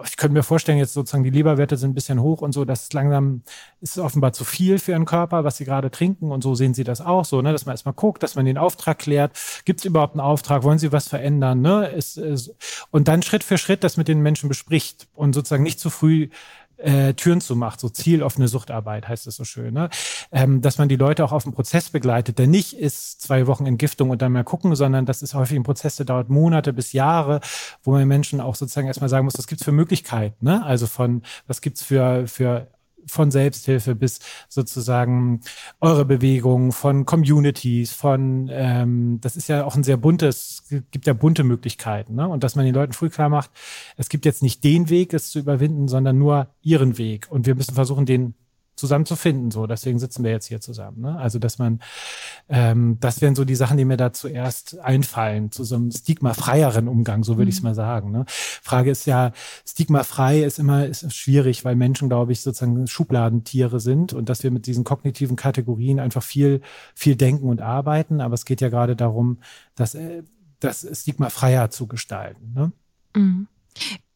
ich 0.05 0.17
könnte 0.17 0.35
mir 0.35 0.43
vorstellen, 0.43 0.79
jetzt 0.79 0.93
sozusagen 0.93 1.25
die 1.25 1.31
Leberwerte 1.31 1.77
sind 1.77 1.91
ein 1.91 1.95
bisschen 1.95 2.21
hoch 2.21 2.43
und 2.43 2.53
so, 2.53 2.65
das 2.65 2.85
ist 2.85 2.95
langsam, 2.95 3.43
ist 3.81 3.99
offenbar 3.99 4.33
zu 4.33 4.45
viel 4.45 4.79
für 4.79 4.93
ihren 4.93 5.05
Körper, 5.05 5.45
was 5.45 5.57
sie 5.57 5.65
gerade 5.65 5.91
trinken 5.91 6.33
und 6.33 6.43
so 6.43 6.55
sehen 6.55 6.75
sie 6.75 6.85
das 6.85 7.01
auch 7.01 7.25
so, 7.25 7.41
ne, 7.41 7.53
dass 7.53 7.67
man 7.67 7.73
erstmal 7.73 7.95
guckt, 7.95 8.23
dass 8.23 8.35
man 8.35 8.45
den 8.45 8.59
Auftrag 8.59 8.99
klärt, 8.99 9.33
gibt 9.65 9.81
es 9.81 9.85
überhaupt 9.87 10.15
einen 10.15 10.21
Auftrag, 10.21 10.63
wollen 10.63 10.79
sie 10.79 10.93
was 10.93 11.09
verändern, 11.09 11.61
ne, 11.61 11.87
ist, 11.89 12.19
ist, 12.19 12.55
und 12.91 13.09
dann 13.09 13.23
Schritt 13.23 13.45
für 13.45 13.59
Schritt 13.59 13.83
das 13.85 13.97
mit 13.97 14.09
den 14.09 14.21
Menschen 14.21 14.49
bespricht 14.49 15.09
und 15.15 15.35
sozusagen 15.35 15.63
nicht 15.63 15.81
zu 15.81 15.91
früh 15.91 16.29
äh, 16.81 17.15
Türen 17.15 17.41
zu 17.41 17.57
macht, 17.57 17.81
so 17.81 17.89
zieloffene 17.89 18.49
Suchtarbeit 18.49 19.09
heißt 19.09 19.27
es 19.27 19.37
so 19.37 19.45
schön, 19.45 19.75
ne? 19.75 19.91
ähm, 20.33 20.61
dass 20.61 20.79
man 20.79 20.89
die 20.89 20.97
Leute 20.97 21.25
auch 21.25 21.33
auf 21.33 21.45
den 21.45 21.53
Prozess 21.53 21.91
begleitet, 21.91 22.39
der 22.39 22.47
nicht 22.47 22.75
ist 22.75 23.23
zwei 23.23 23.47
Wochen 23.47 23.67
Entgiftung 23.67 24.11
und 24.11 24.23
dann 24.23 24.33
mal 24.33 24.45
gucken, 24.45 24.75
sondern 24.75 25.07
das 25.07 25.23
ist 25.23 25.35
häufig 25.35 25.57
ein 25.57 25.63
Prozess, 25.63 25.97
der 25.97 26.07
dauert 26.07 26.29
Monate 26.29 26.73
bis 26.73 26.93
Jahre, 26.93 27.41
wo 27.83 27.93
man 27.93 28.07
Menschen 28.09 28.41
auch 28.41 28.55
sozusagen 28.55 28.87
erstmal 28.87 29.09
sagen 29.11 29.25
muss, 29.25 29.39
was 29.39 29.47
gibt's 29.47 29.65
für 29.65 29.73
Möglichkeiten, 29.73 30.45
ne? 30.45 30.65
also 30.65 30.87
von, 30.87 31.23
was 31.47 31.61
gibt's 31.61 31.83
für, 31.83 32.27
für 32.27 32.69
von 33.07 33.31
Selbsthilfe 33.31 33.95
bis 33.95 34.21
sozusagen 34.49 35.41
eure 35.81 36.05
Bewegung, 36.05 36.73
von 36.73 37.05
Communities, 37.07 37.93
von 37.93 38.49
ähm, 38.53 39.19
das 39.21 39.37
ist 39.37 39.49
ja 39.49 39.65
auch 39.65 39.77
ein 39.77 39.85
sehr 39.85 39.97
buntes, 39.97 40.65
gibt 40.91 41.07
ja 41.07 41.13
bunte 41.13 41.45
Möglichkeiten, 41.45 42.15
ne? 42.15 42.29
Und 42.29 42.45
dass 42.45 42.57
man 42.57 42.65
den 42.65 42.75
Leuten 42.75 42.93
früh 42.93 43.11
klar 43.11 43.29
macht, 43.29 43.51
es 43.97 44.09
gibt 44.09 44.25
jetzt 44.25 44.43
nicht 44.43 44.65
den 44.65 44.89
Weg, 44.91 45.15
es 45.15 45.31
zu 45.31 45.39
überwinden, 45.39 45.89
sondern 45.89 46.19
nur 46.19 46.49
ihren 46.63 46.99
Weg. 46.99 47.29
Und 47.31 47.47
wir 47.47 47.55
müssen 47.55 47.75
versuchen, 47.75 48.07
den 48.07 48.35
zusammenzufinden. 48.81 49.51
So, 49.51 49.67
deswegen 49.67 49.99
sitzen 49.99 50.25
wir 50.25 50.31
jetzt 50.31 50.47
hier 50.47 50.61
zusammen. 50.61 51.03
Ne? 51.03 51.17
Also, 51.17 51.39
dass 51.39 51.59
man, 51.59 51.81
ähm, 52.49 52.97
das 53.01 53.21
wären 53.21 53.37
so 53.37 53.45
die 53.45 53.55
Sachen, 53.55 53.77
die 53.77 53.85
mir 53.85 53.97
da 53.97 54.13
zuerst 54.13 54.79
einfallen, 54.81 55.53
zu 55.53 55.63
so 55.65 55.77
einem 55.77 55.93
stigmafreieren 55.93 56.89
Umgang, 56.89 57.23
so 57.23 57.35
würde 57.35 57.45
mhm. 57.45 57.49
ich 57.51 57.57
es 57.57 57.63
mal 57.63 57.75
sagen. 57.75 58.11
Ne? 58.11 58.25
Frage 58.29 58.91
ist 58.91 59.07
ja, 59.07 59.33
stigmafrei 59.65 60.43
ist 60.43 60.59
immer 60.59 60.87
ist 60.87 61.15
schwierig, 61.15 61.65
weil 61.65 61.77
Menschen, 61.77 62.09
glaube 62.09 62.33
ich, 62.33 62.41
sozusagen 62.41 62.87
Schubladentiere 62.87 63.79
sind 63.79 64.13
und 64.13 64.29
dass 64.29 64.43
wir 64.43 64.51
mit 64.51 64.67
diesen 64.67 64.85
kognitiven 64.85 65.37
Kategorien 65.37 66.01
einfach 66.01 66.23
viel, 66.23 66.63
viel 66.95 67.15
denken 67.15 67.49
und 67.49 67.61
arbeiten. 67.61 68.21
Aber 68.21 68.35
es 68.35 68.45
geht 68.45 68.61
ja 68.61 68.71
gerade 68.71 68.97
darum, 68.97 69.39
das, 69.77 69.95
äh, 69.95 70.23
das 70.59 70.87
stigmafreier 70.93 71.71
zu 71.71 71.87
gestalten. 71.87 72.53
Ne? 72.55 72.73
Mhm. 73.15 73.47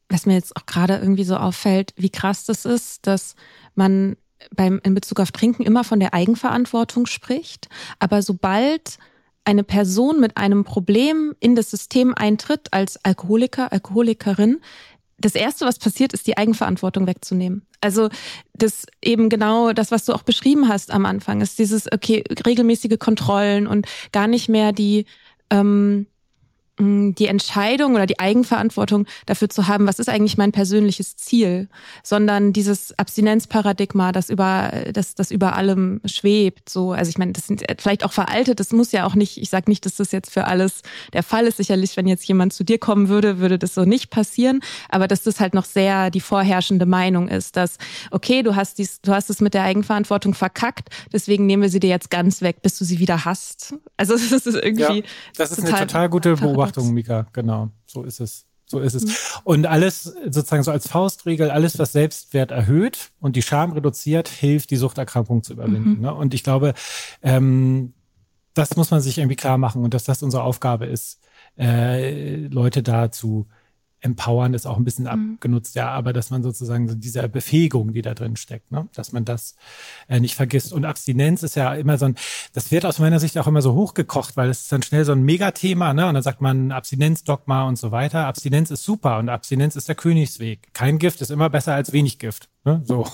Was 0.09 0.27
mir 0.27 0.35
jetzt 0.35 0.57
auch 0.57 0.67
gerade 0.67 0.97
irgendwie 0.97 1.25
so 1.25 1.37
auffällt, 1.37 1.93
wie 1.97 2.11
krass 2.11 2.45
das 2.45 2.65
ist, 2.65 3.07
dass 3.07 3.35
man 3.75 4.17
beim, 4.55 4.81
in 4.83 4.95
Bezug 4.95 5.21
auf 5.21 5.33
Trinken 5.33 5.63
immer 5.65 5.85
von 5.85 6.01
der 6.01 6.15
Eigenverantwortung 6.15 7.07
spricht. 7.07 7.69
Aber 7.99 8.23
sobald 8.23 8.99
eine 9.45 9.65
Person 9.65 10.21
mit 10.21 10.37
einem 10.37 10.65
Problem 10.65 11.35
in 11.41 11.55
das 11.55 11.71
System 11.71 12.15
eintritt 12.15 12.73
als 12.73 12.99
Alkoholiker, 13.05 13.73
Alkoholikerin, 13.73 14.61
das 15.19 15.35
erste, 15.35 15.65
was 15.65 15.79
passiert, 15.79 16.13
ist 16.13 16.27
die 16.27 16.37
Eigenverantwortung 16.37 17.07
wegzunehmen. 17.07 17.63
Also 17.81 18.09
das 18.55 18.87
eben 19.03 19.29
genau 19.29 19.73
das, 19.73 19.91
was 19.91 20.05
du 20.05 20.13
auch 20.13 20.23
beschrieben 20.23 20.69
hast 20.69 20.91
am 20.91 21.07
Anfang, 21.07 21.41
ist 21.41 21.59
dieses 21.59 21.91
okay 21.93 22.25
regelmäßige 22.47 22.99
Kontrollen 22.99 23.67
und 23.67 23.87
gar 24.13 24.27
nicht 24.27 24.49
mehr 24.49 24.73
die 24.73 25.07
ähm, 25.51 26.07
die 26.81 27.27
Entscheidung 27.27 27.95
oder 27.95 28.07
die 28.07 28.18
Eigenverantwortung 28.18 29.07
dafür 29.27 29.49
zu 29.49 29.68
haben, 29.68 29.87
was 29.87 30.01
ist 30.01 30.09
eigentlich 30.09 30.37
mein 30.37 30.51
persönliches 30.51 31.16
Ziel, 31.16 31.68
sondern 32.03 32.53
dieses 32.53 32.99
Abstinenzparadigma, 32.99 34.11
das 34.11 34.29
über 34.29 34.72
das 34.93 35.14
das 35.14 35.31
über 35.31 35.55
allem 35.55 36.01
schwebt. 36.05 36.68
So, 36.68 36.93
also 36.93 37.09
ich 37.09 37.18
meine, 37.18 37.33
das 37.33 37.47
sind 37.47 37.64
vielleicht 37.79 38.05
auch 38.05 38.12
veraltet. 38.12 38.59
Das 38.59 38.72
muss 38.72 38.91
ja 38.91 39.07
auch 39.07 39.14
nicht. 39.14 39.39
Ich 39.39 39.51
sage 39.51 39.70
nicht, 39.70 39.87
dass 39.87 39.97
das 39.97 40.11
jetzt 40.11 40.33
für 40.33 40.47
alles 40.47 40.83
der 41.12 41.22
Fall 41.22 41.47
ist. 41.47 41.59
Sicherlich, 41.59 41.97
wenn 41.97 42.09
jetzt 42.09 42.27
jemand 42.27 42.53
zu 42.53 42.64
dir 42.64 42.79
kommen 42.79 43.09
würde, 43.09 43.39
würde 43.39 43.57
das 43.59 43.75
so 43.75 43.85
nicht 43.85 44.11
passieren. 44.11 44.61
Aber 44.89 45.07
dass 45.07 45.22
das 45.22 45.39
halt 45.39 45.55
noch 45.55 45.64
sehr 45.64 46.11
die 46.11 46.20
vorherrschende 46.20 46.87
Meinung 46.87 47.29
ist, 47.29 47.57
dass 47.57 47.79
okay, 48.11 48.43
du 48.43 48.57
hast 48.57 48.79
dies, 48.79 49.01
du 49.01 49.12
hast 49.12 49.31
es 49.31 49.41
mit 49.41 49.55
der 49.55 49.62
Eigenverantwortung 49.62 50.35
verkackt, 50.35 50.89
deswegen 51.12 51.47
nehmen 51.47 51.62
wir 51.62 51.70
sie 51.70 51.81
dir 51.81 51.91
jetzt 51.91 52.11
ganz 52.11 52.43
weg, 52.43 52.62
bis 52.62 52.79
du 52.79 52.85
sie 52.85 52.99
wieder 52.99 53.25
hast. 53.25 53.75
Also 53.97 54.14
das 54.31 54.47
ist 54.47 54.57
irgendwie. 54.57 55.01
Ja, 55.01 55.07
das 55.37 55.53
ist 55.53 55.61
total 55.61 55.75
eine 55.75 55.87
total 55.87 56.09
gute 56.09 56.35
Beobachtung. 56.35 56.64
Beobachtung, 56.73 56.95
Mika, 56.95 57.27
genau. 57.33 57.71
So 57.87 58.03
ist 58.03 58.21
es. 58.21 58.47
So 58.67 58.81
ist 58.81 58.95
es. 58.95 59.05
Mhm. 59.05 59.11
Und 59.45 59.67
alles 59.67 60.05
sozusagen 60.05 60.62
so 60.62 60.71
als 60.71 60.89
Faustregel, 60.89 61.51
alles, 61.51 61.79
was 61.79 61.93
Selbstwert 61.93 62.51
erhöht 62.51 63.11
und 63.21 63.37
die 63.37 63.43
Scham 63.43 63.73
reduziert, 63.73 64.29
hilft, 64.29 64.71
die 64.71 64.77
Suchterkrankung 64.77 65.43
zu 65.43 65.53
überwinden. 65.53 65.97
Mhm. 65.97 66.01
Ne? 66.01 66.15
Und 66.15 66.33
ich 66.35 66.43
glaube, 66.43 66.75
ähm, 67.23 67.93
das 68.55 68.77
muss 68.77 68.91
man 68.91 69.01
sich 69.01 69.19
irgendwie 69.19 69.37
klar 69.37 69.59
machen 69.59 69.83
und 69.85 69.95
dass 69.95 70.05
das 70.05 70.23
unsere 70.23 70.45
Aufgabe 70.45 70.87
ist, 70.87 71.21
äh, 71.59 72.47
Leute 72.47 72.83
da 72.83 73.11
zu 73.11 73.47
empowern 74.05 74.53
ist 74.55 74.67
auch 74.67 74.77
ein 74.77 74.85
bisschen 74.85 75.05
mhm. 75.05 75.35
abgenutzt, 75.35 75.75
ja, 75.75 75.89
aber 75.89 76.13
dass 76.13 76.31
man 76.31 76.43
sozusagen 76.43 76.89
so 76.89 76.95
diese 76.95 77.27
Befähigung, 77.29 77.93
die 77.93 78.03
da 78.03 78.15
drin 78.15 78.37
steckt, 78.37 78.71
ne, 78.71 78.87
dass 78.95 79.13
man 79.13 79.25
das 79.25 79.57
äh, 80.09 80.21
nicht 80.21 80.35
vergisst. 80.35 80.73
Und 80.73 80.85
Abstinenz 80.85 81.43
ist 81.43 81.57
ja 81.57 81.75
immer 81.75 81.97
so 81.97 82.07
ein, 82.07 82.17
das 82.53 82.71
wird 82.71 82.85
aus 82.85 82.99
meiner 82.99 83.19
Sicht 83.19 83.39
auch 83.39 83.47
immer 83.47 83.63
so 83.63 83.75
hochgekocht, 83.75 84.37
weil 84.37 84.51
es 84.51 84.63
ist 84.63 84.73
dann 84.73 84.83
schnell 84.83 85.05
so 85.05 85.13
ein 85.13 85.23
Megathema, 85.23 85.95
ne, 85.95 86.07
und 86.07 86.15
dann 86.15 86.23
sagt 86.23 86.43
man 86.43 86.71
Abstinenzdogma 86.71 87.67
und 87.67 87.77
so 87.79 87.91
weiter. 87.93 88.27
Abstinenz 88.27 88.71
ist 88.71 88.85
super 88.85 89.19
und 89.19 89.31
Abstinenz 89.31 89.75
ist 89.75 89.89
der 89.89 89.95
Königsweg. 89.95 90.75
Kein 90.75 90.99
Gift 90.99 91.23
ist 91.23 91.31
immer 91.31 91.49
besser 91.49 91.75
als 91.75 91.93
wenig 91.93 92.19
Gift. 92.19 92.49
Ne? 92.65 92.83
So. 92.85 93.07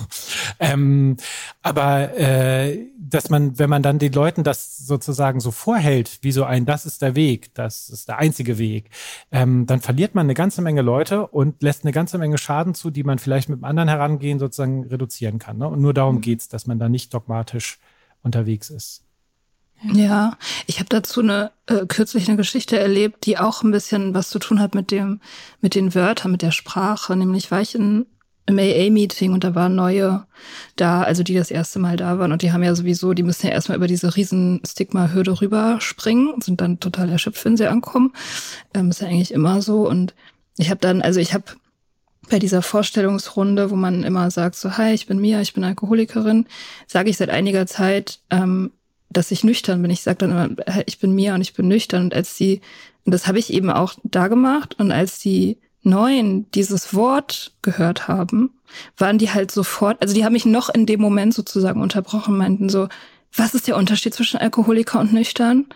Ähm, 0.60 1.16
aber 1.62 2.16
äh, 2.16 2.86
dass 2.98 3.30
man, 3.30 3.58
wenn 3.58 3.68
man 3.68 3.82
dann 3.82 3.98
den 3.98 4.12
Leuten 4.12 4.44
das 4.44 4.78
sozusagen 4.78 5.40
so 5.40 5.50
vorhält, 5.50 6.20
wie 6.22 6.30
so 6.30 6.44
ein, 6.44 6.66
das 6.66 6.86
ist 6.86 7.02
der 7.02 7.16
Weg, 7.16 7.52
das 7.54 7.88
ist 7.88 8.08
der 8.08 8.18
einzige 8.18 8.58
Weg, 8.58 8.90
ähm, 9.32 9.66
dann 9.66 9.80
verliert 9.80 10.14
man 10.14 10.26
eine 10.26 10.34
ganze 10.34 10.62
Menge 10.62 10.82
Leute 10.82 11.26
und 11.26 11.62
lässt 11.62 11.84
eine 11.84 11.92
ganze 11.92 12.18
Menge 12.18 12.38
Schaden 12.38 12.74
zu, 12.74 12.90
die 12.90 13.02
man 13.02 13.18
vielleicht 13.18 13.48
mit 13.48 13.56
einem 13.56 13.64
anderen 13.64 13.88
Herangehen 13.88 14.38
sozusagen 14.38 14.84
reduzieren 14.84 15.38
kann. 15.40 15.58
Ne? 15.58 15.68
Und 15.68 15.80
nur 15.80 15.94
darum 15.94 16.16
mhm. 16.16 16.20
geht's, 16.20 16.48
dass 16.48 16.66
man 16.66 16.78
da 16.78 16.88
nicht 16.88 17.12
dogmatisch 17.12 17.80
unterwegs 18.22 18.70
ist. 18.70 19.02
Ja, 19.82 20.36
ich 20.66 20.78
habe 20.78 20.90
dazu 20.90 21.20
eine 21.20 21.52
äh, 21.66 21.86
kürzlich 21.86 22.28
eine 22.28 22.36
Geschichte 22.36 22.78
erlebt, 22.78 23.24
die 23.24 23.38
auch 23.38 23.62
ein 23.62 23.70
bisschen 23.70 24.12
was 24.12 24.28
zu 24.28 24.38
tun 24.38 24.60
hat 24.60 24.74
mit 24.74 24.90
dem 24.90 25.20
mit 25.62 25.74
den 25.74 25.94
Wörtern, 25.94 26.32
mit 26.32 26.42
der 26.42 26.50
Sprache. 26.50 27.16
Nämlich 27.16 27.50
war 27.50 27.62
ich 27.62 27.74
in 27.74 28.04
im 28.46 28.58
AA-Meeting 28.58 29.32
und 29.32 29.44
da 29.44 29.54
waren 29.54 29.74
neue 29.74 30.26
da, 30.76 31.02
also 31.02 31.22
die 31.22 31.34
das 31.34 31.50
erste 31.50 31.78
Mal 31.78 31.96
da 31.96 32.18
waren 32.18 32.32
und 32.32 32.42
die 32.42 32.52
haben 32.52 32.62
ja 32.62 32.74
sowieso, 32.74 33.12
die 33.12 33.22
müssen 33.22 33.46
ja 33.46 33.52
erstmal 33.52 33.76
über 33.76 33.86
diese 33.86 34.16
riesen 34.16 34.60
Stigma-Hürde 34.66 35.40
rüberspringen 35.40 36.40
sind 36.40 36.60
dann 36.60 36.80
total 36.80 37.10
erschöpft, 37.10 37.44
wenn 37.44 37.56
sie 37.56 37.68
ankommen. 37.68 38.12
Ähm, 38.74 38.90
ist 38.90 39.00
ja 39.00 39.08
eigentlich 39.08 39.32
immer 39.32 39.62
so 39.62 39.88
und 39.88 40.14
ich 40.56 40.70
habe 40.70 40.80
dann, 40.80 41.02
also 41.02 41.20
ich 41.20 41.32
habe 41.32 41.44
bei 42.30 42.38
dieser 42.38 42.62
Vorstellungsrunde, 42.62 43.70
wo 43.70 43.76
man 43.76 44.04
immer 44.04 44.30
sagt, 44.30 44.56
so, 44.56 44.76
hi, 44.76 44.92
ich 44.92 45.06
bin 45.06 45.20
Mia, 45.20 45.40
ich 45.40 45.52
bin 45.52 45.64
Alkoholikerin, 45.64 46.46
sage 46.86 47.10
ich 47.10 47.16
seit 47.16 47.30
einiger 47.30 47.66
Zeit, 47.66 48.20
ähm, 48.30 48.72
dass 49.10 49.32
ich 49.32 49.44
nüchtern 49.44 49.82
bin. 49.82 49.90
Ich 49.90 50.02
sage 50.02 50.18
dann 50.18 50.30
immer, 50.30 50.82
ich 50.86 50.98
bin 51.00 51.14
Mia 51.14 51.34
und 51.34 51.40
ich 51.40 51.54
bin 51.54 51.68
nüchtern. 51.68 52.04
Und 52.04 52.14
als 52.14 52.36
die, 52.36 52.60
und 53.04 53.12
das 53.12 53.26
habe 53.26 53.38
ich 53.38 53.52
eben 53.52 53.70
auch 53.70 53.94
da 54.04 54.28
gemacht, 54.28 54.76
und 54.78 54.92
als 54.92 55.18
die 55.18 55.58
Neuen 55.82 56.50
dieses 56.52 56.94
Wort 56.94 57.52
gehört 57.62 58.08
haben, 58.08 58.50
waren 58.96 59.18
die 59.18 59.30
halt 59.30 59.50
sofort, 59.50 60.00
also 60.02 60.14
die 60.14 60.24
haben 60.24 60.34
mich 60.34 60.46
noch 60.46 60.68
in 60.68 60.86
dem 60.86 61.00
Moment 61.00 61.34
sozusagen 61.34 61.82
unterbrochen, 61.82 62.36
meinten 62.36 62.68
so, 62.68 62.88
was 63.34 63.54
ist 63.54 63.68
der 63.68 63.76
Unterschied 63.76 64.14
zwischen 64.14 64.38
Alkoholiker 64.38 65.00
und 65.00 65.12
nüchtern? 65.12 65.66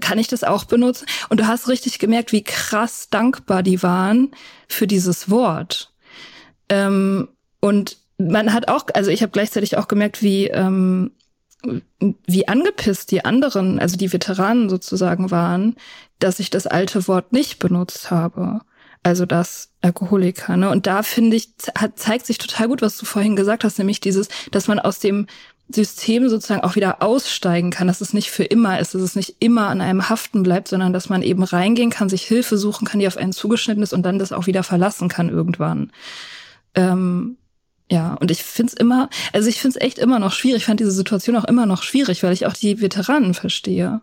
kann 0.00 0.18
ich 0.18 0.28
das 0.28 0.44
auch 0.44 0.64
benutzen? 0.64 1.06
Und 1.30 1.40
du 1.40 1.46
hast 1.46 1.68
richtig 1.68 1.98
gemerkt, 1.98 2.32
wie 2.32 2.44
krass 2.44 3.08
dankbar 3.08 3.62
die 3.62 3.82
waren 3.82 4.32
für 4.68 4.86
dieses 4.86 5.30
Wort. 5.30 5.92
Ähm, 6.68 7.28
und 7.60 7.96
man 8.18 8.52
hat 8.52 8.68
auch, 8.68 8.86
also 8.94 9.10
ich 9.10 9.22
habe 9.22 9.32
gleichzeitig 9.32 9.76
auch 9.76 9.88
gemerkt, 9.88 10.22
wie 10.22 10.48
ähm, 10.48 11.12
wie 12.26 12.46
angepisst 12.46 13.10
die 13.10 13.24
anderen, 13.24 13.80
also 13.80 13.96
die 13.96 14.12
Veteranen 14.12 14.68
sozusagen 14.68 15.32
waren, 15.32 15.74
dass 16.20 16.38
ich 16.38 16.50
das 16.50 16.68
alte 16.68 17.08
Wort 17.08 17.32
nicht 17.32 17.58
benutzt 17.58 18.12
habe. 18.12 18.60
Also 19.02 19.26
das 19.26 19.70
Alkoholiker. 19.80 20.56
Ne? 20.56 20.70
Und 20.70 20.86
da 20.86 21.02
finde 21.02 21.36
ich, 21.36 21.50
zeigt 21.94 22.26
sich 22.26 22.38
total 22.38 22.68
gut, 22.68 22.82
was 22.82 22.96
du 22.98 23.06
vorhin 23.06 23.36
gesagt 23.36 23.64
hast, 23.64 23.78
nämlich 23.78 24.00
dieses, 24.00 24.28
dass 24.50 24.68
man 24.68 24.78
aus 24.78 24.98
dem 24.98 25.26
System 25.70 26.28
sozusagen 26.28 26.62
auch 26.62 26.76
wieder 26.76 27.02
aussteigen 27.02 27.70
kann, 27.70 27.88
dass 27.88 28.00
es 28.00 28.14
nicht 28.14 28.30
für 28.30 28.44
immer 28.44 28.80
ist, 28.80 28.94
dass 28.94 29.02
es 29.02 29.16
nicht 29.16 29.36
immer 29.40 29.68
an 29.68 29.80
einem 29.80 30.08
haften 30.08 30.42
bleibt, 30.42 30.68
sondern 30.68 30.92
dass 30.92 31.10
man 31.10 31.22
eben 31.22 31.42
reingehen 31.42 31.90
kann, 31.90 32.08
sich 32.08 32.22
Hilfe 32.22 32.56
suchen 32.56 32.86
kann, 32.86 33.00
die 33.00 33.06
auf 33.06 33.18
einen 33.18 33.32
zugeschnitten 33.32 33.82
ist 33.82 33.92
und 33.92 34.02
dann 34.04 34.18
das 34.18 34.32
auch 34.32 34.46
wieder 34.46 34.62
verlassen 34.62 35.08
kann 35.08 35.28
irgendwann. 35.28 35.92
Ähm, 36.74 37.36
ja, 37.90 38.14
und 38.14 38.30
ich 38.30 38.42
find's 38.42 38.74
immer, 38.74 39.08
also 39.32 39.48
ich 39.48 39.60
find's 39.60 39.76
echt 39.76 39.98
immer 39.98 40.18
noch 40.18 40.32
schwierig. 40.32 40.58
Ich 40.58 40.66
fand 40.66 40.80
diese 40.80 40.90
Situation 40.90 41.36
auch 41.36 41.44
immer 41.44 41.66
noch 41.66 41.82
schwierig, 41.82 42.22
weil 42.22 42.32
ich 42.32 42.46
auch 42.46 42.52
die 42.52 42.80
Veteranen 42.80 43.34
verstehe, 43.34 44.00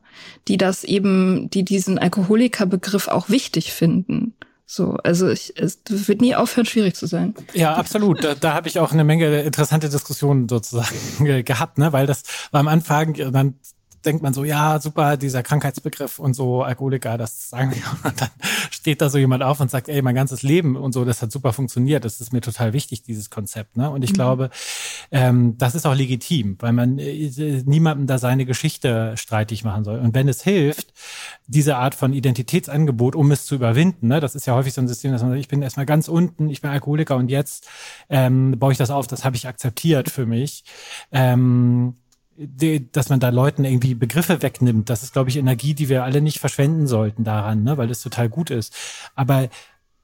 die 0.47 0.57
das 0.57 0.83
eben, 0.83 1.49
die 1.49 1.63
diesen 1.63 1.99
Alkoholikerbegriff 1.99 3.07
auch 3.07 3.29
wichtig 3.29 3.73
finden. 3.73 4.33
So, 4.67 4.97
also 5.03 5.29
ich, 5.29 5.53
es 5.57 5.79
wird 5.87 6.21
nie 6.21 6.35
aufhören, 6.35 6.65
schwierig 6.65 6.95
zu 6.95 7.05
sein. 7.05 7.35
Ja, 7.53 7.75
absolut. 7.75 8.23
Da, 8.23 8.33
da 8.33 8.53
habe 8.53 8.67
ich 8.67 8.79
auch 8.79 8.91
eine 8.91 9.03
Menge 9.03 9.41
interessante 9.41 9.89
Diskussionen 9.89 10.49
sozusagen 10.49 10.95
gehabt, 11.45 11.77
ne? 11.77 11.93
Weil 11.93 12.07
das 12.07 12.23
war 12.51 12.61
am 12.61 12.67
Anfang 12.67 13.13
dann 13.13 13.55
denkt 14.05 14.23
man 14.23 14.33
so, 14.33 14.43
ja, 14.43 14.79
super, 14.79 15.17
dieser 15.17 15.43
Krankheitsbegriff 15.43 16.19
und 16.19 16.33
so, 16.33 16.63
Alkoholiker, 16.63 17.17
das 17.17 17.49
sagen 17.49 17.71
wir. 17.73 17.83
Und 18.03 18.21
dann 18.21 18.29
steht 18.71 19.01
da 19.01 19.09
so 19.09 19.17
jemand 19.17 19.41
auf 19.41 19.59
und 19.59 19.71
sagt, 19.71 19.89
ey, 19.89 20.01
mein 20.01 20.13
ganzes 20.13 20.43
Leben 20.43 20.75
und 20.75 20.93
so, 20.93 21.05
das 21.05 21.21
hat 21.21 21.31
super 21.31 21.53
funktioniert. 21.53 22.05
Das 22.05 22.21
ist 22.21 22.33
mir 22.33 22.41
total 22.41 22.73
wichtig, 22.73 23.01
dieses 23.01 23.31
Konzept. 23.31 23.77
Ne? 23.77 23.89
Und 23.89 24.03
ich 24.03 24.11
mhm. 24.11 24.15
glaube, 24.15 24.49
ähm, 25.11 25.57
das 25.57 25.73
ist 25.73 25.87
auch 25.87 25.95
legitim, 25.95 26.57
weil 26.59 26.71
man 26.71 26.99
äh, 26.99 27.63
niemandem 27.65 28.05
da 28.05 28.19
seine 28.19 28.45
Geschichte 28.45 29.13
streitig 29.17 29.63
machen 29.63 29.83
soll. 29.83 29.99
Und 29.99 30.13
wenn 30.13 30.27
es 30.27 30.43
hilft, 30.43 30.93
diese 31.47 31.77
Art 31.77 31.95
von 31.95 32.13
Identitätsangebot, 32.13 33.15
um 33.15 33.31
es 33.31 33.45
zu 33.45 33.55
überwinden, 33.55 34.07
ne? 34.07 34.19
das 34.19 34.35
ist 34.35 34.45
ja 34.45 34.53
häufig 34.53 34.73
so 34.73 34.81
ein 34.81 34.87
System, 34.87 35.11
dass 35.11 35.21
man 35.21 35.31
sagt, 35.31 35.41
ich 35.41 35.47
bin 35.47 35.63
erstmal 35.63 35.85
ganz 35.87 36.07
unten, 36.07 36.49
ich 36.49 36.61
bin 36.61 36.69
Alkoholiker 36.69 37.15
und 37.15 37.29
jetzt 37.29 37.67
ähm, 38.09 38.55
baue 38.59 38.71
ich 38.71 38.77
das 38.77 38.91
auf, 38.91 39.07
das 39.07 39.25
habe 39.25 39.35
ich 39.35 39.47
akzeptiert 39.47 40.11
für 40.11 40.25
mich. 40.25 40.63
Ähm, 41.11 41.95
dass 42.91 43.09
man 43.09 43.19
da 43.19 43.29
Leuten 43.29 43.63
irgendwie 43.63 43.95
Begriffe 43.95 44.41
wegnimmt, 44.41 44.89
das 44.89 45.03
ist, 45.03 45.13
glaube 45.13 45.29
ich, 45.29 45.37
Energie, 45.37 45.73
die 45.73 45.87
wir 45.89 46.03
alle 46.03 46.21
nicht 46.21 46.39
verschwenden 46.39 46.87
sollten 46.87 47.23
daran, 47.23 47.63
ne, 47.63 47.77
weil 47.77 47.87
das 47.87 48.01
total 48.01 48.29
gut 48.29 48.49
ist. 48.49 48.75
Aber 49.15 49.49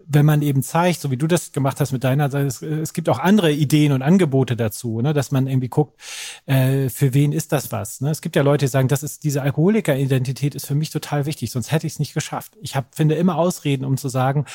wenn 0.07 0.25
man 0.25 0.41
eben 0.41 0.63
zeigt, 0.63 1.01
so 1.01 1.11
wie 1.11 1.17
du 1.17 1.27
das 1.27 1.51
gemacht 1.51 1.79
hast 1.79 1.91
mit 1.91 2.03
deiner 2.03 2.29
Seite, 2.29 2.47
es, 2.47 2.61
es 2.61 2.93
gibt 2.93 3.09
auch 3.09 3.19
andere 3.19 3.51
Ideen 3.51 3.91
und 3.91 4.01
Angebote 4.01 4.55
dazu, 4.55 5.01
ne, 5.01 5.13
dass 5.13 5.31
man 5.31 5.47
irgendwie 5.47 5.69
guckt, 5.69 5.99
äh, 6.45 6.89
für 6.89 7.13
wen 7.13 7.31
ist 7.31 7.51
das 7.51 7.71
was. 7.71 8.01
Ne? 8.01 8.09
Es 8.09 8.21
gibt 8.21 8.35
ja 8.35 8.41
Leute, 8.41 8.65
die 8.65 8.69
sagen, 8.69 8.87
das 8.87 9.03
ist 9.03 9.23
diese 9.23 9.41
Alkoholiker-Identität 9.41 10.55
ist 10.55 10.65
für 10.65 10.75
mich 10.75 10.89
total 10.89 11.25
wichtig, 11.25 11.51
sonst 11.51 11.71
hätte 11.71 11.87
ich 11.87 11.93
es 11.93 11.99
nicht 11.99 12.13
geschafft. 12.13 12.57
Ich 12.61 12.75
hab, 12.75 12.95
finde 12.95 13.15
immer 13.15 13.37
Ausreden, 13.37 13.85
um 13.85 13.97
zu 13.97 14.09
sagen, 14.09 14.45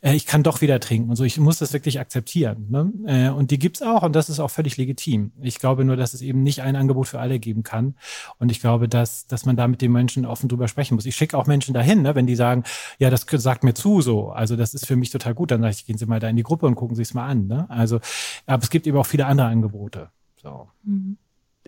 äh, 0.00 0.14
ich 0.14 0.26
kann 0.26 0.42
doch 0.42 0.60
wieder 0.60 0.80
trinken 0.80 1.10
und 1.10 1.16
so. 1.16 1.24
Ich 1.24 1.38
muss 1.38 1.58
das 1.58 1.72
wirklich 1.72 2.00
akzeptieren. 2.00 2.66
Ne? 2.70 2.92
Äh, 3.06 3.30
und 3.30 3.50
die 3.50 3.58
gibt's 3.58 3.82
auch 3.82 4.02
und 4.02 4.14
das 4.14 4.28
ist 4.28 4.40
auch 4.40 4.50
völlig 4.50 4.76
legitim. 4.76 5.32
Ich 5.40 5.58
glaube 5.58 5.84
nur, 5.84 5.96
dass 5.96 6.14
es 6.14 6.22
eben 6.22 6.42
nicht 6.42 6.62
ein 6.62 6.76
Angebot 6.76 7.08
für 7.08 7.20
alle 7.20 7.38
geben 7.38 7.62
kann. 7.62 7.94
Und 8.38 8.50
ich 8.50 8.60
glaube, 8.60 8.88
dass, 8.88 9.26
dass 9.26 9.46
man 9.46 9.56
da 9.56 9.68
mit 9.68 9.82
den 9.82 9.92
Menschen 9.92 10.26
offen 10.26 10.48
drüber 10.48 10.68
sprechen 10.68 10.94
muss. 10.94 11.06
Ich 11.06 11.16
schicke 11.16 11.36
auch 11.36 11.46
Menschen 11.46 11.74
dahin, 11.74 12.02
ne, 12.02 12.14
wenn 12.14 12.26
die 12.26 12.36
sagen, 12.36 12.64
ja, 12.98 13.10
das 13.10 13.26
sagt 13.28 13.64
mir 13.64 13.74
zu 13.74 14.00
so. 14.00 14.30
Also 14.30 14.56
das 14.56 14.74
ist 14.74 14.86
für 14.86 14.91
mich 14.96 15.10
total 15.10 15.34
gut. 15.34 15.50
Dann 15.50 15.60
sage 15.60 15.72
ich, 15.72 15.86
gehen 15.86 15.98
Sie 15.98 16.06
mal 16.06 16.20
da 16.20 16.28
in 16.28 16.36
die 16.36 16.42
Gruppe 16.42 16.66
und 16.66 16.74
gucken 16.74 16.96
Sie 16.96 17.02
es 17.02 17.14
mal 17.14 17.26
an. 17.26 17.46
Ne? 17.46 17.66
Also, 17.68 18.00
aber 18.46 18.62
es 18.62 18.70
gibt 18.70 18.86
eben 18.86 18.96
auch 18.96 19.06
viele 19.06 19.26
andere 19.26 19.48
Angebote. 19.48 20.10
So. 20.42 20.68
Mhm. 20.82 21.16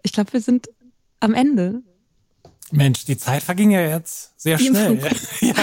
Ich 0.03 0.13
glaube, 0.13 0.33
wir 0.33 0.41
sind 0.41 0.69
am 1.21 1.35
Ende. 1.35 1.83
Mensch, 2.71 3.05
die 3.05 3.17
Zeit 3.17 3.43
verging 3.43 3.71
ja 3.71 3.81
jetzt 3.81 4.33
sehr 4.41 4.59
Wie 4.59 4.67
schnell. 4.67 4.99
ja, 5.41 5.55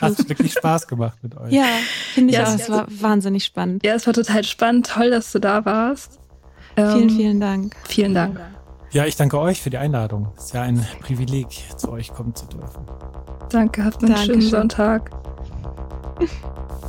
hat 0.00 0.28
wirklich 0.28 0.52
Spaß 0.52 0.86
gemacht 0.86 1.18
mit 1.22 1.36
euch. 1.36 1.52
Ja, 1.52 1.66
finde 2.14 2.32
ich 2.32 2.38
ja, 2.38 2.46
auch. 2.46 2.54
Es 2.54 2.70
war 2.70 2.86
wahnsinnig 2.88 3.44
spannend. 3.44 3.84
Ja, 3.84 3.94
es 3.94 4.06
war 4.06 4.14
total 4.14 4.44
spannend. 4.44 4.86
Toll, 4.86 5.10
dass 5.10 5.30
du 5.32 5.38
da 5.38 5.64
warst. 5.64 6.18
Vielen, 6.74 7.02
ähm, 7.02 7.10
vielen 7.10 7.40
Dank. 7.40 7.76
Vielen 7.86 8.14
Dank. 8.14 8.40
Ja, 8.90 9.04
ich 9.04 9.16
danke 9.16 9.38
euch 9.38 9.60
für 9.60 9.68
die 9.70 9.76
Einladung. 9.76 10.32
Es 10.36 10.46
ist 10.46 10.54
ja 10.54 10.62
ein 10.62 10.84
Privileg, 11.00 11.48
zu 11.76 11.90
euch 11.90 12.08
kommen 12.08 12.34
zu 12.34 12.46
dürfen. 12.46 12.86
Danke, 13.50 13.84
habt 13.84 14.02
einen 14.02 14.14
Dankeschön. 14.14 14.40
schönen 14.40 14.50
Sonntag. 14.50 15.10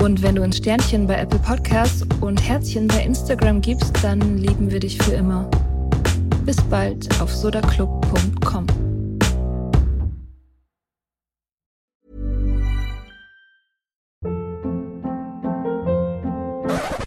Und 0.00 0.22
wenn 0.22 0.34
du 0.34 0.42
ein 0.42 0.52
Sternchen 0.52 1.06
bei 1.06 1.16
Apple 1.16 1.38
Podcasts 1.40 2.02
und 2.22 2.40
Herzchen 2.42 2.88
bei 2.88 3.04
Instagram 3.04 3.60
gibst, 3.60 3.92
dann 4.02 4.38
lieben 4.38 4.70
wir 4.70 4.80
dich 4.80 4.96
für 4.96 5.12
immer. 5.12 5.48
Bis 6.46 6.56
bald 6.70 7.08
auf 7.20 7.30
sodaclub.com. 7.30 8.66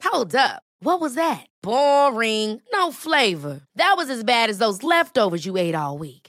Hold 0.04 0.36
up. 0.36 0.62
What 0.80 1.02
was 1.02 1.16
that? 1.16 1.48
Boring. 1.64 2.62
No 2.72 2.92
flavor. 2.92 3.62
That 3.76 3.96
was 3.98 4.10
as 4.10 4.24
bad 4.24 4.50
as 4.50 4.60
those 4.60 4.84
leftovers 4.84 5.46
you 5.46 5.58
ate 5.58 5.76
all 5.76 5.98
week. 5.98 6.23